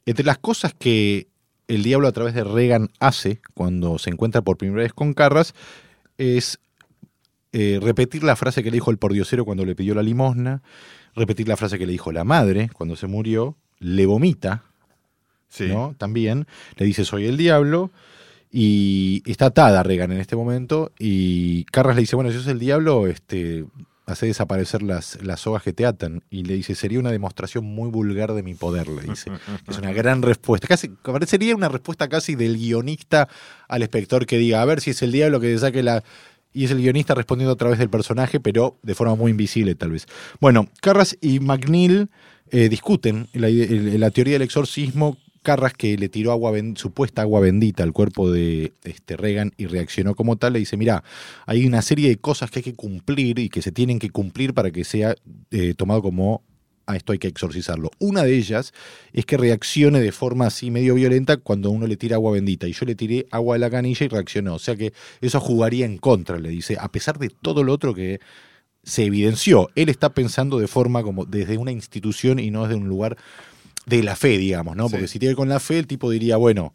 entre 0.05 0.25
las 0.25 0.37
cosas 0.39 0.73
que 0.77 1.27
el 1.67 1.83
diablo 1.83 2.07
a 2.07 2.11
través 2.11 2.33
de 2.33 2.43
Reagan 2.43 2.89
hace 2.99 3.39
cuando 3.53 3.97
se 3.97 4.09
encuentra 4.09 4.41
por 4.41 4.57
primera 4.57 4.83
vez 4.83 4.93
con 4.93 5.13
Carras, 5.13 5.53
es 6.17 6.59
eh, 7.53 7.79
repetir 7.81 8.23
la 8.23 8.35
frase 8.35 8.61
que 8.63 8.71
le 8.71 8.75
dijo 8.75 8.91
el 8.91 8.97
pordiosero 8.97 9.45
cuando 9.45 9.65
le 9.65 9.75
pidió 9.75 9.95
la 9.95 10.03
limosna, 10.03 10.61
repetir 11.15 11.47
la 11.47 11.57
frase 11.57 11.77
que 11.77 11.85
le 11.85 11.91
dijo 11.91 12.11
la 12.11 12.23
madre 12.23 12.69
cuando 12.73 12.95
se 12.95 13.07
murió, 13.07 13.55
le 13.79 14.05
vomita, 14.05 14.63
Sí. 15.49 15.67
¿no? 15.67 15.95
También 15.97 16.47
le 16.77 16.85
dice 16.85 17.03
soy 17.03 17.25
el 17.25 17.35
diablo 17.35 17.91
y 18.51 19.21
está 19.25 19.47
atada 19.47 19.83
Reagan 19.83 20.11
en 20.13 20.19
este 20.19 20.35
momento 20.35 20.91
y 20.97 21.65
Carras 21.65 21.95
le 21.95 22.01
dice, 22.01 22.15
bueno, 22.15 22.31
si 22.31 22.37
sos 22.37 22.47
el 22.47 22.59
diablo, 22.59 23.07
este, 23.07 23.65
hace 24.05 24.27
desaparecer 24.27 24.81
las, 24.81 25.21
las 25.23 25.41
sogas 25.41 25.63
que 25.63 25.73
te 25.73 25.85
atan. 25.85 26.23
Y 26.29 26.43
le 26.43 26.55
dice, 26.55 26.75
sería 26.75 26.99
una 26.99 27.11
demostración 27.11 27.63
muy 27.65 27.89
vulgar 27.89 28.33
de 28.33 28.43
mi 28.43 28.53
poder, 28.53 28.87
le 28.87 29.03
dice. 29.03 29.31
es 29.67 29.77
una 29.77 29.93
gran 29.93 30.21
respuesta. 30.21 30.67
Casi, 30.67 30.89
parecería 30.89 31.55
una 31.55 31.69
respuesta 31.69 32.07
casi 32.09 32.35
del 32.35 32.57
guionista 32.57 33.27
al 33.67 33.83
espectador 33.83 34.25
que 34.25 34.37
diga, 34.37 34.61
a 34.61 34.65
ver 34.65 34.81
si 34.81 34.91
es 34.91 35.01
el 35.01 35.11
diablo 35.11 35.39
que 35.39 35.47
te 35.47 35.57
saque 35.57 35.83
la... 35.83 36.03
Y 36.53 36.65
es 36.65 36.71
el 36.71 36.79
guionista 36.79 37.15
respondiendo 37.15 37.53
a 37.53 37.57
través 37.57 37.79
del 37.79 37.89
personaje, 37.89 38.39
pero 38.39 38.77
de 38.83 38.95
forma 38.95 39.15
muy 39.15 39.31
invisible 39.31 39.75
tal 39.75 39.91
vez. 39.91 40.05
Bueno, 40.39 40.67
Carras 40.81 41.17
y 41.21 41.39
McNeil 41.39 42.09
eh, 42.51 42.67
discuten 42.67 43.27
la, 43.33 44.11
teoría 44.11 44.33
del 44.33 44.41
exorcismo 44.41 45.17
Carras, 45.41 45.73
que 45.73 45.97
le 45.97 46.09
tiró 46.09 46.31
agua 46.31 46.51
supuesta 46.75 47.23
agua 47.23 47.39
bendita 47.39 47.81
al 47.81 47.93
cuerpo 47.93 48.29
de 48.29 48.73
este, 48.83 49.17
Reagan 49.17 49.53
y 49.57 49.65
reaccionó 49.65 50.13
como 50.13 50.35
tal, 50.35 50.53
le 50.53 50.59
dice, 50.59 50.77
mira, 50.77 51.03
hay 51.47 51.65
una 51.65 51.81
serie 51.81 52.09
de 52.09 52.17
cosas 52.17 52.51
que 52.51 52.59
hay 52.59 52.63
que 52.63 52.75
cumplir 52.75 53.39
y 53.39 53.49
que 53.49 53.61
se 53.61 53.71
tienen 53.71 53.97
que 53.97 54.11
cumplir 54.11 54.53
para 54.53 54.69
que 54.69 54.83
sea 54.83 55.15
eh, 55.49 55.73
tomado 55.75 56.03
como 56.03 56.43
a 56.85 56.95
esto 56.95 57.13
hay 57.13 57.19
que 57.19 57.27
exorcizarlo. 57.27 57.91
Una 57.99 58.23
de 58.23 58.35
ellas 58.35 58.73
es 59.13 59.25
que 59.25 59.37
reaccione 59.37 59.99
de 59.99 60.11
forma 60.11 60.47
así 60.47 60.71
medio 60.71 60.95
violenta 60.95 61.37
cuando 61.37 61.69
uno 61.71 61.87
le 61.87 61.97
tira 61.97 62.15
agua 62.15 62.33
bendita. 62.33 62.67
Y 62.67 62.73
yo 62.73 62.85
le 62.85 62.95
tiré 62.95 63.27
agua 63.31 63.55
de 63.55 63.59
la 63.59 63.69
canilla 63.69 64.05
y 64.05 64.09
reaccionó. 64.09 64.55
O 64.55 64.59
sea 64.59 64.75
que 64.75 64.93
eso 65.21 65.39
jugaría 65.39 65.85
en 65.85 65.97
contra, 65.97 66.39
le 66.39 66.49
dice, 66.49 66.77
a 66.79 66.91
pesar 66.91 67.19
de 67.19 67.29
todo 67.29 67.63
lo 67.63 67.73
otro 67.73 67.93
que 67.93 68.19
se 68.83 69.05
evidenció. 69.05 69.69
Él 69.75 69.89
está 69.89 70.09
pensando 70.09 70.59
de 70.59 70.67
forma 70.67 71.03
como 71.03 71.25
desde 71.25 71.57
una 71.57 71.71
institución 71.71 72.39
y 72.39 72.51
no 72.51 72.63
desde 72.63 72.75
un 72.75 72.87
lugar 72.87 73.17
de 73.85 74.03
la 74.03 74.15
fe, 74.15 74.37
digamos, 74.37 74.75
¿no? 74.75 74.89
Porque 74.89 75.07
si 75.07 75.19
tiene 75.19 75.35
con 75.35 75.49
la 75.49 75.59
fe, 75.59 75.79
el 75.79 75.87
tipo 75.87 76.09
diría, 76.09 76.37
bueno, 76.37 76.73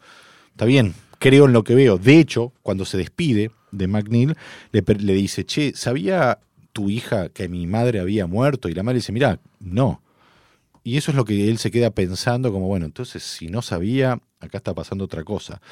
está 0.50 0.64
bien, 0.64 0.94
creo 1.18 1.46
en 1.46 1.52
lo 1.52 1.64
que 1.64 1.74
veo. 1.74 1.98
De 1.98 2.18
hecho, 2.18 2.52
cuando 2.62 2.84
se 2.84 2.98
despide 2.98 3.50
de 3.72 3.86
McNeil, 3.86 4.36
le, 4.72 4.82
le 4.82 5.12
dice, 5.14 5.44
che, 5.44 5.72
¿sabía 5.74 6.38
tu 6.76 6.90
hija 6.90 7.30
que 7.30 7.48
mi 7.48 7.66
madre 7.66 8.00
había 8.00 8.26
muerto? 8.26 8.68
Y 8.68 8.74
la 8.74 8.82
madre 8.82 8.98
dice, 8.98 9.10
mira, 9.10 9.40
no. 9.60 10.02
Y 10.84 10.98
eso 10.98 11.10
es 11.10 11.16
lo 11.16 11.24
que 11.24 11.48
él 11.48 11.56
se 11.56 11.70
queda 11.70 11.90
pensando, 11.90 12.52
como, 12.52 12.68
bueno, 12.68 12.84
entonces 12.84 13.22
si 13.22 13.46
no 13.46 13.62
sabía, 13.62 14.20
acá 14.40 14.58
está 14.58 14.74
pasando 14.74 15.06
otra 15.06 15.24
cosa. 15.24 15.62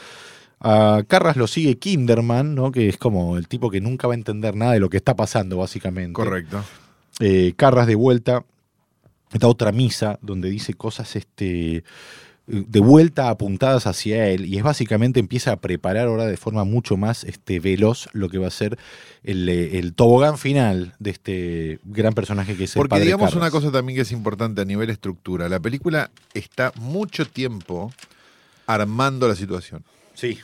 A 0.60 1.02
Carras 1.06 1.36
lo 1.36 1.46
sigue 1.46 1.78
Kinderman, 1.78 2.54
¿no? 2.54 2.72
que 2.72 2.88
es 2.88 2.96
como 2.96 3.36
el 3.36 3.48
tipo 3.48 3.70
que 3.70 3.82
nunca 3.82 4.08
va 4.08 4.14
a 4.14 4.16
entender 4.16 4.56
nada 4.56 4.72
de 4.72 4.80
lo 4.80 4.88
que 4.88 4.96
está 4.96 5.14
pasando, 5.14 5.58
básicamente. 5.58 6.14
Correcto. 6.14 6.64
Eh, 7.20 7.52
Carras 7.54 7.86
de 7.86 7.96
vuelta 7.96 8.46
esta 9.30 9.46
otra 9.46 9.72
misa 9.72 10.18
donde 10.22 10.48
dice 10.48 10.72
cosas 10.72 11.16
este, 11.16 11.84
de 12.46 12.80
vuelta 12.80 13.30
apuntadas 13.30 13.86
hacia 13.86 14.26
él 14.28 14.44
y 14.44 14.58
es 14.58 14.62
básicamente 14.62 15.18
empieza 15.18 15.52
a 15.52 15.56
preparar 15.56 16.08
ahora 16.08 16.26
de 16.26 16.36
forma 16.36 16.64
mucho 16.64 16.98
más 16.98 17.24
este, 17.24 17.58
veloz 17.58 18.08
lo 18.12 18.28
que 18.28 18.36
va 18.36 18.48
a 18.48 18.50
ser 18.50 18.78
el, 19.22 19.94
tobogán 19.94 20.36
final 20.36 20.94
de 20.98 21.10
este 21.10 21.78
gran 21.84 22.12
personaje 22.12 22.54
que 22.54 22.64
es 22.64 22.74
Porque 22.74 22.86
el 22.86 22.90
padre 22.90 23.04
digamos 23.06 23.30
Carras. 23.30 23.42
una 23.42 23.50
cosa 23.50 23.72
también 23.72 23.96
que 23.96 24.02
es 24.02 24.12
importante 24.12 24.60
a 24.60 24.66
nivel 24.66 24.90
estructura. 24.90 25.48
La 25.48 25.58
película 25.58 26.10
está 26.34 26.72
mucho 26.76 27.24
tiempo 27.26 27.90
armando 28.66 29.26
la 29.26 29.36
situación. 29.36 29.82
Sí. 30.12 30.38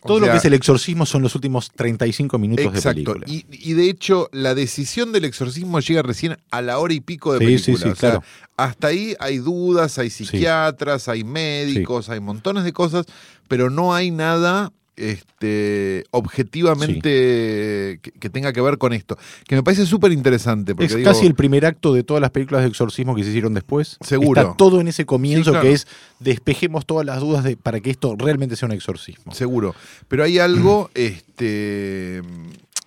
O 0.00 0.06
Todo 0.06 0.20
lo 0.20 0.30
que 0.30 0.36
es 0.36 0.44
el 0.44 0.54
exorcismo 0.54 1.06
son 1.06 1.22
los 1.22 1.34
últimos 1.34 1.72
35 1.72 2.38
minutos 2.38 2.64
Exacto. 2.66 2.88
de 3.14 3.20
película. 3.20 3.26
Y, 3.26 3.44
y 3.50 3.72
de 3.74 3.90
hecho, 3.90 4.28
la 4.32 4.54
decisión 4.54 5.10
del 5.10 5.24
exorcismo 5.24 5.80
llega 5.80 6.02
recién 6.02 6.36
a 6.52 6.62
la 6.62 6.78
hora 6.78 6.94
y 6.94 7.00
pico 7.00 7.32
de 7.36 7.40
Sí, 7.44 7.58
sí, 7.58 7.64
película. 7.72 7.84
sí, 7.86 7.92
O 7.92 7.96
sea, 7.96 8.10
claro. 8.10 8.24
hasta 8.56 8.86
ahí 8.86 9.16
hay 9.18 9.38
dudas, 9.38 9.98
hay 9.98 10.10
psiquiatras, 10.10 11.08
hay 11.08 11.24
médicos, 11.24 12.10
hay 12.10 12.20
montones 12.20 12.62
de 12.62 12.72
cosas, 12.72 13.06
pero 13.48 13.70
no 13.70 13.92
hay 13.92 14.12
nada 14.12 14.72
este, 14.98 16.04
objetivamente 16.10 18.00
que, 18.02 18.12
que 18.18 18.30
tenga 18.30 18.52
que 18.52 18.60
ver 18.60 18.78
con 18.78 18.92
esto. 18.92 19.16
Que 19.46 19.56
me 19.56 19.62
parece 19.62 19.86
súper 19.86 20.12
interesante. 20.12 20.74
Es 20.78 20.94
digo, 20.94 21.08
casi 21.08 21.26
el 21.26 21.34
primer 21.34 21.64
acto 21.66 21.94
de 21.94 22.02
todas 22.02 22.20
las 22.20 22.30
películas 22.30 22.62
de 22.62 22.68
exorcismo 22.68 23.14
que 23.14 23.22
se 23.22 23.30
hicieron 23.30 23.54
después. 23.54 23.96
Seguro. 24.00 24.40
Está 24.40 24.56
todo 24.56 24.80
en 24.80 24.88
ese 24.88 25.06
comienzo 25.06 25.44
Sí, 25.44 25.50
claro. 25.50 25.66
que 25.66 25.72
es 25.72 25.86
despejemos 26.18 26.84
todas 26.86 27.06
las 27.06 27.20
dudas 27.20 27.44
de, 27.44 27.56
para 27.56 27.80
que 27.80 27.90
esto 27.90 28.16
realmente 28.18 28.56
sea 28.56 28.66
un 28.66 28.72
exorcismo. 28.72 29.32
Seguro. 29.32 29.74
Pero 30.08 30.24
hay 30.24 30.38
algo, 30.38 30.90
este, 30.94 32.22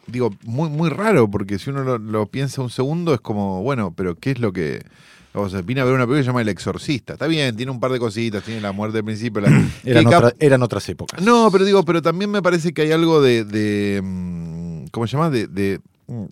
digo, 0.07 0.31
muy, 0.43 0.69
muy 0.69 0.89
raro, 0.89 1.29
porque 1.29 1.59
si 1.59 1.69
uno 1.69 1.83
lo, 1.83 1.97
lo 1.97 2.25
piensa 2.27 2.61
un 2.61 2.69
segundo, 2.69 3.13
es 3.13 3.21
como, 3.21 3.63
bueno, 3.63 3.93
pero 3.95 4.15
¿qué 4.15 4.31
es 4.31 4.39
lo 4.39 4.51
que. 4.53 4.83
O 5.33 5.47
sea, 5.49 5.61
vine 5.61 5.81
a 5.81 5.85
ver 5.85 5.93
una 5.93 6.03
película 6.03 6.19
que 6.19 6.23
se 6.23 6.27
llama 6.27 6.41
El 6.41 6.49
Exorcista. 6.49 7.13
Está 7.13 7.27
bien, 7.27 7.55
tiene 7.55 7.71
un 7.71 7.79
par 7.79 7.91
de 7.91 7.99
cositas, 7.99 8.43
tiene 8.43 8.59
la 8.61 8.71
muerte 8.73 8.97
al 8.97 9.05
principio. 9.05 9.41
La, 9.41 9.49
Eran, 9.85 10.07
otra- 10.07 10.33
otras 10.61 10.89
épocas. 10.89 11.21
No, 11.21 11.49
pero 11.51 11.63
digo, 11.65 11.83
pero 11.85 12.01
también 12.01 12.29
me 12.31 12.41
parece 12.41 12.73
que 12.73 12.81
hay 12.83 12.91
algo 12.91 13.21
de. 13.21 13.45
de 13.45 14.01
mm, 14.03 14.85
¿Cómo 14.91 15.07
se 15.07 15.13
llama? 15.15 15.29
De. 15.29 15.47
de 15.47 15.79
mm, 16.07 16.25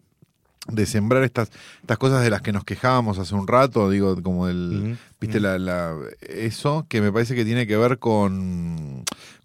de 0.68 0.86
sembrar 0.86 1.24
estas, 1.24 1.50
estas 1.82 1.98
cosas 1.98 2.22
de 2.22 2.30
las 2.30 2.44
que 2.44 2.52
nos 2.52 2.64
quejábamos 2.64 3.18
hace 3.18 3.34
un 3.34 3.48
rato, 3.48 3.90
digo, 3.90 4.22
como 4.22 4.48
el, 4.48 4.98
viste, 5.20 5.40
la, 5.40 5.58
la- 5.58 5.96
eso, 6.22 6.86
que 6.88 7.02
me 7.02 7.12
parece 7.12 7.34
que 7.34 7.44
tiene 7.44 7.66
que 7.66 7.76
ver 7.76 7.98
con, 7.98 8.76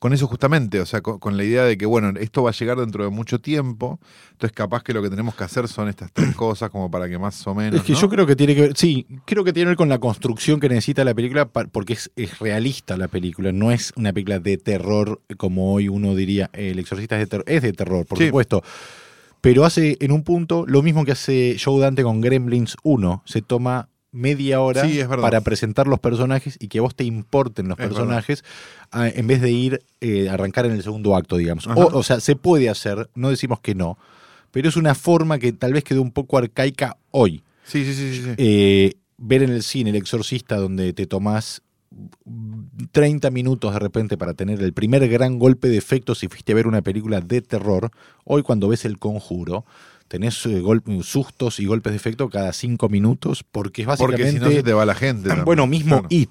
con 0.04 0.12
eso 0.12 0.26
justamente, 0.26 0.80
o 0.80 0.84
sea, 0.84 1.00
con, 1.00 1.18
con 1.18 1.38
la 1.38 1.44
idea 1.44 1.64
de 1.64 1.78
que, 1.78 1.86
bueno, 1.86 2.12
esto 2.20 2.42
va 2.42 2.50
a 2.50 2.52
llegar 2.52 2.76
dentro 2.78 3.04
de 3.04 3.08
mucho 3.08 3.40
tiempo, 3.40 3.98
entonces 4.32 4.52
capaz 4.54 4.82
que 4.82 4.92
lo 4.92 5.00
que 5.00 5.08
tenemos 5.08 5.34
que 5.34 5.44
hacer 5.44 5.66
son 5.66 5.88
estas 5.88 6.12
tres 6.12 6.34
cosas 6.36 6.68
como 6.68 6.90
para 6.90 7.08
que 7.08 7.18
más 7.18 7.46
o 7.46 7.54
menos... 7.54 7.80
Es 7.80 7.86
que 7.86 7.94
¿no? 7.94 7.98
yo 8.00 8.10
creo 8.10 8.26
que 8.26 8.36
tiene 8.36 8.54
que 8.54 8.60
ver, 8.60 8.76
sí, 8.76 9.06
creo 9.24 9.44
que 9.44 9.54
tiene 9.54 9.64
que 9.64 9.68
ver 9.70 9.76
con 9.78 9.88
la 9.88 9.98
construcción 9.98 10.60
que 10.60 10.68
necesita 10.68 11.04
la 11.04 11.14
película, 11.14 11.46
pa- 11.46 11.64
porque 11.64 11.94
es, 11.94 12.10
es 12.16 12.38
realista 12.38 12.98
la 12.98 13.08
película, 13.08 13.50
no 13.50 13.72
es 13.72 13.94
una 13.96 14.12
película 14.12 14.40
de 14.40 14.58
terror 14.58 15.22
como 15.38 15.72
hoy 15.72 15.88
uno 15.88 16.14
diría, 16.14 16.50
eh, 16.52 16.72
El 16.72 16.80
Exorcista 16.80 17.14
es 17.16 17.20
de 17.22 17.26
terror, 17.26 17.44
es 17.48 17.62
de 17.62 17.72
terror, 17.72 18.04
por 18.04 18.18
Sí. 18.18 18.26
supuesto, 18.26 18.62
pero 19.40 19.64
hace 19.64 19.96
en 20.00 20.12
un 20.12 20.22
punto 20.22 20.64
lo 20.68 20.82
mismo 20.82 21.06
que 21.06 21.12
hace 21.12 21.56
Joe 21.58 21.80
Dante 21.80 22.02
con 22.02 22.20
Gremlins 22.20 22.76
1, 22.82 23.22
se 23.24 23.40
toma 23.40 23.88
media 24.14 24.60
hora 24.60 24.82
Sí, 24.86 25.00
para 25.22 25.40
presentar 25.42 25.86
los 25.88 25.98
personajes 25.98 26.56
y 26.60 26.68
que 26.68 26.80
vos 26.80 26.94
te 26.94 27.02
importen 27.04 27.68
los 27.68 27.78
Es 27.78 27.84
personajes 27.88 28.44
a- 28.92 29.08
en 29.08 29.26
vez 29.26 29.42
de 29.42 29.50
ir 29.50 29.82
eh, 30.00 30.28
arrancar 30.30 30.64
en 30.66 30.72
el 30.72 30.82
segundo 30.82 31.16
acto, 31.16 31.36
digamos. 31.36 31.66
O, 31.66 31.72
o 31.98 32.02
sea, 32.02 32.20
se 32.20 32.36
puede 32.36 32.68
hacer, 32.68 33.10
no 33.14 33.28
decimos 33.30 33.60
que 33.60 33.74
no, 33.74 33.98
pero 34.52 34.68
es 34.68 34.76
una 34.76 34.94
forma 34.94 35.38
que 35.38 35.52
tal 35.52 35.72
vez 35.72 35.82
quedó 35.84 36.00
un 36.00 36.12
poco 36.12 36.38
arcaica 36.38 36.96
hoy. 37.10 37.42
Sí, 37.64 37.84
sí, 37.84 37.92
sí, 37.94 38.14
sí, 38.14 38.22
sí. 38.22 38.30
Eh, 38.36 38.94
ver 39.18 39.42
en 39.42 39.50
el 39.50 39.62
cine 39.62 39.90
El 39.90 39.96
Exorcista 39.96 40.56
donde 40.56 40.92
te 40.92 41.06
tomás 41.06 41.60
30 42.92 43.30
minutos 43.30 43.72
de 43.72 43.78
repente 43.78 44.16
para 44.16 44.34
tener 44.34 44.60
el 44.62 44.72
primer 44.72 45.06
gran 45.08 45.38
golpe 45.38 45.68
de 45.68 45.76
efecto 45.76 46.14
si 46.14 46.28
fuiste 46.28 46.52
a 46.52 46.54
ver 46.56 46.66
una 46.66 46.82
película 46.82 47.20
de 47.20 47.40
terror, 47.42 47.90
hoy 48.24 48.42
cuando 48.42 48.68
ves 48.68 48.84
El 48.84 48.98
Conjuro 48.98 49.64
tenés 50.08 50.44
eh, 50.46 50.62
sustos 51.02 51.60
y 51.60 51.66
golpes 51.66 51.92
de 51.92 51.96
efecto 51.96 52.28
cada 52.28 52.52
5 52.52 52.88
minutos 52.88 53.44
porque 53.50 53.82
es 53.82 53.88
Porque 53.88 54.22
básicamente... 54.22 54.32
si 54.32 54.38
no 54.38 54.50
se 54.50 54.62
te 54.62 54.72
va 54.72 54.84
la 54.84 54.94
gente. 54.94 55.28
también, 55.28 55.44
bueno, 55.44 55.66
mismo 55.66 56.00
claro. 56.00 56.06
It 56.10 56.30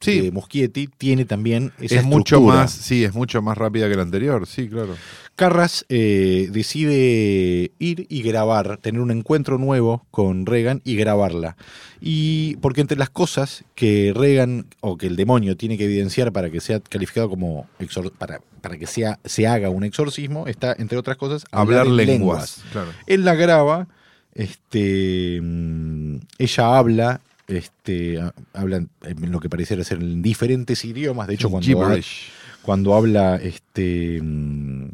Sí. 0.00 0.20
de 0.20 0.30
Muschietti 0.32 0.88
tiene 0.98 1.24
también 1.26 1.72
esa 1.80 1.96
Es 1.96 2.04
mucho 2.04 2.40
más, 2.40 2.70
sí, 2.72 3.04
es 3.04 3.14
mucho 3.14 3.42
más 3.42 3.58
rápida 3.58 3.88
que 3.88 3.96
la 3.96 4.02
anterior, 4.02 4.46
sí, 4.46 4.68
claro. 4.68 4.94
Carras 5.36 5.86
eh, 5.88 6.48
decide 6.52 7.72
ir 7.78 8.06
y 8.08 8.22
grabar, 8.22 8.76
tener 8.78 9.00
un 9.00 9.10
encuentro 9.10 9.56
nuevo 9.58 10.04
con 10.10 10.44
Reagan 10.46 10.82
y 10.84 10.96
grabarla. 10.96 11.56
Y 12.00 12.56
porque 12.56 12.80
entre 12.82 12.98
las 12.98 13.08
cosas 13.10 13.64
que 13.74 14.12
Reagan 14.14 14.66
o 14.80 14.96
que 14.98 15.06
el 15.06 15.16
demonio 15.16 15.56
tiene 15.56 15.78
que 15.78 15.84
evidenciar 15.84 16.32
para 16.32 16.50
que 16.50 16.60
sea 16.60 16.80
calificado 16.80 17.28
como 17.30 17.66
exor- 17.78 18.12
para, 18.12 18.40
para 18.60 18.76
que 18.78 18.86
sea, 18.86 19.18
se 19.24 19.46
haga 19.46 19.70
un 19.70 19.84
exorcismo, 19.84 20.46
está, 20.46 20.74
entre 20.78 20.98
otras 20.98 21.16
cosas, 21.16 21.44
Hablar 21.52 21.86
en 21.86 21.96
lenguas, 21.96 22.62
claro. 22.72 22.90
Él 23.06 23.24
la 23.24 23.34
graba, 23.34 23.88
este, 24.34 25.40
mm, 25.42 26.16
ella 26.38 26.76
habla, 26.78 27.20
este, 27.50 28.20
ha- 28.20 28.32
habla 28.54 28.76
en 28.76 29.32
lo 29.32 29.40
que 29.40 29.48
pareciera 29.48 29.84
ser 29.84 29.98
en 29.98 30.22
diferentes 30.22 30.84
idiomas. 30.84 31.26
De 31.28 31.34
hecho, 31.34 31.50
cuando, 31.50 31.84
ha- 31.84 31.96
cuando 32.62 32.94
habla 32.94 33.36
este 33.36 34.20
mm, 34.22 34.88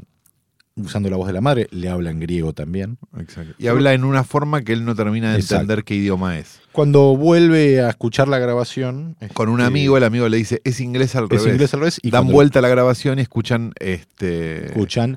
usando 0.76 1.08
la 1.08 1.16
voz 1.16 1.26
de 1.26 1.32
la 1.32 1.40
madre, 1.40 1.68
le 1.70 1.88
habla 1.88 2.10
en 2.10 2.20
griego 2.20 2.52
también. 2.52 2.98
Exacto. 3.18 3.54
Y 3.58 3.66
habla 3.68 3.94
en 3.94 4.04
una 4.04 4.24
forma 4.24 4.62
que 4.62 4.72
él 4.74 4.84
no 4.84 4.94
termina 4.94 5.30
de 5.32 5.36
Exacto. 5.38 5.62
entender 5.62 5.84
qué 5.84 5.94
idioma 5.94 6.38
es. 6.38 6.60
Cuando 6.72 7.16
vuelve 7.16 7.80
a 7.80 7.88
escuchar 7.88 8.28
la 8.28 8.38
grabación. 8.38 9.16
Con 9.32 9.48
un 9.48 9.60
este, 9.60 9.68
amigo, 9.68 9.96
el 9.96 10.04
amigo 10.04 10.28
le 10.28 10.36
dice, 10.36 10.60
es 10.64 10.80
inglés 10.80 11.16
al 11.16 11.24
es 11.24 11.30
revés. 11.30 11.46
inglés 11.46 11.72
al 11.74 11.80
revés. 11.80 11.98
Y 12.02 12.10
Dan 12.10 12.26
vuelta 12.28 12.58
a 12.58 12.62
la 12.62 12.68
grabación 12.68 13.18
y 13.18 13.22
escuchan 13.22 13.72
este 13.80 14.66
Escuchan. 14.66 15.16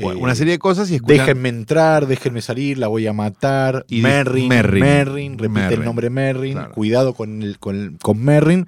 Bueno, 0.00 0.20
eh, 0.20 0.22
una 0.22 0.34
serie 0.34 0.52
de 0.52 0.58
cosas 0.58 0.90
y 0.90 0.96
escuchan 0.96 1.18
Déjenme 1.18 1.48
entrar, 1.48 2.06
déjenme 2.06 2.40
salir, 2.42 2.78
la 2.78 2.88
voy 2.88 3.06
a 3.06 3.12
matar. 3.12 3.84
Y 3.88 4.00
Merrin, 4.02 4.48
Merrin. 4.48 4.80
Merrin, 4.80 5.32
repite 5.38 5.48
Merrin. 5.60 5.78
el 5.80 5.84
nombre 5.84 6.10
Merrin, 6.10 6.52
Claro. 6.54 6.72
cuidado 6.72 7.14
con, 7.14 7.42
el, 7.42 7.58
con, 7.58 7.76
el- 7.76 7.98
con 7.98 8.18
Merrin. 8.22 8.66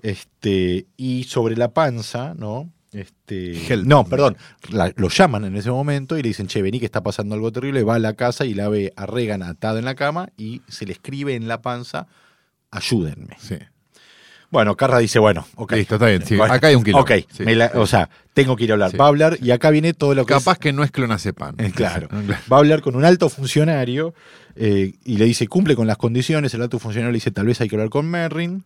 Este, 0.00 0.86
y 0.96 1.24
sobre 1.24 1.56
la 1.56 1.72
panza, 1.72 2.34
¿no? 2.34 2.70
Este, 2.92 3.72
Help. 3.72 3.86
no, 3.86 4.04
perdón, 4.04 4.36
la- 4.70 4.92
lo 4.96 5.08
llaman 5.08 5.44
en 5.46 5.56
ese 5.56 5.70
momento 5.70 6.18
y 6.18 6.22
le 6.22 6.28
dicen, 6.28 6.46
che, 6.48 6.60
vení 6.60 6.78
que 6.78 6.84
está 6.86 7.02
pasando 7.02 7.34
algo 7.34 7.50
terrible, 7.52 7.84
va 7.84 7.94
a 7.94 7.98
la 7.98 8.14
casa 8.14 8.44
y 8.44 8.52
la 8.52 8.68
ve 8.68 8.92
a 8.96 9.06
Regan 9.06 9.42
atado 9.42 9.78
en 9.78 9.84
la 9.86 9.94
cama 9.94 10.28
y 10.36 10.60
se 10.68 10.84
le 10.84 10.92
escribe 10.92 11.34
en 11.34 11.48
la 11.48 11.62
panza, 11.62 12.06
ayúdenme. 12.70 13.36
Sí. 13.38 13.56
Bueno, 14.52 14.76
Carras 14.76 15.00
dice, 15.00 15.18
bueno, 15.18 15.46
ok. 15.56 15.72
Listo, 15.72 15.94
está 15.96 16.06
bien. 16.06 16.24
sí, 16.24 16.36
Bueno, 16.36 16.52
acá 16.54 16.68
hay 16.68 16.74
un 16.76 16.84
quilombo. 16.84 17.02
Ok, 17.02 17.12
Sí, 17.32 17.42
me 17.42 17.56
la- 17.56 17.68
sí. 17.70 17.78
o 17.78 17.86
sea, 17.86 18.08
tengo 18.34 18.54
que 18.54 18.64
ir 18.64 18.70
a 18.70 18.74
hablar. 18.74 18.90
Sí. 18.92 18.96
Va 18.98 19.06
a 19.06 19.08
hablar 19.08 19.38
y 19.42 19.50
acá 19.50 19.70
viene 19.70 19.94
todo 19.94 20.14
lo 20.14 20.26
que 20.26 20.34
Capaz 20.34 20.52
es- 20.52 20.58
que 20.58 20.72
no 20.74 20.84
es 20.84 20.90
clonazepam. 20.90 21.54
Eh, 21.58 21.72
claro. 21.74 22.08
Va 22.52 22.56
a 22.56 22.60
hablar 22.60 22.82
con 22.82 22.94
un 22.94 23.04
alto 23.04 23.28
funcionario 23.30 24.14
eh, 24.54 24.92
y 25.04 25.16
le 25.16 25.24
dice, 25.24 25.48
cumple 25.48 25.74
con 25.74 25.86
las 25.86 25.96
condiciones. 25.96 26.52
El 26.54 26.60
alto 26.62 26.78
funcionario 26.78 27.10
le 27.12 27.16
dice, 27.16 27.30
tal 27.30 27.46
vez 27.46 27.60
hay 27.62 27.68
que 27.68 27.76
hablar 27.76 27.88
con 27.88 28.06
Merrin. 28.06 28.62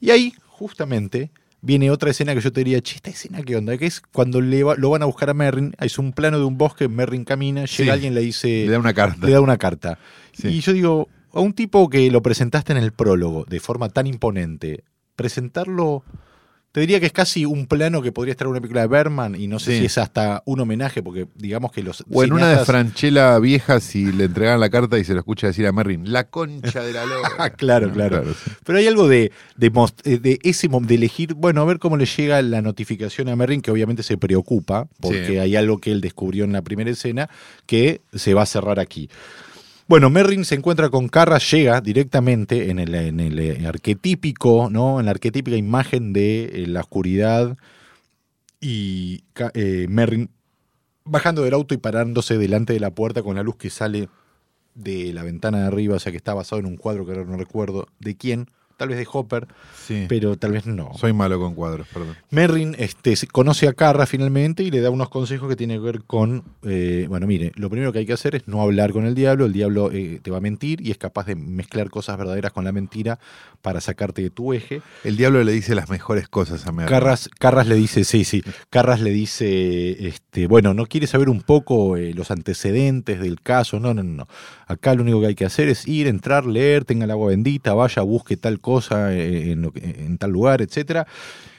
Y 0.00 0.10
ahí, 0.10 0.34
justamente, 0.48 1.30
viene 1.60 1.90
otra 1.92 2.10
escena 2.10 2.34
que 2.34 2.40
yo 2.40 2.52
te 2.52 2.60
diría, 2.64 2.80
che, 2.80 2.96
esta 2.96 3.10
escena, 3.10 3.42
¿qué 3.42 3.54
onda? 3.56 3.76
Que 3.78 3.86
es 3.86 4.00
cuando 4.00 4.40
le 4.40 4.64
va- 4.64 4.74
lo 4.76 4.90
van 4.90 5.02
a 5.02 5.06
buscar 5.06 5.30
a 5.30 5.34
Merrin. 5.34 5.74
Es 5.80 5.98
un 5.98 6.12
plano 6.12 6.38
de 6.40 6.44
un 6.44 6.58
bosque, 6.58 6.88
Merrin 6.88 7.24
camina, 7.24 7.60
llega 7.66 7.68
Sí. 7.84 7.88
alguien 7.88 8.14
le 8.14 8.20
dice, 8.22 8.48
Le 8.66 8.72
da 8.72 8.78
una 8.80 8.94
carta. 8.94 9.24
le 9.26 9.32
da 9.32 9.40
una 9.40 9.56
carta. 9.58 9.98
Sí. 10.32 10.48
Y 10.48 10.60
yo 10.60 10.72
digo, 10.72 11.08
a 11.32 11.40
un 11.40 11.52
tipo 11.52 11.88
que 11.88 12.10
lo 12.10 12.22
presentaste 12.22 12.72
en 12.72 12.78
el 12.78 12.92
prólogo 12.92 13.44
de 13.48 13.60
forma 13.60 13.88
tan 13.88 14.06
imponente, 14.06 14.84
presentarlo, 15.16 16.04
te 16.70 16.80
diría 16.80 17.00
que 17.00 17.06
es 17.06 17.12
casi 17.12 17.44
un 17.46 17.66
plano 17.66 18.02
que 18.02 18.12
podría 18.12 18.32
estar 18.32 18.44
en 18.46 18.50
una 18.50 18.60
película 18.60 18.82
de 18.82 18.86
Berman 18.88 19.34
y 19.40 19.48
no 19.48 19.58
sé 19.58 19.72
Sí. 19.72 19.78
si 19.80 19.84
es 19.86 19.98
hasta 19.98 20.42
un 20.44 20.60
homenaje, 20.60 21.02
porque 21.02 21.26
digamos 21.34 21.72
que 21.72 21.82
los. 21.82 22.04
O 22.12 22.22
en 22.22 22.32
una 22.32 22.50
de 22.50 22.64
Franchella 22.64 23.38
vieja, 23.38 23.80
si 23.80 24.12
le 24.12 24.24
entregan 24.24 24.60
la 24.60 24.68
carta 24.68 24.98
y 24.98 25.02
se 25.04 25.14
lo 25.14 25.18
escucha 25.20 25.46
decir 25.48 25.66
a 25.66 25.72
Merrin, 25.72 26.12
la 26.12 26.24
concha 26.28 26.82
de 26.82 26.92
la 26.92 27.04
loca. 27.06 27.50
Claro, 27.56 27.90
claro. 27.90 28.22
sí. 28.34 28.50
Pero 28.64 28.78
hay 28.78 28.86
algo 28.86 29.08
de, 29.08 29.32
de, 29.56 29.72
most- 29.72 30.06
eh, 30.06 30.18
de 30.18 30.38
ese 30.42 30.68
de 30.68 30.94
elegir, 30.94 31.32
bueno, 31.34 31.62
a 31.62 31.64
ver 31.64 31.78
cómo 31.78 31.96
le 31.96 32.04
llega 32.04 32.40
la 32.42 32.60
notificación 32.60 33.28
a 33.30 33.34
Merrin, 33.34 33.62
que 33.62 33.70
obviamente 33.70 34.02
se 34.02 34.18
preocupa, 34.18 34.86
porque 35.00 35.26
Sí. 35.26 35.36
hay 35.38 35.56
algo 35.56 35.78
que 35.78 35.90
él 35.90 36.00
descubrió 36.02 36.44
en 36.44 36.52
la 36.52 36.60
primera 36.62 36.90
escena 36.90 37.30
que 37.66 38.02
se 38.14 38.34
va 38.34 38.42
a 38.42 38.46
cerrar 38.46 38.78
aquí. 38.78 39.08
Bueno, 39.88 40.10
Merrin 40.10 40.44
se 40.44 40.54
encuentra 40.54 40.90
con 40.90 41.08
Carras, 41.08 41.50
llega 41.50 41.80
directamente 41.80 42.70
en 42.70 42.78
el, 42.78 42.94
en 42.94 43.20
el 43.20 43.38
eh, 43.38 43.66
arquetípico, 43.66 44.68
¿no? 44.70 45.00
En 45.00 45.06
la 45.06 45.12
arquetípica 45.12 45.56
imagen 45.56 46.12
de 46.12 46.44
eh, 46.44 46.66
la 46.66 46.80
oscuridad 46.80 47.56
y 48.60 49.24
eh, 49.54 49.86
Merrin 49.88 50.28
bajando 51.04 51.42
del 51.42 51.54
auto 51.54 51.72
y 51.72 51.78
parándose 51.78 52.36
delante 52.36 52.74
de 52.74 52.80
la 52.80 52.90
puerta 52.90 53.22
con 53.22 53.36
la 53.36 53.42
luz 53.42 53.56
que 53.56 53.70
sale 53.70 54.10
de 54.74 55.14
la 55.14 55.22
ventana 55.22 55.60
de 55.60 55.68
arriba, 55.68 55.96
o 55.96 55.98
sea 55.98 56.12
que 56.12 56.18
está 56.18 56.34
basado 56.34 56.60
en 56.60 56.66
un 56.66 56.76
cuadro 56.76 57.06
que 57.06 57.12
ahora 57.12 57.24
no 57.24 57.38
recuerdo 57.38 57.88
de 57.98 58.14
quién, 58.14 58.50
tal 58.78 58.88
vez 58.88 58.96
de 58.98 59.06
Hopper, 59.12 59.46
Sí. 59.86 60.06
pero 60.08 60.36
tal 60.38 60.52
vez 60.52 60.64
no. 60.66 60.92
Soy 60.96 61.12
malo 61.12 61.38
con 61.38 61.54
cuadros, 61.54 61.86
perdón. 61.92 62.16
Merrin 62.30 62.74
este, 62.78 63.14
conoce 63.30 63.66
a 63.68 63.72
Carra 63.72 64.06
finalmente 64.06 64.62
y 64.62 64.70
le 64.70 64.80
da 64.80 64.88
unos 64.90 65.08
consejos 65.08 65.48
que 65.48 65.56
tienen 65.56 65.78
que 65.78 65.84
ver 65.84 66.04
con, 66.04 66.44
eh, 66.62 67.06
bueno, 67.08 67.26
mire, 67.26 67.52
lo 67.56 67.68
primero 67.68 67.92
que 67.92 67.98
hay 67.98 68.06
que 68.06 68.12
hacer 68.12 68.36
es 68.36 68.46
no 68.46 68.62
hablar 68.62 68.92
con 68.92 69.04
el 69.04 69.14
diablo, 69.16 69.46
el 69.46 69.52
diablo 69.52 69.90
eh, 69.92 70.20
te 70.22 70.30
va 70.30 70.36
a 70.38 70.40
mentir 70.40 70.80
y 70.80 70.92
es 70.92 70.96
capaz 70.98 71.26
de 71.26 71.34
mezclar 71.34 71.90
cosas 71.90 72.16
verdaderas 72.16 72.52
con 72.52 72.64
la 72.64 72.70
mentira 72.72 73.18
para 73.60 73.80
sacarte 73.80 74.22
de 74.22 74.30
tu 74.30 74.52
eje. 74.52 74.80
El 75.02 75.16
diablo 75.16 75.42
le 75.42 75.50
dice 75.52 75.74
las 75.74 75.90
mejores 75.90 76.28
cosas 76.28 76.64
a 76.66 76.70
Merrin. 76.72 76.88
Carras, 76.88 77.28
Carras 77.40 77.66
le 77.66 77.74
dice, 77.74 78.04
sí, 78.04 78.22
sí, 78.24 78.42
Carras 78.70 79.00
le 79.00 79.10
dice, 79.10 80.06
este, 80.06 80.46
bueno, 80.46 80.72
¿no 80.72 80.86
quiere 80.86 81.08
saber 81.08 81.28
un 81.28 81.42
poco 81.42 81.96
eh, 81.96 82.14
los 82.14 82.30
antecedentes 82.30 83.18
del 83.20 83.40
caso? 83.40 83.80
No, 83.80 83.92
no, 83.92 84.04
no, 84.04 84.12
no. 84.18 84.28
Acá 84.68 84.94
lo 84.94 85.02
único 85.02 85.20
que 85.20 85.26
hay 85.26 85.34
que 85.34 85.46
hacer 85.46 85.68
es 85.68 85.88
ir, 85.88 86.06
entrar, 86.06 86.46
leer, 86.46 86.84
tenga 86.84 87.04
el 87.06 87.10
agua 87.10 87.28
bendita, 87.30 87.74
vaya, 87.74 88.02
busque 88.02 88.36
tal 88.36 88.60
cosa 88.60 88.67
en, 89.10 89.62
lo 89.62 89.72
que- 89.72 89.80
en 89.80 90.18
tal 90.18 90.30
lugar, 90.30 90.62
etcétera. 90.62 91.06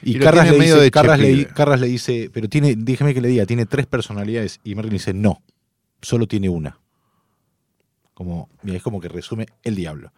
Y, 0.02 0.18
Carras, 0.18 0.50
le 0.50 0.58
medio 0.58 0.74
dice, 0.74 0.84
de 0.84 0.90
Carras, 0.90 1.18
le. 1.18 1.46
Carras 1.46 1.80
le 1.80 1.86
dice, 1.88 2.30
pero 2.32 2.48
tiene, 2.48 2.74
déjeme 2.76 3.12
que 3.14 3.20
le 3.20 3.28
diga, 3.28 3.46
tiene 3.46 3.66
tres 3.66 3.86
personalidades. 3.86 4.60
Y 4.64 4.74
Merlin 4.74 4.94
dice, 4.94 5.12
no, 5.12 5.42
solo 6.00 6.26
tiene 6.26 6.48
una. 6.48 6.78
Como, 8.14 8.48
es 8.64 8.82
como 8.82 9.00
que 9.00 9.08
resume 9.08 9.46
el 9.62 9.74
diablo. 9.74 10.12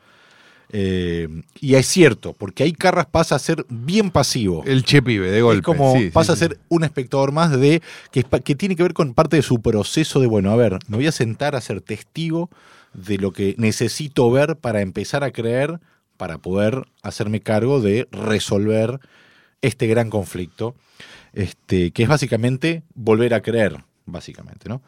Eh, 0.74 1.28
y 1.60 1.74
es 1.74 1.86
cierto, 1.86 2.32
porque 2.32 2.62
ahí 2.62 2.72
Carras 2.72 3.06
pasa 3.06 3.34
a 3.34 3.38
ser 3.38 3.66
bien 3.68 4.10
pasivo. 4.10 4.64
El 4.66 4.84
che 4.84 5.02
pibe, 5.02 5.30
de 5.30 5.42
golpe. 5.42 5.58
Es 5.58 5.64
como 5.64 5.94
sí, 5.96 6.10
pasa 6.10 6.34
sí. 6.34 6.44
a 6.44 6.48
ser 6.48 6.58
un 6.68 6.82
espectador 6.82 7.30
más 7.30 7.50
de 7.58 7.82
que, 8.10 8.24
que 8.24 8.54
tiene 8.54 8.74
que 8.74 8.82
ver 8.82 8.94
con 8.94 9.12
parte 9.12 9.36
de 9.36 9.42
su 9.42 9.60
proceso 9.60 10.18
de, 10.18 10.26
bueno, 10.26 10.50
a 10.50 10.56
ver, 10.56 10.78
me 10.88 10.96
voy 10.96 11.06
a 11.06 11.12
sentar 11.12 11.54
a 11.54 11.60
ser 11.60 11.82
testigo 11.82 12.48
de 12.94 13.18
lo 13.18 13.32
que 13.32 13.54
necesito 13.58 14.30
ver 14.30 14.56
para 14.56 14.80
empezar 14.80 15.24
a 15.24 15.30
creer, 15.30 15.78
para 16.22 16.38
poder 16.38 16.84
hacerme 17.02 17.40
cargo 17.40 17.80
de 17.80 18.06
resolver 18.12 19.00
este 19.60 19.88
gran 19.88 20.08
conflicto, 20.08 20.76
este, 21.32 21.90
que 21.90 22.04
es 22.04 22.08
básicamente 22.08 22.84
volver 22.94 23.34
a 23.34 23.40
creer, 23.42 23.78
básicamente, 24.06 24.68
¿no? 24.68 24.82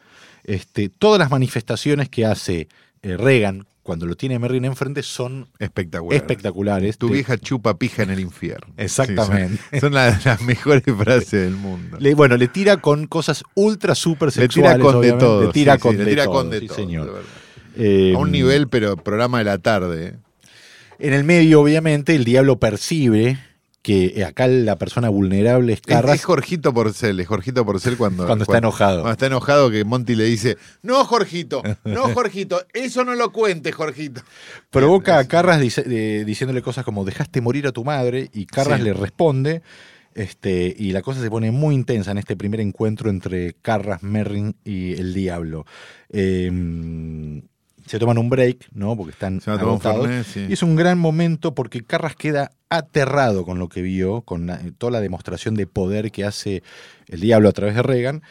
Este, 0.45 0.87
todas 0.87 1.19
las 1.19 1.29
manifestaciones 1.29 2.07
que 2.07 2.25
hace 2.25 2.69
eh, 3.01 3.17
Reagan 3.17 3.67
cuando 3.83 4.05
lo 4.05 4.15
tiene 4.15 4.39
Merrin 4.39 4.63
enfrente 4.63 5.03
son 5.03 5.49
Espectacular. 5.59 6.15
espectaculares. 6.15 6.97
Tu 6.97 7.09
vieja 7.09 7.37
chupa 7.37 7.77
pija 7.77 8.03
en 8.03 8.11
el 8.11 8.21
infierno. 8.21 8.73
Exactamente. 8.77 9.57
Sí, 9.57 9.69
son 9.71 9.79
son 9.81 9.93
las, 9.95 10.23
las 10.25 10.41
mejores 10.41 10.83
frases 10.97 11.31
del 11.31 11.55
mundo. 11.57 11.97
Le- 11.99 12.13
bueno, 12.15 12.37
le 12.37 12.47
tira 12.47 12.77
con 12.77 13.07
cosas 13.07 13.43
ultra 13.55 13.93
super 13.93 14.27
Le 14.29 14.31
sexuales. 14.31 14.77
tira 14.77 14.79
con 14.91 15.01
de 15.01 15.11
todo. 15.11 15.47
Le 15.47 15.51
tira 15.51 15.73
sí, 15.73 15.79
sí, 15.79 15.81
con 15.81 15.97
le 15.97 16.05
de 16.05 16.09
tira 16.11 16.23
todo, 16.23 16.33
con 16.33 16.49
de 16.49 16.59
sí, 16.61 16.67
todo, 16.67 16.77
señor. 16.77 17.13
de. 17.75 18.11
Eh, 18.11 18.13
A 18.15 18.19
un 18.19 18.31
nivel, 18.31 18.69
pero 18.69 18.95
programa 18.95 19.39
de 19.39 19.43
la 19.43 19.57
tarde. 19.57 20.15
En 20.99 21.13
el 21.13 21.23
medio, 21.23 21.61
obviamente, 21.61 22.15
el 22.15 22.23
diablo 22.23 22.57
percibe 22.59 23.37
que 23.81 24.13
eh, 24.15 24.23
acá 24.25 24.47
la 24.47 24.77
persona 24.77 25.09
vulnerable 25.09 25.73
es 25.73 25.81
Carras 25.81 26.15
es 26.15 26.25
Jorgito 26.25 26.73
Porcel, 26.73 27.19
es 27.19 27.27
Jorgito 27.27 27.63
Porcel 27.65 27.97
cuando, 27.97 28.25
cuando 28.25 28.43
está 28.43 28.57
enojado. 28.57 29.01
Cuando 29.01 29.11
está 29.11 29.27
enojado 29.27 29.69
que 29.69 29.83
Monty 29.83 30.15
le 30.15 30.23
dice, 30.23 30.57
no, 30.81 31.05
Jorgito, 31.05 31.61
no, 31.83 32.09
Jorgito, 32.13 32.63
eso 32.73 33.05
no 33.05 33.13
lo 33.13 33.31
cuente, 33.31 33.71
Jorgito. 33.71 34.21
Provoca 34.71 35.19
a 35.19 35.27
Carras 35.27 35.61
dice- 35.61 35.83
eh, 35.85 36.23
diciéndole 36.25 36.63
cosas 36.63 36.83
como 36.83 37.05
dejaste 37.05 37.41
morir 37.41 37.67
a 37.67 37.71
tu 37.71 37.83
madre 37.83 38.29
y 38.33 38.47
Carras 38.47 38.79
Sí. 38.79 38.85
le 38.85 38.93
responde. 38.93 39.61
Este, 40.15 40.73
y 40.79 40.91
la 40.93 41.01
cosa 41.01 41.21
se 41.21 41.29
pone 41.29 41.51
muy 41.51 41.75
intensa 41.75 42.09
en 42.11 42.17
este 42.17 42.37
primer 42.37 42.61
encuentro 42.61 43.09
entre 43.09 43.53
Carras, 43.61 44.01
Merrin 44.01 44.55
y 44.63 44.93
el 44.93 45.13
diablo. 45.13 45.65
Eh, 46.09 46.49
se 47.85 47.99
toman 47.99 48.17
un 48.17 48.29
break, 48.29 48.69
¿no? 48.73 48.95
Porque 48.97 49.11
están 49.11 49.41
agotados. 49.45 50.07
Fernet, 50.07 50.25
sí. 50.25 50.45
Y 50.49 50.53
es 50.53 50.63
un 50.63 50.75
gran 50.75 50.97
momento 50.99 51.53
porque 51.53 51.83
Carras 51.83 52.15
queda 52.15 52.51
aterrado 52.69 53.45
con 53.45 53.59
lo 53.59 53.69
que 53.69 53.81
vio, 53.81 54.21
con 54.21 54.47
la- 54.47 54.59
toda 54.77 54.91
la 54.91 55.01
demostración 55.01 55.55
de 55.55 55.67
poder 55.67 56.11
que 56.11 56.25
hace 56.25 56.63
el 57.07 57.19
diablo 57.21 57.49
a 57.49 57.51
través 57.51 57.75
de 57.75 57.83
Reagan. 57.83 58.23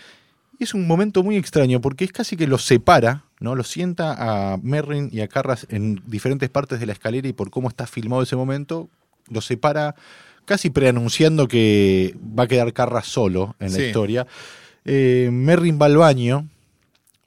Y 0.59 0.64
es 0.64 0.74
un 0.74 0.86
momento 0.86 1.22
muy 1.22 1.36
extraño 1.36 1.80
porque 1.80 2.05
es 2.05 2.12
casi 2.12 2.36
que 2.36 2.46
los 2.46 2.64
separa, 2.64 3.24
¿no? 3.40 3.55
Los 3.55 3.68
sienta 3.68 4.52
a 4.52 4.57
Merrin 4.59 5.09
y 5.12 5.20
a 5.20 5.28
Carras 5.28 5.66
en 5.70 6.00
diferentes 6.07 6.48
partes 6.50 6.78
de 6.80 6.86
la 6.86 6.92
escalera 6.92 7.26
y 7.28 7.32
por 7.32 7.50
cómo 7.50 7.68
está 7.68 7.86
filmado 7.86 8.22
ese 8.22 8.36
momento, 8.36 8.88
los 9.30 9.46
separa 9.46 9.94
casi 10.44 10.70
preanunciando 10.70 11.48
que 11.48 12.14
va 12.38 12.44
a 12.44 12.46
quedar 12.48 12.72
Carras 12.72 13.07
solo 13.07 13.57
en 13.61 13.72
la 13.72 13.78
Sí. 13.78 13.84
historia. 13.84 14.26
Eh, 14.84 15.30
Merrin 15.32 15.78
va 15.80 15.86
al 15.86 15.96
baño. 15.96 16.46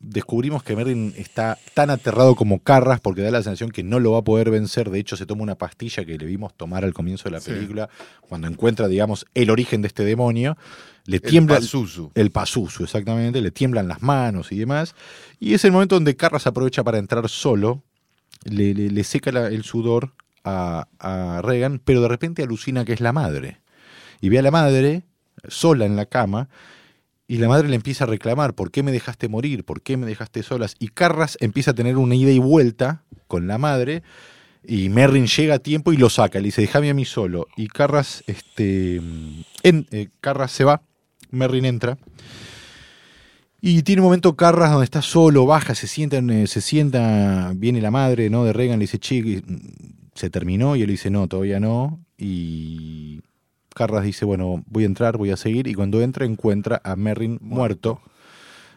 Descubrimos 0.10 0.64
que 0.64 0.74
Merrin 0.76 1.14
está 1.18 1.58
tan 1.74 1.90
aterrado 1.90 2.36
como 2.36 2.60
Carras 2.60 3.02
porque 3.02 3.22
da 3.22 3.30
la 3.30 3.40
sensación 3.44 3.72
que 3.72 3.84
no 3.84 4.00
lo 4.00 4.14
va 4.14 4.20
a 4.20 4.24
poder 4.24 4.50
vencer. 4.50 4.90
De 4.90 5.00
hecho, 5.00 5.18
se 5.18 5.26
toma 5.26 5.44
una 5.44 5.56
pastilla 5.56 6.06
que 6.06 6.18
le 6.18 6.26
vimos 6.26 6.54
tomar 6.56 6.86
al 6.86 6.94
comienzo 6.94 7.26
de 7.26 7.32
la 7.32 7.42
Sí. 7.42 7.52
película, 7.52 7.90
cuando 8.22 8.48
encuentra, 8.48 8.88
digamos, 8.88 9.26
el 9.34 9.50
origen 9.50 9.82
de 9.82 9.90
este 9.90 10.06
demonio. 10.06 10.58
Le 11.06 11.18
El 11.18 11.22
tiembla 11.24 11.56
Pazuzu. 11.56 12.12
el 12.16 12.32
Pazuzu, 12.32 12.84
exactamente, 12.86 13.42
le 13.42 13.52
tiemblan 13.52 13.88
las 13.90 14.02
manos 14.02 14.52
y 14.54 14.58
demás. 14.58 14.96
Y 15.42 15.54
es 15.54 15.66
el 15.66 15.72
momento 15.74 15.96
donde 15.96 16.16
Carras 16.16 16.48
aprovecha 16.48 16.84
para 16.86 17.00
entrar 17.00 17.28
solo, 17.28 17.84
le, 18.46 18.74
le- 18.74 18.90
le 18.90 19.04
seca 19.04 19.32
la- 19.34 19.48
el 19.48 19.64
sudor 19.64 20.14
a, 20.46 20.88
a 21.00 21.42
Reagan, 21.44 21.82
pero 21.84 22.02
de 22.02 22.08
repente 22.08 22.44
alucina 22.44 22.86
que 22.86 22.94
es 22.94 23.02
la 23.02 23.12
madre. 23.12 23.60
Y 24.22 24.30
ve 24.30 24.40
a 24.40 24.42
la 24.42 24.52
madre 24.52 25.04
sola 25.50 25.86
en 25.86 25.96
la 25.98 26.06
cama, 26.06 26.48
y 27.28 27.38
la 27.38 27.50
madre 27.50 27.68
le 27.68 27.76
empieza 27.76 28.06
a 28.06 28.08
reclamar, 28.08 28.54
¿por 28.54 28.72
qué 28.72 28.84
me 28.84 28.92
dejaste 28.92 29.28
morir? 29.28 29.66
¿Por 29.66 29.82
qué 29.82 29.98
me 29.98 30.06
dejaste 30.06 30.44
solas? 30.44 30.76
Y 30.80 30.88
Carras 30.88 31.38
empieza 31.42 31.72
a 31.72 31.74
tener 31.74 31.98
una 31.98 32.16
ida 32.16 32.32
y 32.32 32.40
vuelta 32.40 33.04
con 33.28 33.48
la 33.48 33.58
madre, 33.58 34.02
y 34.64 34.90
Merrin 34.90 35.28
llega 35.28 35.56
a 35.56 35.60
tiempo 35.60 35.94
y 35.94 35.98
lo 35.98 36.10
saca, 36.10 36.40
le 36.40 36.46
dice, 36.46 36.62
déjame 36.62 36.90
a 36.90 36.94
mí 36.94 37.06
solo. 37.06 37.48
Y 37.56 37.68
Carras, 37.68 38.24
este, 38.28 38.98
en, 39.64 39.88
eh, 39.92 40.10
Carras 40.22 40.52
se 40.52 40.64
va, 40.64 40.82
Merrin 41.32 41.66
entra. 41.66 41.98
Y 43.60 43.84
tiene 43.84 44.02
un 44.02 44.08
momento 44.08 44.36
Carras 44.36 44.72
donde 44.72 44.86
está 44.86 45.02
solo, 45.02 45.46
baja, 45.46 45.76
se 45.76 45.88
sienta, 45.88 46.18
en, 46.18 46.30
eh, 46.30 46.48
se 46.48 46.62
sienta, 46.62 47.52
viene 47.56 47.82
la 47.82 47.92
madre 47.92 48.30
¿no? 48.30 48.46
de 48.46 48.54
Reagan, 48.54 48.80
le 48.80 48.84
dice, 48.84 49.00
che, 49.00 49.42
se 50.16 50.30
terminó, 50.30 50.76
y 50.76 50.82
él 50.82 50.90
dice, 50.90 51.10
no, 51.10 51.28
todavía 51.28 51.60
no. 51.60 52.00
Y 52.18 53.22
Carras 53.78 54.04
dice, 54.04 54.26
bueno, 54.26 54.64
voy 54.68 54.84
a 54.84 54.88
entrar, 54.88 55.18
voy 55.18 55.32
a 55.32 55.38
seguir, 55.38 55.68
y 55.68 55.74
cuando 55.74 56.02
entra 56.02 56.26
encuentra 56.26 56.82
a 56.84 56.96
Merrin 56.96 57.38
muerto. 57.42 58.02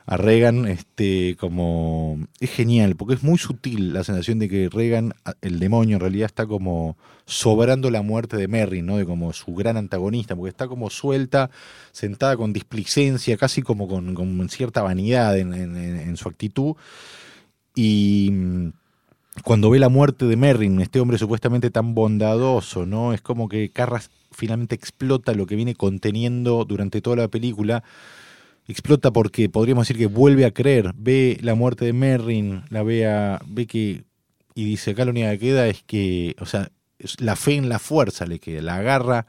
A 0.07 0.17
Reagan, 0.17 0.67
este, 0.67 1.37
como. 1.39 2.19
Es 2.41 2.51
genial, 2.51 2.97
porque 2.97 3.15
es 3.15 3.23
muy 3.23 3.39
sutil 3.39 3.93
la 3.93 4.03
sensación 4.03 4.41
de 4.41 4.49
que 4.49 4.69
Reagan, 4.69 5.13
a- 5.25 5.35
el 5.41 5.61
demonio, 5.61 5.97
en 5.97 6.01
realidad 6.01 6.27
está 6.27 6.47
como 6.47 6.97
sobrando 7.27 7.91
la 7.91 8.03
muerte 8.03 8.37
de 8.37 8.49
Merrin, 8.49 8.87
¿no? 8.87 8.97
De 8.97 9.05
como 9.07 9.33
su 9.33 9.55
gran 9.55 9.77
antagonista, 9.77 10.35
porque 10.35 10.49
está 10.51 10.67
como 10.67 10.91
suelta, 10.91 11.51
sentada 11.93 12.37
con 12.37 12.53
displicencia, 12.53 13.37
casi 13.37 13.63
como 13.63 13.87
con, 13.87 14.15
con 14.15 14.49
cierta 14.49 14.83
vanidad 14.83 15.39
en, 15.39 15.55
en- 15.55 15.77
en- 15.77 15.97
en 16.01 16.17
su 16.17 16.29
actitud. 16.29 16.75
Y, 17.77 18.33
cuando 19.45 19.71
ve 19.71 19.79
la 19.79 19.89
muerte 19.89 20.27
de 20.27 20.37
Merrin, 20.37 20.81
este 20.81 21.01
hombre 21.01 21.19
supuestamente 21.19 21.71
tan 21.71 21.95
bondadoso, 21.95 22.87
¿no? 22.87 23.13
Es 23.13 23.21
como 23.21 23.49
que 23.49 23.71
Carras 23.71 24.11
finalmente 24.33 24.75
explota 24.75 25.35
lo 25.35 25.47
que 25.47 25.57
viene 25.57 25.75
conteniendo 25.75 26.65
durante 26.65 27.01
toda 27.01 27.17
la 27.17 27.29
película. 27.29 27.83
Explota 28.69 29.11
porque 29.13 29.49
podríamos 29.49 29.87
decir 29.89 29.99
que 29.99 30.07
vuelve 30.07 30.45
a 30.45 30.53
creer, 30.53 30.93
ve 30.97 31.39
la 31.43 31.55
muerte 31.55 31.85
de 31.85 31.93
Merrin, 31.93 32.63
la 32.71 32.83
ve, 32.83 33.07
a- 33.07 33.41
ve 33.47 33.67
que 33.67 34.05
y 34.55 34.65
dice 34.65 34.91
acá 34.93 35.05
lo 35.05 35.13
único 35.13 35.29
que 35.31 35.39
queda 35.39 35.67
es 35.69 35.83
que, 35.85 36.35
o 36.41 36.47
sea, 36.47 36.71
la 37.19 37.37
fe 37.37 37.55
en 37.55 37.69
la 37.69 37.79
fuerza 37.79 38.27
le 38.27 38.39
queda, 38.39 38.61
la 38.63 38.77
agarra 38.77 39.27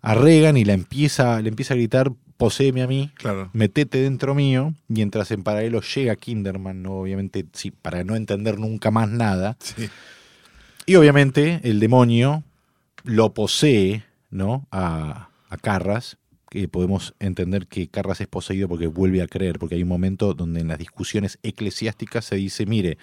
a 0.00 0.14
Reagan 0.14 0.56
y 0.56 0.64
la 0.64 0.74
empieza, 0.74 1.40
le 1.42 1.48
empieza 1.48 1.74
a 1.74 1.76
gritar, 1.76 2.12
poseeme 2.36 2.82
a 2.82 2.86
mí, 2.86 3.10
Claro. 3.14 3.50
metete 3.52 3.98
dentro 4.02 4.34
mío, 4.34 4.74
mientras 4.88 5.30
en 5.30 5.42
paralelo 5.42 5.80
llega 5.82 6.16
Kinderman, 6.16 6.82
¿no? 6.82 6.94
obviamente 7.00 7.44
sí, 7.52 7.70
para 7.70 8.04
no 8.04 8.16
entender 8.16 8.58
nunca 8.58 8.90
más 8.90 9.08
nada, 9.08 9.56
Sí. 9.60 9.88
y 10.86 10.94
obviamente 10.96 11.60
el 11.64 11.80
demonio 11.80 12.42
lo 13.04 13.32
posee, 13.34 14.04
¿no? 14.30 14.66
A, 14.70 15.28
a 15.48 15.56
Carras, 15.58 16.16
que 16.50 16.68
podemos 16.68 17.14
entender 17.20 17.66
que 17.66 17.88
Carras 17.88 18.20
es 18.20 18.26
poseído 18.28 18.68
porque 18.68 18.86
vuelve 18.86 19.22
a 19.22 19.26
creer, 19.26 19.58
porque 19.58 19.74
hay 19.74 19.82
un 19.82 19.88
momento 19.88 20.34
donde 20.34 20.60
en 20.60 20.68
las 20.68 20.78
discusiones 20.78 21.38
eclesiásticas 21.42 22.24
se 22.24 22.36
dice, 22.36 22.64
mire, 22.66 22.96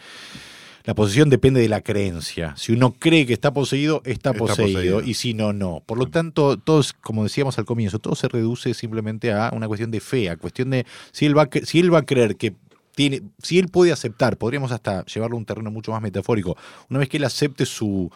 la 0.83 0.95
posesión 0.95 1.29
depende 1.29 1.59
de 1.61 1.69
la 1.69 1.81
creencia. 1.81 2.53
Si 2.57 2.71
uno 2.73 2.93
cree 2.97 3.25
que 3.25 3.33
está 3.33 3.53
poseído, 3.53 4.01
está, 4.05 4.31
Está 4.31 4.33
poseído, 4.33 4.73
poseído. 4.73 5.01
y 5.01 5.13
si 5.13 5.33
no, 5.33 5.53
no. 5.53 5.81
Por 5.85 5.97
lo 5.97 6.07
tanto, 6.07 6.57
todos, 6.57 6.93
como 6.93 7.23
decíamos 7.23 7.57
al 7.59 7.65
comienzo, 7.65 7.99
todo 7.99 8.15
se 8.15 8.27
reduce 8.27 8.73
simplemente 8.73 9.31
a 9.33 9.51
una 9.53 9.67
cuestión 9.67 9.91
de 9.91 9.99
fe, 9.99 10.29
a 10.29 10.37
cuestión 10.37 10.69
de 10.71 10.85
si 11.11 11.25
él 11.25 11.37
va 11.37 11.43
a, 11.43 11.49
cre- 11.49 11.65
si 11.65 11.79
él 11.79 11.93
va 11.93 11.99
a 11.99 12.05
creer 12.05 12.35
que 12.35 12.53
tiene, 12.95 13.21
si 13.41 13.57
él 13.59 13.69
puede 13.69 13.91
aceptar, 13.91 14.37
podríamos 14.37 14.71
hasta 14.71 15.05
llevarlo 15.05 15.35
a 15.37 15.39
un 15.39 15.45
terreno 15.45 15.71
mucho 15.71 15.91
más 15.91 16.01
metafórico, 16.01 16.57
una 16.89 16.99
vez 16.99 17.07
que 17.07 17.17
él 17.17 17.23
acepte 17.23 17.65
su, 17.65 18.11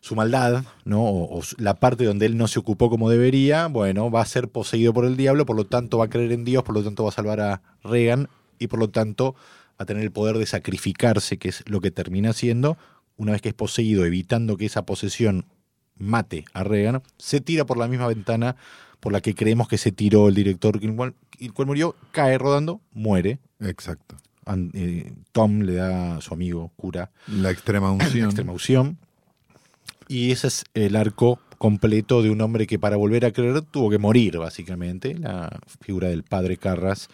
su 0.00 0.14
maldad, 0.14 0.64
¿no? 0.86 1.02
O, 1.02 1.38
o 1.40 1.42
la 1.58 1.74
parte 1.74 2.04
donde 2.04 2.24
él 2.26 2.36
no 2.38 2.48
se 2.48 2.58
ocupó 2.58 2.88
como 2.88 3.10
debería, 3.10 3.66
bueno, 3.66 4.10
va 4.10 4.22
a 4.22 4.26
ser 4.26 4.48
poseído 4.48 4.94
por 4.94 5.04
el 5.04 5.16
diablo, 5.18 5.44
por 5.44 5.56
lo 5.56 5.64
tanto 5.66 5.98
va 5.98 6.06
a 6.06 6.08
creer 6.08 6.32
en 6.32 6.44
Dios, 6.44 6.62
por 6.62 6.74
lo 6.74 6.82
tanto 6.82 7.02
va 7.02 7.10
a 7.10 7.12
salvar 7.12 7.40
a 7.40 7.60
Reagan 7.84 8.28
y 8.58 8.68
por 8.68 8.78
lo 8.78 8.88
tanto 8.88 9.34
va 9.78 9.84
a 9.84 9.86
tener 9.86 10.02
el 10.02 10.10
poder 10.10 10.38
de 10.38 10.46
sacrificarse, 10.46 11.38
que 11.38 11.48
es 11.50 11.62
lo 11.68 11.80
que 11.80 11.90
termina 11.90 12.30
haciendo, 12.30 12.76
una 13.16 13.32
vez 13.32 13.42
que 13.42 13.48
es 13.50 13.54
poseído, 13.54 14.04
evitando 14.04 14.56
que 14.56 14.66
esa 14.66 14.82
posesión 14.86 15.44
mate 15.96 16.44
a 16.52 16.64
Reagan, 16.64 17.02
se 17.18 17.40
tira 17.40 17.64
por 17.66 17.76
la 17.76 17.88
misma 17.88 18.06
ventana 18.08 18.56
por 19.00 19.12
la 19.12 19.20
que 19.20 19.34
creemos 19.34 19.68
que 19.68 19.78
se 19.78 19.92
tiró 19.92 20.28
el 20.28 20.34
director, 20.34 20.78
el 20.82 20.94
cual, 20.94 21.14
el 21.38 21.52
cual 21.52 21.66
murió, 21.66 21.94
cae 22.12 22.36
rodando, 22.38 22.80
muere. 22.92 23.38
Exacto. 23.60 24.16
Eh, 24.72 25.12
Tom 25.32 25.60
le 25.60 25.74
da 25.74 26.16
a 26.16 26.20
su 26.22 26.32
amigo 26.32 26.72
cura 26.76 27.10
La 27.26 27.50
extrema 27.50 27.88
la 27.88 27.92
unción. 27.92 28.24
extrema 28.26 28.52
unción. 28.52 28.98
Y 30.08 30.32
ese 30.32 30.46
es 30.48 30.64
el 30.74 30.96
arco 30.96 31.38
completo 31.58 32.22
de 32.22 32.30
un 32.30 32.40
hombre 32.40 32.66
que 32.66 32.78
para 32.78 32.96
volver 32.96 33.26
a 33.26 33.32
creer 33.32 33.60
tuvo 33.62 33.90
que 33.90 33.98
morir, 33.98 34.38
básicamente. 34.38 35.14
La 35.14 35.60
figura 35.80 36.08
del 36.08 36.22
padre 36.22 36.56
Carras, 36.56 37.08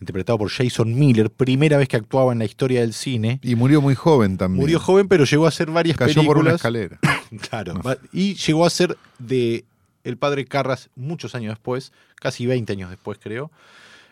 interpretado 0.00 0.38
por 0.38 0.50
Jason 0.50 0.96
Miller, 0.98 1.30
primera 1.30 1.76
vez 1.76 1.88
que 1.88 1.96
actuaba 1.96 2.32
en 2.32 2.38
la 2.38 2.44
historia 2.44 2.80
del 2.80 2.92
cine. 2.92 3.40
Y 3.42 3.54
murió 3.56 3.80
muy 3.80 3.94
joven 3.94 4.36
también. 4.36 4.60
Murió 4.60 4.78
joven, 4.80 5.08
pero 5.08 5.24
llegó 5.24 5.46
a 5.46 5.48
hacer 5.48 5.70
varias 5.70 5.96
Cayó 5.96 6.22
por 6.24 6.38
una 6.38 6.52
películas. 6.52 6.54
escalera. 6.56 6.98
Claro. 7.50 7.80
Y 8.12 8.34
llegó 8.34 8.64
a 8.64 8.70
ser 8.70 8.96
de 9.18 9.64
el 10.04 10.16
padre 10.16 10.46
Carras 10.46 10.88
muchos 10.96 11.34
años 11.34 11.52
después, 11.52 11.92
casi 12.14 12.46
20 12.46 12.72
años 12.72 12.90
después, 12.90 13.18
creo, 13.22 13.50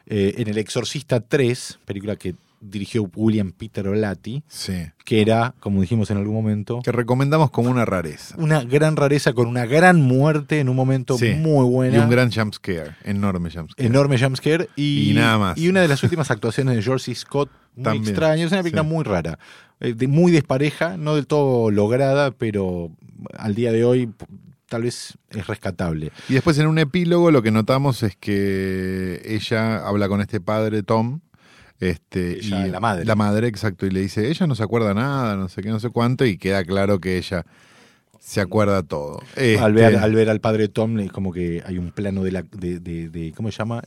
eh, 0.07 0.35
en 0.39 0.49
El 0.49 0.59
Exorcista 0.59 1.21
3, 1.21 1.79
película 1.87 2.17
que 2.17 2.35
dirigió 2.61 3.09
William 3.15 3.53
Peter 3.53 3.89
Blatty, 3.89 4.43
Sí. 4.49 4.75
que 5.05 5.21
era, 5.21 5.55
como 5.61 5.81
dijimos 5.81 6.11
en 6.11 6.17
algún 6.17 6.35
momento, 6.35 6.81
Que 6.83 6.93
recomendamos 6.93 7.51
como 7.51 7.71
una 7.71 7.85
rareza. 7.85 8.35
una 8.39 8.63
gran 8.65 8.97
rareza 8.97 9.33
con 9.33 9.47
una 9.47 9.67
gran 9.67 10.01
muerte 10.03 10.61
en 10.61 10.69
un 10.69 10.77
momento 10.77 11.17
Sí. 11.19 11.35
muy 11.35 11.65
buena. 11.69 11.97
Y 11.97 12.01
un 12.01 12.11
gran 12.11 12.31
jumpscare. 12.33 12.93
Enorme 13.05 13.51
jumpscare. 13.51 13.87
enorme 13.87 14.19
jumpscare 14.19 14.69
y, 14.77 15.11
Y 15.11 15.15
nada 15.15 15.39
más. 15.39 15.59
y 15.59 15.69
una 15.69 15.81
de 15.81 15.89
las 15.89 16.03
últimas 16.03 16.31
actuaciones 16.31 16.77
de 16.77 16.83
George. 16.83 17.15
Scott 17.15 17.51
muy 17.77 17.85
También, 17.85 18.05
extraña, 18.09 18.45
es 18.45 18.53
una 18.53 18.63
película 18.63 18.83
sí. 18.83 18.89
muy 18.89 19.05
rara, 19.05 19.39
eh, 19.81 20.07
muy 20.09 20.33
despareja, 20.33 20.97
no 20.97 21.15
del 21.15 21.27
todo 21.27 21.71
lograda, 21.71 22.31
pero 22.31 22.91
al 23.37 23.55
día 23.55 23.71
de 23.71 23.85
hoy 23.85 24.11
tal 24.69 24.83
vez 24.83 25.17
es 25.31 25.47
rescatable. 25.47 26.11
Y 26.29 26.35
después 26.35 26.59
en 26.59 26.67
un 26.67 26.79
epílogo 26.79 27.31
lo 27.31 27.43
que 27.43 27.51
notamos 27.51 28.03
es 28.03 28.17
que 28.17 29.21
ella 29.25 29.87
habla 29.87 30.09
con 30.09 30.21
este 30.21 30.41
padre 30.41 30.83
Tom. 30.83 31.21
Este, 31.81 32.39
Ella, 32.39 32.67
y 32.67 32.71
la 32.71 32.81
madre. 32.81 33.05
La 33.05 33.15
madre, 33.17 33.49
exacto. 33.49 33.87
Y 33.87 33.91
le 33.91 34.01
dice, 34.01 34.29
ella 34.31 34.47
no 34.47 34.55
se 34.55 34.63
acuerda 34.63 34.95
nada, 34.95 35.37
no 35.37 35.49
sé 35.49 35.63
qué, 35.63 35.69
no 35.69 35.81
sé 35.81 35.91
cuánto. 35.91 36.25
Y 36.25 36.39
queda 36.39 36.65
claro 36.65 37.01
que 37.01 37.19
ella 37.19 37.45
se 38.21 38.41
acuerda 38.41 38.83
todo. 38.83 39.21
Al, 39.37 39.43
Este, 39.45 39.71
ver, 39.73 39.97
al 39.97 40.15
ver 40.15 40.31
al 40.31 40.41
padre 40.41 40.69
Tom, 40.69 40.99
es 41.01 41.13
como 41.13 41.33
que 41.33 41.63
hay 41.67 41.79
un 41.79 41.91
plano 41.93 42.23
de 42.25 42.33
la 42.33 42.43
de, 42.43 42.81
de- 42.81 43.09
de- 43.11 43.33
¿cómo 43.37 43.51
se 43.53 43.59
llama? 43.59 43.83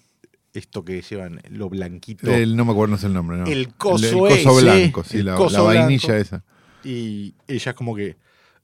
Esto 0.53 0.83
que 0.85 1.01
llevan, 1.01 1.41
lo 1.49 1.69
blanquito. 1.69 2.31
el- 2.33 2.55
no 2.55 2.65
me 2.65 2.71
acuerdo, 2.71 2.91
no 2.93 2.97
sé 2.97 3.07
el 3.07 3.13
nombre. 3.13 3.37
¿no? 3.37 3.45
El 3.45 3.73
coso 3.75 4.27
el, 4.27 4.35
coso 4.43 4.59
ese, 4.59 4.63
blanco, 4.65 5.03
sí, 5.03 5.17
el 5.19 5.25
la, 5.25 5.35
coso 5.35 5.57
la 5.57 5.63
vainilla 5.63 6.07
blanco. 6.07 6.21
esa. 6.21 6.43
y 6.83 7.35
ella 7.47 7.73
como 7.73 7.95
que 7.95 8.17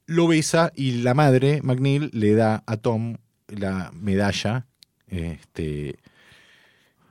lo 0.07 0.27
besa 0.27 0.71
y 0.75 1.01
la 1.03 1.13
madre, 1.13 1.61
McNeil, 1.63 2.09
le 2.13 2.33
da 2.35 2.63
a 2.67 2.77
Tom 2.77 3.17
la 3.47 3.91
medalla 3.93 4.65
este, 5.07 5.97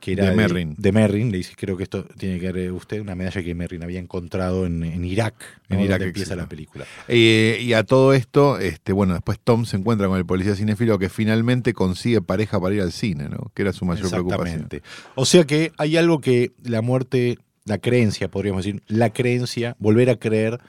que 0.05 0.11
era 0.11 0.29
De 0.29 0.35
Merrin. 0.35 0.75
de 0.77 0.91
Merrin. 0.91 1.31
Le 1.31 1.39
dice, 1.39 1.53
creo 1.57 1.75
que 1.75 1.81
esto 1.81 2.03
tiene 2.03 2.39
que 2.39 2.51
ver 2.51 2.71
usted, 2.71 3.01
una 3.01 3.15
medalla 3.15 3.41
que 3.41 3.55
Merrin 3.55 3.81
había 3.81 3.99
encontrado 3.99 4.67
en, 4.67 4.83
en 4.83 5.03
Irak, 5.03 5.33
En. 5.67 5.79
Irak, 5.79 5.93
donde 5.93 6.05
empieza 6.09 6.35
la 6.35 6.47
película. 6.47 6.85
Eh, 7.07 7.57
y 7.59 7.73
a 7.73 7.83
todo 7.83 8.13
esto, 8.13 8.59
este, 8.59 8.93
bueno, 8.93 9.15
después 9.15 9.39
Tom 9.43 9.65
se 9.65 9.77
encuentra 9.77 10.07
con 10.07 10.19
el 10.19 10.25
policía 10.27 10.55
cinéfilo 10.55 10.99
que 10.99 11.09
finalmente 11.09 11.73
consigue 11.73 12.21
pareja 12.21 12.59
para 12.59 12.75
ir 12.75 12.81
al 12.83 12.91
cine, 12.91 13.29
¿no? 13.29 13.51
Que 13.55 13.63
era 13.63 13.73
su 13.73 13.83
mayor 13.83 14.07
preocupación. 14.07 14.47
Exactamente. 14.47 14.83
O 15.15 15.25
sea 15.25 15.43
que 15.45 15.71
hay 15.79 15.97
algo 15.97 16.21
que 16.21 16.51
la 16.61 16.83
muerte, 16.83 17.39
la 17.63 17.79
creencia, 17.79 18.29
podríamos 18.29 18.63
decir, 18.63 18.83
la 18.85 19.09
creencia, 19.09 19.75
volver 19.79 20.11
a 20.11 20.17
creer 20.17 20.59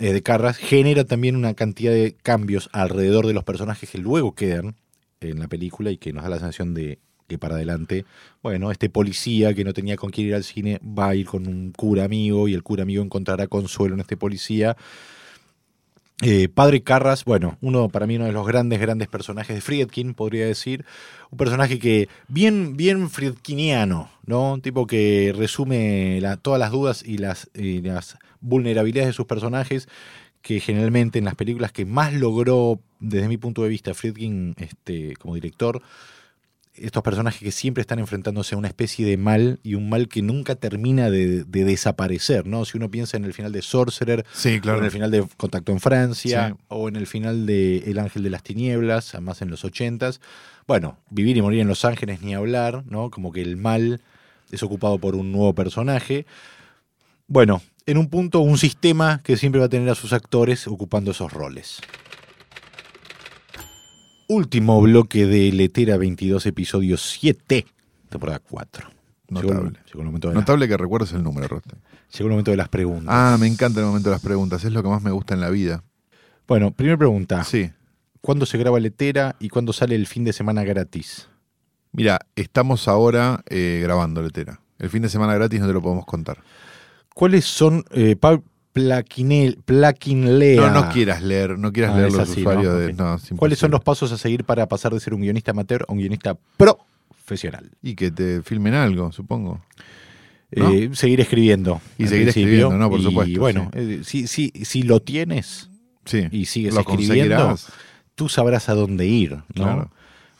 eh, 0.00 0.12
de 0.12 0.22
Carras, 0.24 0.56
genera 0.56 1.04
también 1.04 1.36
una 1.36 1.54
cantidad 1.54 1.92
de 1.92 2.16
cambios 2.24 2.70
alrededor 2.72 3.28
de 3.28 3.34
los 3.34 3.44
personajes 3.44 3.88
que 3.88 3.98
luego 3.98 4.34
quedan 4.34 4.74
en 5.20 5.38
la 5.38 5.46
película 5.46 5.92
y 5.92 5.96
que 5.96 6.12
nos 6.12 6.24
da 6.24 6.30
la 6.30 6.38
sensación 6.38 6.74
de 6.74 6.98
que 7.28 7.38
para 7.38 7.54
adelante, 7.56 8.06
bueno, 8.42 8.72
este 8.72 8.88
policía 8.88 9.54
que 9.54 9.62
no 9.62 9.74
tenía 9.74 9.96
con 9.96 10.10
quién 10.10 10.28
ir 10.28 10.34
al 10.34 10.44
cine 10.44 10.80
va 10.82 11.10
a 11.10 11.14
ir 11.14 11.26
con 11.26 11.46
un 11.46 11.72
cura 11.72 12.04
amigo 12.04 12.48
y 12.48 12.54
el 12.54 12.62
cura 12.62 12.82
amigo 12.82 13.04
encontrará 13.04 13.46
consuelo 13.46 13.94
en 13.94 14.00
este 14.00 14.16
policía. 14.16 14.76
Eh, 16.20 16.48
Padre 16.48 16.82
Carras, 16.82 17.24
bueno, 17.24 17.58
uno 17.60 17.90
para 17.90 18.06
mí 18.06 18.16
uno 18.16 18.24
de 18.24 18.32
los 18.32 18.44
grandes, 18.44 18.80
grandes 18.80 19.06
personajes 19.06 19.54
de 19.54 19.60
Friedkin, 19.60 20.14
podría 20.14 20.46
decir. 20.46 20.84
Un 21.30 21.38
personaje 21.38 21.78
que 21.78 22.08
bien, 22.26 22.76
bien 22.76 23.08
friedkiniano, 23.08 24.10
¿no? 24.24 24.54
Un 24.54 24.62
tipo 24.62 24.86
que 24.86 25.32
resume 25.36 26.20
todas 26.42 26.58
las 26.58 26.72
dudas 26.72 27.04
y 27.04 27.18
las, 27.18 27.50
y 27.54 27.82
las 27.82 28.18
vulnerabilidades 28.40 29.10
de 29.10 29.12
sus 29.12 29.26
personajes, 29.26 29.88
que 30.42 30.58
generalmente 30.58 31.20
en 31.20 31.26
las 31.26 31.36
películas 31.36 31.70
que 31.70 31.84
más 31.84 32.12
logró, 32.12 32.80
desde 32.98 33.28
mi 33.28 33.36
punto 33.36 33.62
de 33.62 33.68
vista, 33.68 33.94
Friedkin 33.94 34.56
este, 34.58 35.14
como 35.16 35.34
director, 35.34 35.82
estos 36.80 37.02
personajes 37.02 37.40
que 37.40 37.52
siempre 37.52 37.80
están 37.80 37.98
enfrentándose 37.98 38.54
a 38.54 38.58
una 38.58 38.68
especie 38.68 39.04
de 39.06 39.16
mal 39.16 39.60
y 39.62 39.74
un 39.74 39.88
mal 39.88 40.08
que 40.08 40.22
nunca 40.22 40.54
termina 40.54 41.10
de, 41.10 41.44
de 41.44 41.64
desaparecer, 41.64 42.46
¿no? 42.46 42.64
Si 42.64 42.76
uno 42.76 42.90
piensa 42.90 43.16
en 43.16 43.24
el 43.24 43.34
final 43.34 43.52
de 43.52 43.62
Sorcerer, 43.62 44.24
Sí, 44.32 44.48
o 44.48 44.52
en 44.52 44.60
claro. 44.60 44.84
el 44.84 44.90
final 44.90 45.10
de 45.10 45.26
Contacto 45.36 45.72
en 45.72 45.80
Francia, 45.80 46.48
Sí. 46.56 46.64
o 46.68 46.88
en 46.88 46.96
el 46.96 47.06
final 47.06 47.46
de 47.46 47.78
El 47.90 47.98
Ángel 47.98 48.22
de 48.22 48.30
las 48.30 48.42
Tinieblas, 48.42 49.14
además 49.14 49.42
en 49.42 49.50
los 49.50 49.64
ochentas. 49.64 50.20
Bueno, 50.66 50.98
Vivir 51.10 51.36
y 51.36 51.42
Morir 51.42 51.60
en 51.60 51.68
Los 51.68 51.84
Ángeles, 51.84 52.20
ni 52.22 52.34
hablar, 52.34 52.84
¿no? 52.88 53.10
Como 53.10 53.32
que 53.32 53.42
el 53.42 53.56
mal 53.56 54.00
es 54.50 54.62
ocupado 54.62 54.98
por 54.98 55.14
un 55.16 55.32
nuevo 55.32 55.54
personaje. 55.54 56.26
Bueno, 57.26 57.62
en 57.86 57.98
un 57.98 58.08
punto, 58.08 58.40
un 58.40 58.58
sistema 58.58 59.20
que 59.22 59.36
siempre 59.36 59.58
va 59.60 59.66
a 59.66 59.70
tener 59.70 59.88
a 59.88 59.94
sus 59.94 60.12
actores 60.12 60.66
ocupando 60.66 61.10
esos 61.10 61.32
roles. 61.32 61.80
Último 64.38 64.80
bloque 64.82 65.26
de 65.26 65.50
Letera 65.52 65.96
22, 65.96 66.44
episodio 66.46 66.98
7, 66.98 67.64
temporada 68.10 68.40
4. 68.46 68.86
Llegó 69.30 69.40
el- 69.40 69.46
Notable. 69.48 69.78
Llegó 69.86 70.00
el 70.00 70.04
momento 70.06 70.28
de, 70.28 70.34
la- 70.34 70.40
Notable 70.40 70.68
que 70.68 70.76
recuerdes 70.76 71.12
el 71.12 71.22
número, 71.22 71.48
Roste. 71.48 71.70
llegó 72.12 72.26
el 72.26 72.30
momento 72.32 72.50
de 72.50 72.56
las 72.58 72.68
preguntas. 72.68 73.06
Ah, 73.08 73.36
me 73.40 73.46
encanta 73.46 73.80
el 73.80 73.86
momento 73.86 74.10
de 74.10 74.14
las 74.16 74.22
preguntas. 74.22 74.62
Es 74.64 74.72
lo 74.72 74.82
que 74.82 74.88
más 74.90 75.02
me 75.02 75.10
gusta 75.12 75.32
en 75.32 75.40
la 75.40 75.48
vida. 75.48 75.82
Bueno, 76.46 76.70
primera 76.72 76.98
pregunta. 76.98 77.42
Sí. 77.44 77.70
¿Cuándo 78.20 78.44
se 78.44 78.58
graba 78.58 78.78
Letera 78.80 79.36
y 79.38 79.48
cuándo 79.48 79.72
sale 79.72 79.94
el 79.94 80.06
fin 80.06 80.24
de 80.24 80.34
semana 80.34 80.62
gratis? 80.62 81.28
Mira, 81.92 82.18
estamos 82.36 82.86
ahora 82.86 83.42
eh, 83.48 83.80
grabando 83.82 84.20
Letera. 84.22 84.60
El 84.78 84.90
fin 84.90 85.00
de 85.02 85.08
semana 85.08 85.34
gratis 85.34 85.58
no 85.60 85.66
te 85.66 85.72
lo 85.72 85.80
podemos 85.80 86.04
contar. 86.04 86.42
¿Cuáles 87.14 87.46
son, 87.46 87.82
eh, 87.92 88.14
Plaquinel, 88.80 89.58
Plaquinlea? 89.64 90.70
No, 90.70 90.84
no 90.86 90.92
quieras 90.92 91.22
leer, 91.22 91.58
no 91.58 91.72
quieras 91.72 91.92
Ah, 91.94 91.98
leer 91.98 92.12
los 92.12 92.20
así, 92.30 92.40
usuarios 92.40 92.72
¿no? 92.72 92.78
de. 92.78 92.86
Ok. 92.92 92.98
No, 92.98 93.14
es 93.16 93.30
¿Cuáles 93.36 93.58
son 93.58 93.70
los 93.70 93.80
pasos 93.82 94.10
a 94.12 94.18
seguir 94.18 94.44
para 94.44 94.66
pasar 94.68 94.92
de 94.94 95.00
ser 95.00 95.14
un 95.14 95.20
guionista 95.20 95.50
amateur 95.50 95.84
a 95.88 95.92
un 95.92 95.98
guionista 95.98 96.36
profesional? 96.56 97.70
Y 97.82 97.94
que 97.94 98.10
te 98.10 98.42
filmen 98.42 98.74
algo, 98.74 99.12
supongo. 99.12 99.60
¿no? 100.52 100.70
Eh, 100.72 100.90
seguir 100.94 101.20
escribiendo. 101.20 101.80
Y 101.98 102.06
seguir 102.06 102.24
principio. 102.24 102.42
escribiendo, 102.68 102.78
¿no? 102.78 102.88
Por 102.90 103.00
Y, 103.00 103.02
supuesto, 103.02 103.40
bueno, 103.40 103.70
sí. 103.74 103.78
eh, 103.80 104.00
si, 104.04 104.26
si, 104.26 104.52
si 104.64 104.82
lo 104.82 105.00
tienes 105.00 105.68
Sí. 106.06 106.26
y 106.30 106.46
sigues 106.46 106.72
Lo 106.72 106.80
escribiendo, 106.80 107.36
conseguirás. 107.36 107.66
tú 108.14 108.28
sabrás 108.30 108.68
a 108.70 108.74
dónde 108.74 109.06
ir. 109.06 109.32
¿no? 109.32 109.44
Claro. 109.54 109.90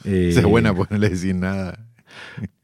Eh, 0.04 0.28
Esa 0.30 0.40
es 0.40 0.46
buena 0.46 0.74
porque 0.74 0.94
no 0.94 1.00
le 1.00 1.10
decís 1.10 1.34
nada. 1.34 1.78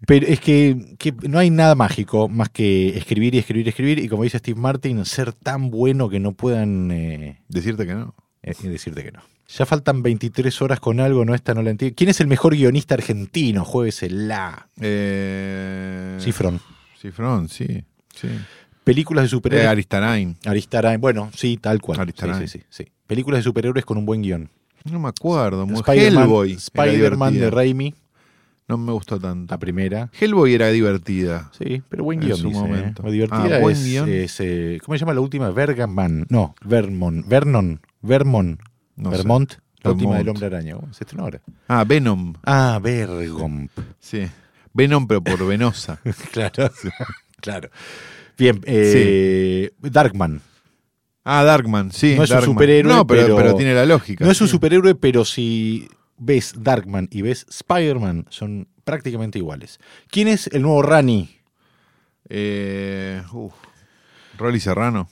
Pero 0.06 0.26
es 0.26 0.40
que, 0.40 0.96
que 0.98 1.12
no 1.28 1.38
hay 1.38 1.50
nada 1.50 1.74
mágico 1.74 2.28
más 2.28 2.48
que 2.50 2.96
escribir 2.96 3.34
y 3.34 3.38
escribir 3.38 3.66
y 3.66 3.70
escribir. 3.70 3.98
Y 3.98 4.08
como 4.08 4.22
dice 4.24 4.38
Steve 4.38 4.60
Martin, 4.60 5.04
ser 5.04 5.32
tan 5.32 5.70
bueno 5.70 6.08
que 6.08 6.20
no 6.20 6.32
puedan 6.32 6.90
eh, 6.90 7.40
Decirte 7.48 7.86
que 7.86 7.94
no. 7.94 8.14
eh, 8.42 8.54
decirte 8.62 9.02
que 9.02 9.12
no. 9.12 9.20
Ya 9.48 9.66
faltan 9.66 10.02
23 10.02 10.62
horas 10.62 10.80
con 10.80 11.00
algo, 11.00 11.24
no 11.24 11.34
esta 11.34 11.52
no 11.54 11.62
la 11.62 11.70
entiendo. 11.70 11.94
¿Quién 11.96 12.10
es 12.10 12.20
el 12.20 12.26
mejor 12.26 12.54
guionista 12.56 12.94
argentino? 12.94 13.64
Jueguesela. 13.64 14.68
Eh, 14.80 16.16
Cifrón. 16.20 16.60
Cifrón, 17.00 17.48
sí. 17.48 17.84
sí. 18.14 18.28
Películas 18.84 19.22
de 19.24 19.26
Eh, 19.26 19.30
superhéroes. 19.30 19.68
Aristarain. 19.68 20.36
Aristarain. 20.44 21.00
Bueno, 21.00 21.30
sí, 21.34 21.56
tal 21.58 21.80
cual. 21.80 22.00
Aristarain. 22.00 22.46
sí, 22.48 22.58
sí, 22.58 22.64
sí. 22.70 22.84
Películas 23.06 23.40
de 23.40 23.42
superhéroes 23.44 23.84
con 23.84 23.98
un 23.98 24.06
buen 24.06 24.22
guion. 24.22 24.50
No 24.90 24.98
me 24.98 25.08
acuerdo. 25.08 25.66
muy- 25.66 25.78
Spider-Man, 26.56 27.34
de. 27.34 27.50
Raimi, 27.50 27.94
No 28.66 28.78
me 28.78 28.92
gustó 28.92 29.20
tanto. 29.20 29.52
la 29.52 29.58
primera. 29.58 30.10
Hellboy 30.18 30.54
era 30.54 30.68
divertida. 30.68 31.50
Sí, 31.58 31.82
pero 31.88 32.04
buen 32.04 32.20
En 32.20 32.26
guion, 32.28 32.38
su 32.38 32.48
dice, 32.48 32.60
momento. 32.60 33.06
¿eh? 33.06 33.12
Divertida 33.12 33.56
Ah, 33.56 33.60
buen 33.60 33.76
es, 33.76 33.84
guion. 33.84 34.08
es, 34.08 34.36
eh, 34.40 34.78
¿Cómo 34.84 34.96
se 34.96 35.00
llama 35.00 35.12
la 35.14 35.20
última? 35.20 35.50
Bergaman. 35.50 36.26
No, 36.30 36.54
Vermont. 36.64 37.26
Vernon. 37.28 37.80
Vermont. 38.00 38.60
No 38.96 39.10
sé. 39.10 39.16
Vermont. 39.18 39.52
La 39.82 39.90
última 39.90 40.16
del 40.16 40.24
Vermont. 40.24 40.42
Hombre 40.42 40.56
Araña. 40.56 40.74
¿Cómo 40.76 40.94
Se 40.94 41.04
estrenó 41.04 41.24
ahora. 41.24 41.40
Ah, 41.68 41.84
Venom. 41.86 42.32
Ah, 42.44 42.80
Vergomp. 42.82 43.70
Sí. 43.98 44.26
Venom, 44.72 45.06
pero 45.06 45.22
por 45.22 45.46
venosa. 45.46 46.00
claro. 46.32 46.70
claro. 47.42 47.68
Bien, 48.38 48.60
eh, 48.64 49.70
Darkman. 49.80 50.40
Ah, 51.22 51.44
Darkman, 51.44 51.92
sí. 51.92 52.14
No 52.16 52.24
es 52.24 52.30
un 52.30 52.42
superhéroe, 52.42 52.92
No, 52.92 53.06
pero, 53.06 53.22
pero- 53.22 53.36
pero 53.36 53.54
tiene 53.56 53.74
la 53.74 53.84
lógica. 53.86 54.24
No 54.24 54.30
es 54.30 54.40
un 54.40 54.48
superhéroe, 54.48 54.94
pero 54.94 55.24
si 55.24 55.88
ves 56.16 56.54
Darkman 56.56 57.08
y 57.10 57.22
ves 57.22 57.46
Spider-Man, 57.48 58.26
son 58.30 58.68
prácticamente 58.84 59.38
iguales. 59.38 59.78
¿Quién 60.08 60.28
es 60.28 60.48
el 60.48 60.62
nuevo 60.62 60.82
Rani? 60.82 61.36
Eh. 62.28 63.22
Rolly 64.38 64.60
Serrano. 64.60 65.08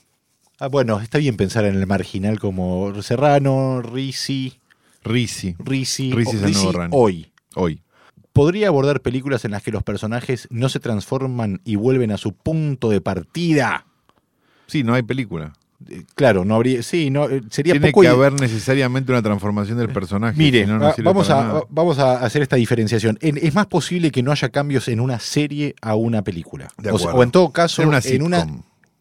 Ah, 0.58 0.68
bueno, 0.68 1.00
está 1.00 1.18
bien 1.18 1.36
pensar 1.36 1.64
en 1.64 1.74
el 1.74 1.86
marginal 1.86 2.38
como 2.38 3.02
Serrano, 3.02 3.82
Risi, 3.82 4.60
Rizzi. 5.02 5.56
Risi, 5.58 6.12
Risi 6.12 6.36
es 6.36 6.42
el 6.42 6.52
nuevo 6.52 6.72
Rani. 6.72 6.90
hoy. 6.96 7.32
Hoy. 7.54 7.82
¿Podría 8.32 8.68
abordar 8.68 9.02
películas 9.02 9.44
en 9.44 9.50
las 9.50 9.62
que 9.62 9.72
los 9.72 9.82
personajes 9.82 10.48
no 10.50 10.68
se 10.68 10.80
transforman 10.80 11.60
y 11.64 11.76
vuelven 11.76 12.12
a 12.12 12.16
su 12.16 12.32
punto 12.32 12.88
de 12.88 13.00
partida? 13.00 13.86
Sí, 14.66 14.82
no 14.84 14.94
hay 14.94 15.02
película. 15.02 15.52
Eh, 15.88 16.02
Claro, 16.14 16.44
no 16.44 16.54
habría. 16.56 16.82
Sí, 16.82 17.10
no, 17.10 17.28
eh, 17.28 17.42
sería 17.50 17.72
Tiene 17.74 17.90
poco. 17.90 18.02
que 18.02 18.08
haber 18.08 18.32
necesariamente 18.40 19.12
una 19.12 19.22
transformación 19.22 19.78
del 19.78 19.88
personaje. 19.88 20.36
Mire, 20.38 20.66
no, 20.66 20.78
no 20.78 20.92
sirve 20.92 21.06
vamos, 21.08 21.30
a, 21.30 21.42
nada. 21.44 21.62
vamos 21.70 21.98
a 21.98 22.24
hacer 22.24 22.42
esta 22.42 22.56
diferenciación. 22.56 23.18
En- 23.20 23.38
es 23.38 23.54
más 23.54 23.66
posible 23.66 24.10
que 24.10 24.22
no 24.22 24.32
haya 24.32 24.48
cambios 24.50 24.88
en 24.88 25.00
una 25.00 25.18
serie 25.18 25.74
a 25.80 25.94
una 25.94 26.22
película. 26.22 26.68
De 26.78 26.90
o, 26.90 26.94
o 26.96 27.22
en 27.22 27.30
todo 27.30 27.50
caso, 27.52 27.82
En 27.82 27.88
una 27.88 28.00
en 28.04 28.22
una. 28.22 28.46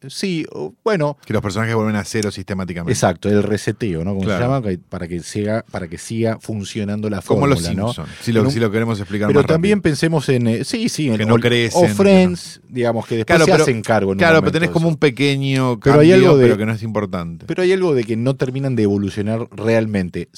Sí, 0.08 0.46
bueno, 0.84 1.16
Que 1.24 1.32
los 1.32 1.42
personajes 1.42 1.74
vuelven 1.74 1.96
a 1.96 2.04
cero 2.04 2.30
sistemáticamente. 2.30 2.92
exacto, 2.92 3.28
el 3.28 3.42
reseteo, 3.42 4.04
¿no? 4.04 4.12
Como 4.14 4.24
Claro. 4.24 4.38
se 4.62 4.68
llama, 4.70 4.82
para 4.88 5.06
que 5.08 5.20
siga, 5.20 5.64
para 5.70 5.88
que 5.88 5.98
siga 5.98 6.38
funcionando 6.40 7.08
la 7.10 7.22
Como 7.22 7.40
fórmula, 7.42 7.54
los 7.54 7.74
¿no? 7.74 8.06
Si, 8.20 8.32
lo, 8.32 8.42
un- 8.42 8.50
si 8.50 8.58
lo 8.60 8.70
queremos 8.70 8.98
explicar 8.98 9.28
Pero 9.28 9.40
más 9.40 9.46
también 9.46 9.78
rápido. 9.78 9.82
pensemos 9.92 10.28
en. 10.28 10.46
eh, 10.46 10.64
sí, 10.64 10.88
sí, 10.88 11.08
en 11.10 11.18
Que 11.18 11.26
no 11.26 11.34
o- 11.34 11.38
crecen, 11.38 11.90
O 11.90 11.94
Friends, 11.94 12.60
digamos, 12.68 13.06
que 13.06 13.16
después 13.16 13.36
Claro, 13.36 13.44
se 13.44 13.50
pero- 13.52 13.62
hacen 13.64 13.82
cargo 13.82 14.12
en 14.12 14.16
un 14.16 14.18
Claro, 14.18 14.40
pero 14.40 14.52
tenés 14.52 14.70
como 14.70 14.88
un 14.88 14.96
pequeño 14.96 15.78
Pero 15.80 15.96
cambio, 15.96 16.00
hay 16.00 16.12
algo 16.12 16.36
de- 16.36 16.44
pero 16.44 16.56
que 16.58 16.66
no 16.66 16.72
es 16.72 16.82
importante. 16.82 17.46
Pero 17.46 17.62
hay 17.62 17.72
algo 17.72 17.94
de 17.94 18.04
que 18.04 18.16
no 18.16 18.34
terminan 18.36 18.76
de 18.76 18.82
evolucionar 18.84 19.46
realmente. 19.52 20.28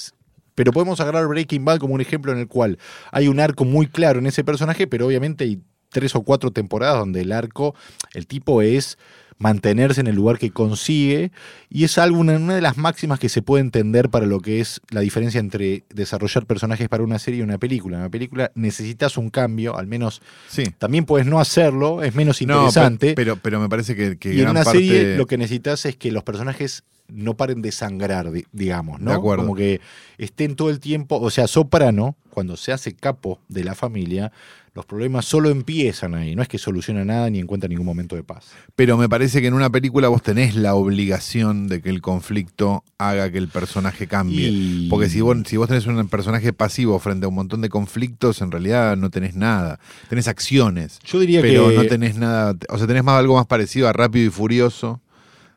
Pero 0.53 0.71
podemos 0.71 0.99
agarrar 1.01 1.27
Breaking 1.27 1.65
Bad 1.65 1.79
como 1.79 1.95
un 1.95 2.01
ejemplo 2.01 2.31
en 2.31 2.37
el 2.39 2.47
cual 2.47 2.77
hay 3.11 3.27
un 3.27 3.39
arco 3.39 3.65
muy 3.65 3.87
claro 3.87 4.19
en 4.19 4.25
ese 4.27 4.43
personaje, 4.43 4.87
pero 4.87 5.05
obviamente 5.07 5.43
hay 5.43 5.59
tres 5.89 6.15
o 6.15 6.21
cuatro 6.23 6.51
temporadas 6.51 6.99
donde 6.99 7.21
el 7.21 7.31
arco, 7.31 7.75
el 8.13 8.25
tipo 8.27 8.61
es 8.61 8.97
mantenerse 9.37 9.99
en 9.99 10.07
el 10.07 10.15
lugar 10.15 10.37
que 10.39 10.51
consigue 10.51 11.31
y 11.69 11.83
es 11.83 11.97
algo, 11.97 12.19
una, 12.19 12.37
una 12.37 12.55
de 12.55 12.61
las 12.61 12.77
máximas 12.77 13.19
que 13.19 13.27
se 13.27 13.41
puede 13.41 13.61
entender 13.61 14.09
para 14.09 14.25
lo 14.25 14.39
que 14.39 14.61
es 14.61 14.79
la 14.91 15.01
diferencia 15.01 15.39
entre 15.39 15.83
desarrollar 15.89 16.45
personajes 16.45 16.87
para 16.87 17.03
una 17.03 17.19
serie 17.19 17.41
y 17.41 17.43
una 17.43 17.57
película. 17.57 17.97
En 17.97 18.01
una 18.03 18.09
película 18.09 18.51
necesitas 18.55 19.17
un 19.17 19.29
cambio, 19.29 19.77
al 19.77 19.87
menos 19.87 20.21
sí. 20.47 20.63
también 20.77 21.05
puedes 21.05 21.27
no 21.27 21.39
hacerlo, 21.41 22.01
es 22.01 22.15
menos 22.15 22.41
No, 22.43 22.53
interesante. 22.55 23.07
pe- 23.07 23.15
pero, 23.15 23.35
pero 23.35 23.59
me 23.59 23.67
parece 23.67 23.95
que, 23.95 24.17
que 24.17 24.33
Y 24.33 24.41
en 24.41 24.49
una 24.49 24.63
parte... 24.63 24.79
serie 24.79 25.17
lo 25.17 25.25
que 25.25 25.37
necesitas 25.37 25.85
es 25.85 25.97
que 25.97 26.11
los 26.13 26.23
personajes 26.23 26.83
no 27.07 27.35
paren 27.37 27.61
de 27.61 27.71
sangrar, 27.71 28.31
di- 28.31 28.45
digamos, 28.51 28.99
¿no? 28.99 29.11
De 29.11 29.17
acuerdo. 29.17 29.43
Como 29.43 29.55
que 29.55 29.81
estén 30.17 30.55
todo 30.55 30.69
el 30.69 30.79
tiempo, 30.79 31.19
o 31.19 31.29
sea, 31.29 31.47
Soprano, 31.47 32.15
cuando 32.29 32.57
se 32.57 32.71
hace 32.71 32.93
capo 32.93 33.39
de 33.47 33.63
la 33.63 33.75
familia, 33.75 34.31
los 34.73 34.85
problemas 34.85 35.23
solo 35.23 35.49
empiezan 35.49 36.15
ahí, 36.15 36.35
no 36.35 36.41
es 36.41 36.49
que 36.49 36.57
soluciona 36.57 37.05
nada 37.05 37.29
ni 37.29 37.39
encuentra 37.39 37.69
ningún 37.69 37.85
momento 37.85 38.17
de 38.17 38.23
paz. 38.23 38.47
Pero 38.75 38.97
me 38.97 39.07
parece 39.07 39.39
que 39.39 39.47
en 39.47 39.53
una 39.53 39.69
película 39.69 40.09
vos 40.09 40.21
tenés 40.21 40.53
la 40.55 40.75
obligación 40.75 41.69
de 41.69 41.81
que 41.81 41.89
el 41.89 42.01
conflicto 42.01 42.83
haga 42.97 43.31
que 43.31 43.37
el 43.37 43.47
personaje 43.47 44.07
cambie. 44.07 44.49
Y- 44.49 44.89
Porque 44.89 45.07
si 45.07 45.21
vos, 45.21 45.37
si 45.45 45.55
vos 45.55 45.69
tenés 45.69 45.85
un 45.87 46.05
personaje 46.09 46.51
pasivo 46.51 46.99
frente 46.99 47.25
a 47.25 47.29
un 47.29 47.35
montón 47.35 47.61
de 47.61 47.69
conflictos, 47.69 48.41
en 48.41 48.51
realidad 48.51 48.97
no 48.97 49.09
tenés 49.09 49.35
nada. 49.35 49.79
Tenés 50.09 50.27
acciones, 50.27 50.99
Yo 51.05 51.19
diría 51.19 51.41
pero 51.41 51.69
que 51.69 51.75
no 51.75 51.85
tenés 51.85 52.17
nada. 52.17 52.53
O 52.67 52.77
sea, 52.77 52.85
tenés 52.85 53.03
más 53.05 53.17
algo 53.17 53.35
más 53.35 53.45
parecido 53.45 53.87
a 53.87 53.93
Rápido 53.93 54.25
y 54.27 54.29
Furioso, 54.29 54.99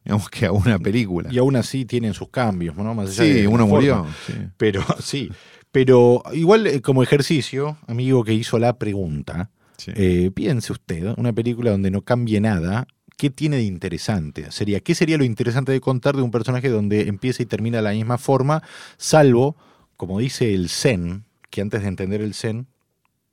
digamos, 0.08 0.30
que 0.30 0.46
a 0.46 0.52
una 0.52 0.78
película. 0.78 1.28
y 1.30 1.36
aún 1.36 1.54
así 1.56 1.84
tienen 1.84 2.14
sus 2.14 2.30
cambios, 2.30 2.74
¿no? 2.76 2.94
Más 2.94 3.10
allá 3.10 3.24
Sí, 3.24 3.40
de 3.42 3.46
uno 3.46 3.66
forma. 3.66 3.74
murió. 3.74 4.06
sí. 4.26 4.32
Pero 4.56 4.82
sí, 5.00 5.30
pero 5.70 6.22
igual 6.32 6.66
eh, 6.66 6.80
como 6.80 7.02
ejercicio, 7.02 7.76
amigo 7.86 8.24
que 8.24 8.32
hizo 8.32 8.58
la 8.58 8.78
pregunta, 8.78 9.50
Sí. 9.76 9.92
Eh, 9.94 10.32
piense 10.34 10.72
usted, 10.72 11.14
una 11.18 11.32
película 11.32 11.70
donde 11.70 11.92
no 11.92 12.02
cambie 12.02 12.40
nada, 12.40 12.88
¿qué 13.16 13.30
tiene 13.30 13.58
de 13.58 13.62
interesante? 13.62 14.50
Sería, 14.50 14.80
¿Qué 14.80 14.94
sería 14.96 15.16
lo 15.18 15.22
interesante 15.22 15.70
de 15.70 15.80
contar 15.80 16.16
de 16.16 16.22
un 16.22 16.32
personaje 16.32 16.68
donde 16.68 17.02
empieza 17.02 17.44
y 17.44 17.46
termina 17.46 17.76
de 17.76 17.82
la 17.84 17.92
misma 17.92 18.18
forma, 18.18 18.60
salvo, 18.96 19.54
como 19.96 20.18
dice 20.18 20.52
el 20.52 20.68
Zen, 20.68 21.26
que 21.50 21.60
antes 21.60 21.82
de 21.82 21.88
entender 21.88 22.22
el 22.22 22.34
Zen, 22.34 22.66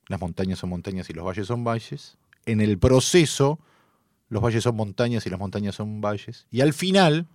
las 0.08 0.22
montañas 0.22 0.60
son 0.60 0.70
montañas 0.70 1.10
y 1.10 1.14
los 1.14 1.26
valles 1.26 1.48
son 1.48 1.64
valles, 1.64 2.18
en 2.46 2.62
el 2.62 2.78
proceso, 2.78 3.58
los 4.30 4.42
valles 4.42 4.64
son 4.64 4.76
montañas 4.76 5.26
y 5.26 5.30
las 5.30 5.40
montañas 5.40 5.76
son 5.76 6.02
valles, 6.02 6.48
y 6.52 6.62
al 6.62 6.74
final, 6.74 7.28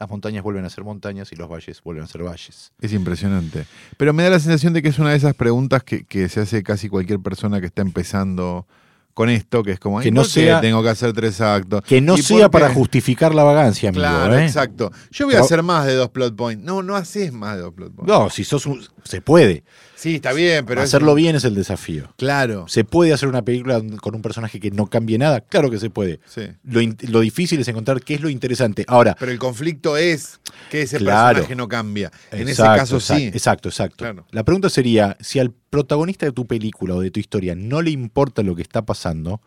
las 0.00 0.08
montañas 0.08 0.42
vuelven 0.44 0.64
a 0.64 0.70
ser 0.70 0.84
montañas 0.84 1.32
y 1.32 1.36
los 1.36 1.48
valles 1.48 1.82
vuelven 1.82 2.04
a 2.04 2.06
ser 2.06 2.22
valles. 2.22 2.72
Es 2.80 2.92
impresionante. 2.92 3.66
Pero 3.96 4.12
me 4.12 4.22
da 4.22 4.30
la 4.30 4.38
sensación 4.40 4.72
de 4.72 4.80
que 4.82 4.88
es 4.88 4.98
una 4.98 5.10
de 5.10 5.16
esas 5.16 5.34
preguntas 5.34 5.82
que, 5.82 6.04
que 6.04 6.28
se 6.28 6.40
hace 6.40 6.62
casi 6.62 6.88
cualquier 6.88 7.18
persona 7.20 7.60
que 7.60 7.66
está 7.66 7.82
empezando 7.82 8.66
con 9.12 9.28
esto, 9.28 9.64
que 9.64 9.72
es 9.72 9.80
como, 9.80 9.98
Que 9.98 10.08
"¿Y 10.08 10.12
no 10.12 10.22
sea- 10.22 10.60
tengo 10.60 10.80
que 10.84 10.90
hacer 10.90 11.12
tres 11.12 11.40
actos. 11.40 11.82
Que 11.82 12.00
no 12.00 12.16
¿Y 12.16 12.22
sea 12.22 12.48
para 12.48 12.68
qué?". 12.68 12.74
justificar 12.74 13.34
la 13.34 13.42
vagancia, 13.42 13.88
amigo. 13.88 14.02
Claro, 14.02 14.38
¿eh? 14.38 14.44
exacto. 14.44 14.92
Yo 15.10 15.26
voy 15.26 15.34
a 15.34 15.40
hacer 15.40 15.64
más 15.64 15.86
de 15.86 15.94
dos 15.94 16.10
plot 16.10 16.36
points. 16.36 16.64
No, 16.64 16.84
no 16.84 16.94
haces 16.94 17.32
más 17.32 17.56
de 17.56 17.62
dos 17.62 17.74
plot 17.74 17.92
points. 17.96 18.08
No, 18.08 18.30
si 18.30 18.44
sos 18.44 18.64
un, 18.66 18.80
se 19.02 19.20
puede. 19.20 19.64
Sí, 20.00 20.14
está 20.14 20.32
bien, 20.32 20.64
pero 20.64 20.80
es- 20.80 20.90
Hacerlo 20.90 21.12
bien 21.16 21.34
es 21.34 21.42
el 21.44 21.56
desafío. 21.56 22.14
Claro. 22.16 22.68
¿Se 22.68 22.84
puede 22.84 23.12
hacer 23.12 23.28
una 23.28 23.42
película 23.42 23.82
con 24.00 24.14
un 24.14 24.22
personaje 24.22 24.60
que 24.60 24.70
no 24.70 24.86
cambie 24.86 25.18
nada? 25.18 25.40
Claro 25.40 25.70
que 25.70 25.80
se 25.80 25.90
puede. 25.90 26.20
Sí. 26.24 26.42
Lo, 26.62 26.80
lo 27.08 27.18
difícil 27.18 27.58
es 27.58 27.66
encontrar 27.66 28.00
qué 28.02 28.14
es 28.14 28.20
lo 28.20 28.28
interesante. 28.28 28.84
Ahora, 28.86 29.16
Pero 29.18 29.32
el 29.32 29.40
conflicto 29.40 29.96
es 29.96 30.38
que 30.70 30.82
ese 30.82 30.98
Claro. 30.98 31.38
personaje 31.38 31.56
no 31.56 31.66
cambia. 31.66 32.12
En 32.30 32.48
ese 32.48 32.62
caso 32.62 32.98
exacto, 32.98 33.00
sí. 33.00 33.24
Exacto, 33.34 33.68
exacto. 33.70 33.96
Claro. 33.96 34.24
La 34.30 34.44
pregunta 34.44 34.70
sería, 34.70 35.16
si 35.18 35.40
al 35.40 35.50
protagonista 35.50 36.26
de 36.26 36.32
tu 36.32 36.46
película 36.46 36.94
o 36.94 37.00
de 37.00 37.10
tu 37.10 37.18
historia 37.18 37.56
no 37.56 37.82
le 37.82 37.90
importa 37.90 38.44
lo 38.44 38.54
que 38.54 38.62
está 38.62 38.86
pasando, 38.86 39.40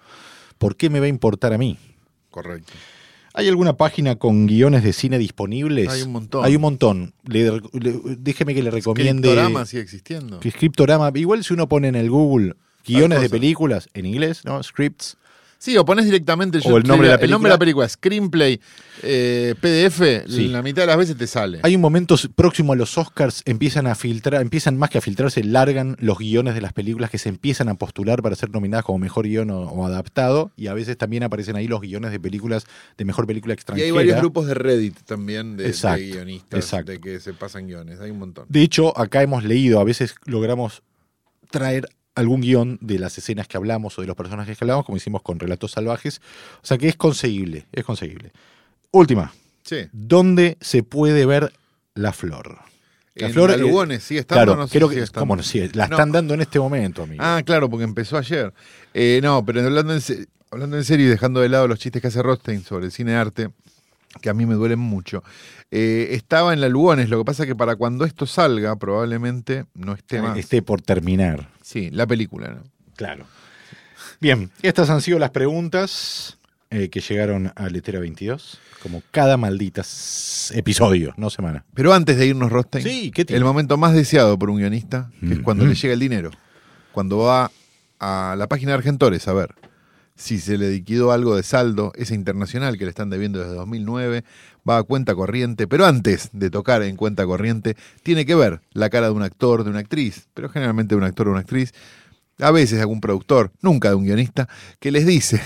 ¿por 0.57 0.75
qué 0.75 0.89
me 0.89 0.99
va 0.99 1.05
a 1.05 1.09
importar 1.09 1.53
a 1.53 1.57
mí? 1.57 1.77
Correcto. 2.29 2.73
¿Hay 3.33 3.47
alguna 3.47 3.77
página 3.77 4.15
con 4.17 4.45
guiones 4.47 4.83
de 4.83 4.93
cine 4.93 5.17
disponibles? 5.17 5.89
Hay 5.89 6.01
un 6.01 6.11
montón. 6.11 6.45
Hay 6.45 6.55
un 6.55 6.61
montón. 6.61 7.13
Le- 7.25 7.61
le- 7.73 7.99
déjeme 8.17 8.53
que 8.53 8.61
le 8.63 8.71
recomiende... 8.71 9.29
Scriptorama 9.29 9.65
sigue 9.65 9.81
existiendo. 9.83 10.39
Scriptorama. 10.41 11.11
Igual 11.15 11.43
si 11.43 11.53
uno 11.53 11.67
pone 11.69 11.87
en 11.87 11.95
el 11.95 12.09
Google 12.09 12.55
guiones 12.85 13.21
de 13.21 13.29
películas 13.29 13.89
en 13.93 14.05
inglés, 14.05 14.43
¿no? 14.45 14.61
Scripts. 14.63 15.17
Sí, 15.61 15.77
o 15.77 15.85
pones 15.85 16.05
directamente 16.05 16.57
O 16.65 16.77
el 16.77 16.87
nombre 16.87 17.07
de 17.07 17.17
la 17.17 17.21
el 17.23 17.29
nombre 17.29 17.49
de 17.49 17.53
la 17.53 17.59
película, 17.59 17.87
screenplay, 17.87 18.59
eh, 19.03 19.53
PDF, 19.61 20.23
Sí. 20.27 20.47
la 20.47 20.63
mitad 20.63 20.81
de 20.81 20.87
las 20.87 20.97
veces 20.97 21.15
te 21.15 21.27
sale. 21.27 21.59
Hay 21.61 21.75
un 21.75 21.81
momento 21.81 22.15
próximo 22.35 22.73
a 22.73 22.75
los 22.75 22.97
Oscars, 22.97 23.43
empiezan 23.45 23.85
a 23.85 23.93
filtrar, 23.93 24.41
empiezan 24.41 24.75
más 24.75 24.89
que 24.89 24.97
a 24.97 25.01
filtrarse, 25.01 25.43
largan 25.43 25.97
los 25.99 26.17
guiones 26.17 26.55
de 26.55 26.61
las 26.61 26.73
películas 26.73 27.11
que 27.11 27.19
se 27.19 27.29
empiezan 27.29 27.69
a 27.69 27.75
postular 27.75 28.23
para 28.23 28.35
ser 28.35 28.49
nominadas 28.49 28.85
como 28.85 28.97
mejor 28.97 29.27
guion 29.27 29.51
o, 29.51 29.61
o 29.61 29.85
adaptado, 29.85 30.49
y 30.57 30.65
a 30.65 30.73
veces 30.73 30.97
también 30.97 31.21
aparecen 31.21 31.55
ahí 31.55 31.67
los 31.67 31.79
guiones 31.79 32.09
de 32.09 32.19
películas, 32.19 32.65
de 32.97 33.05
mejor 33.05 33.27
película 33.27 33.53
y 33.53 33.55
extranjera. 33.55 33.85
hay 33.85 33.91
varios 33.91 34.17
grupos 34.17 34.47
de 34.47 34.55
Reddit 34.55 35.03
también 35.03 35.57
de, 35.57 35.71
guionistas 35.71 36.59
exacto. 36.59 36.91
de 36.91 36.99
que 36.99 37.19
se 37.19 37.33
pasan 37.33 37.67
guiones. 37.67 37.99
Hay 37.99 38.09
un 38.09 38.17
montón. 38.17 38.47
De 38.49 38.63
hecho, 38.63 38.97
acá 38.97 39.21
hemos 39.21 39.43
leído, 39.43 39.79
a 39.79 39.83
veces 39.83 40.15
logramos 40.25 40.81
traer 41.51 41.87
algún 42.15 42.41
guion 42.41 42.77
de 42.81 42.99
las 42.99 43.17
escenas 43.17 43.47
que 43.47 43.57
hablamos 43.57 43.97
o 43.97 44.01
de 44.01 44.07
los 44.07 44.15
personajes 44.15 44.57
que 44.57 44.63
hablamos, 44.63 44.85
como 44.85 44.97
hicimos 44.97 45.21
con 45.21 45.39
Relatos 45.39 45.71
Salvajes. 45.71 46.21
O 46.61 46.65
sea 46.67 46.77
que 46.77 46.87
es 46.89 46.95
conseguible, 46.95 47.65
es 47.71 47.83
conseguible. 47.85 48.31
Última, 48.91 49.33
Sí. 49.63 49.87
¿dónde 49.93 50.57
se 50.59 50.83
puede 50.83 51.25
ver 51.25 51.53
la 51.93 52.11
flor? 52.13 52.59
La 53.15 53.27
en 53.27 53.33
flor, 53.33 53.57
Lugones 53.59 54.03
sigue 54.03 54.21
estando, 54.21 54.43
Claro, 54.45 54.55
no 54.61 54.67
sé 54.67 54.77
creo 54.77 54.89
si 54.89 54.95
que 54.95 55.05
sigue. 55.05 55.19
¿cómo 55.19 55.35
no? 55.35 55.43
Sí, 55.43 55.69
la 55.73 55.87
No. 55.87 55.95
están 55.95 56.11
dando 56.11 56.33
en 56.33 56.41
este 56.41 56.59
momento, 56.59 57.03
amigo. 57.03 57.21
Ah, 57.23 57.41
claro, 57.45 57.69
porque 57.69 57.83
empezó 57.83 58.17
ayer. 58.17 58.53
Eh, 58.93 59.19
no, 59.21 59.45
pero 59.45 59.61
hablando 59.65 59.93
en, 59.95 60.01
hablando 60.49 60.77
en 60.77 60.83
serio 60.83 61.05
y 61.05 61.09
dejando 61.09 61.39
de 61.41 61.49
lado 61.49 61.67
los 61.67 61.79
chistes 61.79 62.01
que 62.01 62.07
hace 62.07 62.21
Rothstein 62.23 62.63
sobre 62.63 62.85
el 62.85 62.91
cine 62.91 63.11
de 63.11 63.17
arte, 63.17 63.49
que 64.19 64.29
a 64.29 64.33
mí 64.33 64.45
me 64.45 64.55
duelen 64.55 64.79
mucho, 64.79 65.23
eh, 65.69 66.09
estaba 66.11 66.53
en 66.53 66.59
la 66.61 66.67
Lugones. 66.69 67.09
Lo 67.09 67.17
que 67.19 67.25
pasa 67.25 67.43
es 67.43 67.47
que 67.47 67.55
para 67.55 67.75
cuando 67.75 68.03
esto 68.05 68.25
salga, 68.25 68.75
probablemente 68.75 69.65
no 69.73 69.93
esté 69.93 70.21
más. 70.21 70.37
Esté 70.37 70.61
por 70.61 70.81
terminar. 70.81 71.49
Sí, 71.61 71.89
la 71.91 72.05
película, 72.05 72.49
¿no? 72.49 72.63
Claro. 72.95 73.25
Bien, 74.19 74.51
estas 74.61 74.89
han 74.89 75.01
sido 75.01 75.17
las 75.17 75.31
preguntas 75.31 76.37
eh, 76.69 76.89
que 76.89 76.99
llegaron 77.01 77.51
a 77.55 77.69
Letera 77.69 77.99
22, 77.99 78.59
como 78.83 79.01
cada 79.11 79.37
maldita 79.37 79.81
episodio, 80.53 81.13
no 81.17 81.29
semana. 81.29 81.65
Pero 81.73 81.93
antes 81.93 82.17
de 82.17 82.27
irnos, 82.27 82.51
Rothstein, 82.51 82.83
Sí, 82.83 83.11
¿qué 83.11 83.25
el 83.29 83.43
momento 83.43 83.77
más 83.77 83.93
deseado 83.93 84.37
por 84.37 84.49
un 84.49 84.57
guionista, 84.57 85.09
que 85.19 85.33
es 85.33 85.39
cuando 85.39 85.65
Mm. 85.65 85.69
le 85.69 85.75
llega 85.75 85.93
el 85.93 85.99
dinero. 85.99 86.31
Cuando 86.91 87.19
va 87.19 87.51
a 87.99 88.35
la 88.37 88.47
página 88.47 88.71
de 88.71 88.77
Argentores 88.79 89.27
a 89.27 89.33
ver 89.33 89.55
si 90.21 90.39
se 90.39 90.55
le 90.57 90.69
liquidó 90.69 91.11
algo 91.11 91.35
de 91.35 91.41
saldo, 91.41 91.91
esa 91.95 92.13
internacional 92.13 92.77
que 92.77 92.83
le 92.85 92.91
están 92.91 93.09
debiendo 93.09 93.39
desde 93.39 93.55
2009, 93.55 94.23
va 94.69 94.77
a 94.77 94.83
cuenta 94.83 95.15
corriente, 95.15 95.67
pero 95.67 95.87
antes 95.87 96.29
de 96.31 96.51
tocar 96.51 96.83
en 96.83 96.95
cuenta 96.95 97.25
corriente, 97.25 97.75
tiene 98.03 98.23
que 98.23 98.35
ver 98.35 98.61
la 98.73 98.91
cara 98.91 99.07
de 99.07 99.13
un 99.13 99.23
actor, 99.23 99.63
de 99.63 99.71
una 99.71 99.79
actriz, 99.79 100.27
pero 100.35 100.47
generalmente 100.49 100.93
de 100.93 100.99
un 100.99 101.05
actor 101.05 101.27
o 101.27 101.31
una 101.31 101.39
actriz, 101.39 101.73
a 102.37 102.51
veces 102.51 102.75
de 102.77 102.81
algún 102.81 103.01
productor, 103.01 103.51
nunca 103.61 103.89
de 103.89 103.95
un 103.95 104.05
guionista, 104.05 104.47
que 104.79 104.91
les 104.91 105.07
dice, 105.07 105.41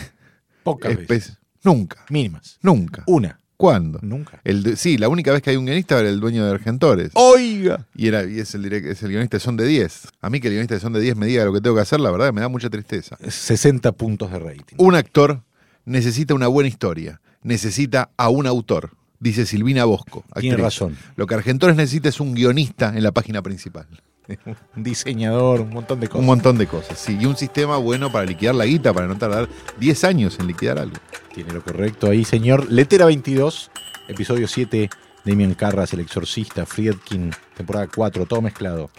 Pocas 0.63 0.97
veces. 1.07 1.37
nunca, 1.63 2.05
Mínimas. 2.09 2.59
nunca. 2.61 3.03
Una. 3.07 3.39
¿Cuándo? 3.57 3.99
Nunca. 4.01 4.41
El 4.43 4.63
de- 4.63 4.75
sí, 4.75 4.97
la 4.97 5.07
única 5.07 5.31
vez 5.31 5.41
que 5.41 5.49
hay 5.49 5.55
un 5.55 5.65
guionista 5.65 5.97
era 5.99 6.09
el 6.09 6.19
dueño 6.19 6.45
de 6.45 6.51
Argentores. 6.51 7.11
Oiga. 7.13 7.85
Y, 7.95 8.07
era, 8.07 8.23
y 8.25 8.39
es, 8.39 8.53
el 8.55 8.63
direct- 8.65 8.87
es 8.87 9.01
el 9.03 9.09
guionista 9.09 9.37
de 9.37 9.41
Son 9.41 9.55
de 9.55 9.65
10. 9.65 10.09
A 10.21 10.29
mí 10.29 10.39
que 10.41 10.47
el 10.47 10.53
guionista 10.53 10.75
de 10.75 10.81
Son 10.81 10.91
de 10.93 10.99
10 10.99 11.15
me 11.15 11.25
diga 11.25 11.45
lo 11.45 11.53
que 11.53 11.61
tengo 11.61 11.75
que 11.75 11.81
hacer, 11.81 11.99
la 12.01 12.11
verdad, 12.11 12.33
me 12.33 12.41
da 12.41 12.49
mucha 12.49 12.69
tristeza. 12.69 13.17
60 13.27 13.91
puntos 13.93 14.29
de 14.31 14.39
rating. 14.39 14.75
Un 14.77 14.95
actor 14.95 15.41
necesita 15.85 16.33
una 16.33 16.47
buena 16.47 16.67
historia, 16.67 17.21
necesita 17.43 18.09
a 18.17 18.29
un 18.29 18.45
autor, 18.47 18.91
dice 19.19 19.45
Silvina 19.45 19.85
Bosco. 19.85 20.25
Tiene 20.39 20.55
actriz. 20.55 20.63
razón. 20.63 20.97
Lo 21.15 21.25
que 21.27 21.35
Argentores 21.35 21.75
necesita 21.77 22.09
es 22.09 22.19
un 22.19 22.33
guionista 22.33 22.89
en 22.95 23.03
la 23.03 23.11
página 23.13 23.41
principal. 23.41 23.87
Un 24.75 24.83
diseñador, 24.83 25.61
un 25.61 25.69
montón 25.69 25.99
de 25.99 26.07
cosas. 26.07 26.19
Un 26.19 26.25
montón 26.25 26.57
de 26.57 26.67
cosas, 26.67 26.97
sí. 26.97 27.17
Y 27.19 27.25
un 27.25 27.37
sistema 27.37 27.77
bueno 27.77 28.11
para 28.11 28.25
liquidar 28.25 28.55
la 28.55 28.65
guita, 28.65 28.93
para 28.93 29.07
no 29.07 29.17
tardar 29.17 29.47
10 29.79 30.03
años 30.03 30.37
en 30.39 30.47
liquidar 30.47 30.79
algo. 30.79 30.95
Tiene 31.33 31.53
lo 31.53 31.63
correcto 31.63 32.09
ahí, 32.09 32.25
señor. 32.25 32.71
Letera 32.71 33.05
22, 33.05 33.69
episodio 34.07 34.47
7, 34.47 34.89
Damian 35.25 35.53
Carras, 35.53 35.93
El 35.93 35.99
Exorcista, 35.99 36.65
Friedkin, 36.65 37.31
temporada 37.55 37.87
4, 37.93 38.25
todo 38.25 38.41
mezclado. 38.41 38.89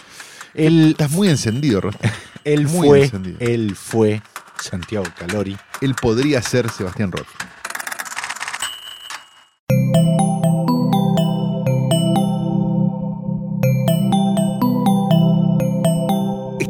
Él, 0.54 0.90
Estás 0.92 1.10
muy 1.10 1.28
encendido, 1.28 1.80
Rosta. 1.80 2.12
él 2.44 2.66
muy 2.68 2.88
fue, 2.88 3.02
encendido. 3.04 3.36
él 3.40 3.74
fue 3.74 4.22
Santiago 4.60 5.06
Calori. 5.18 5.56
Él 5.80 5.94
podría 5.94 6.40
ser 6.40 6.70
Sebastián 6.70 7.12
Roth. 7.12 7.26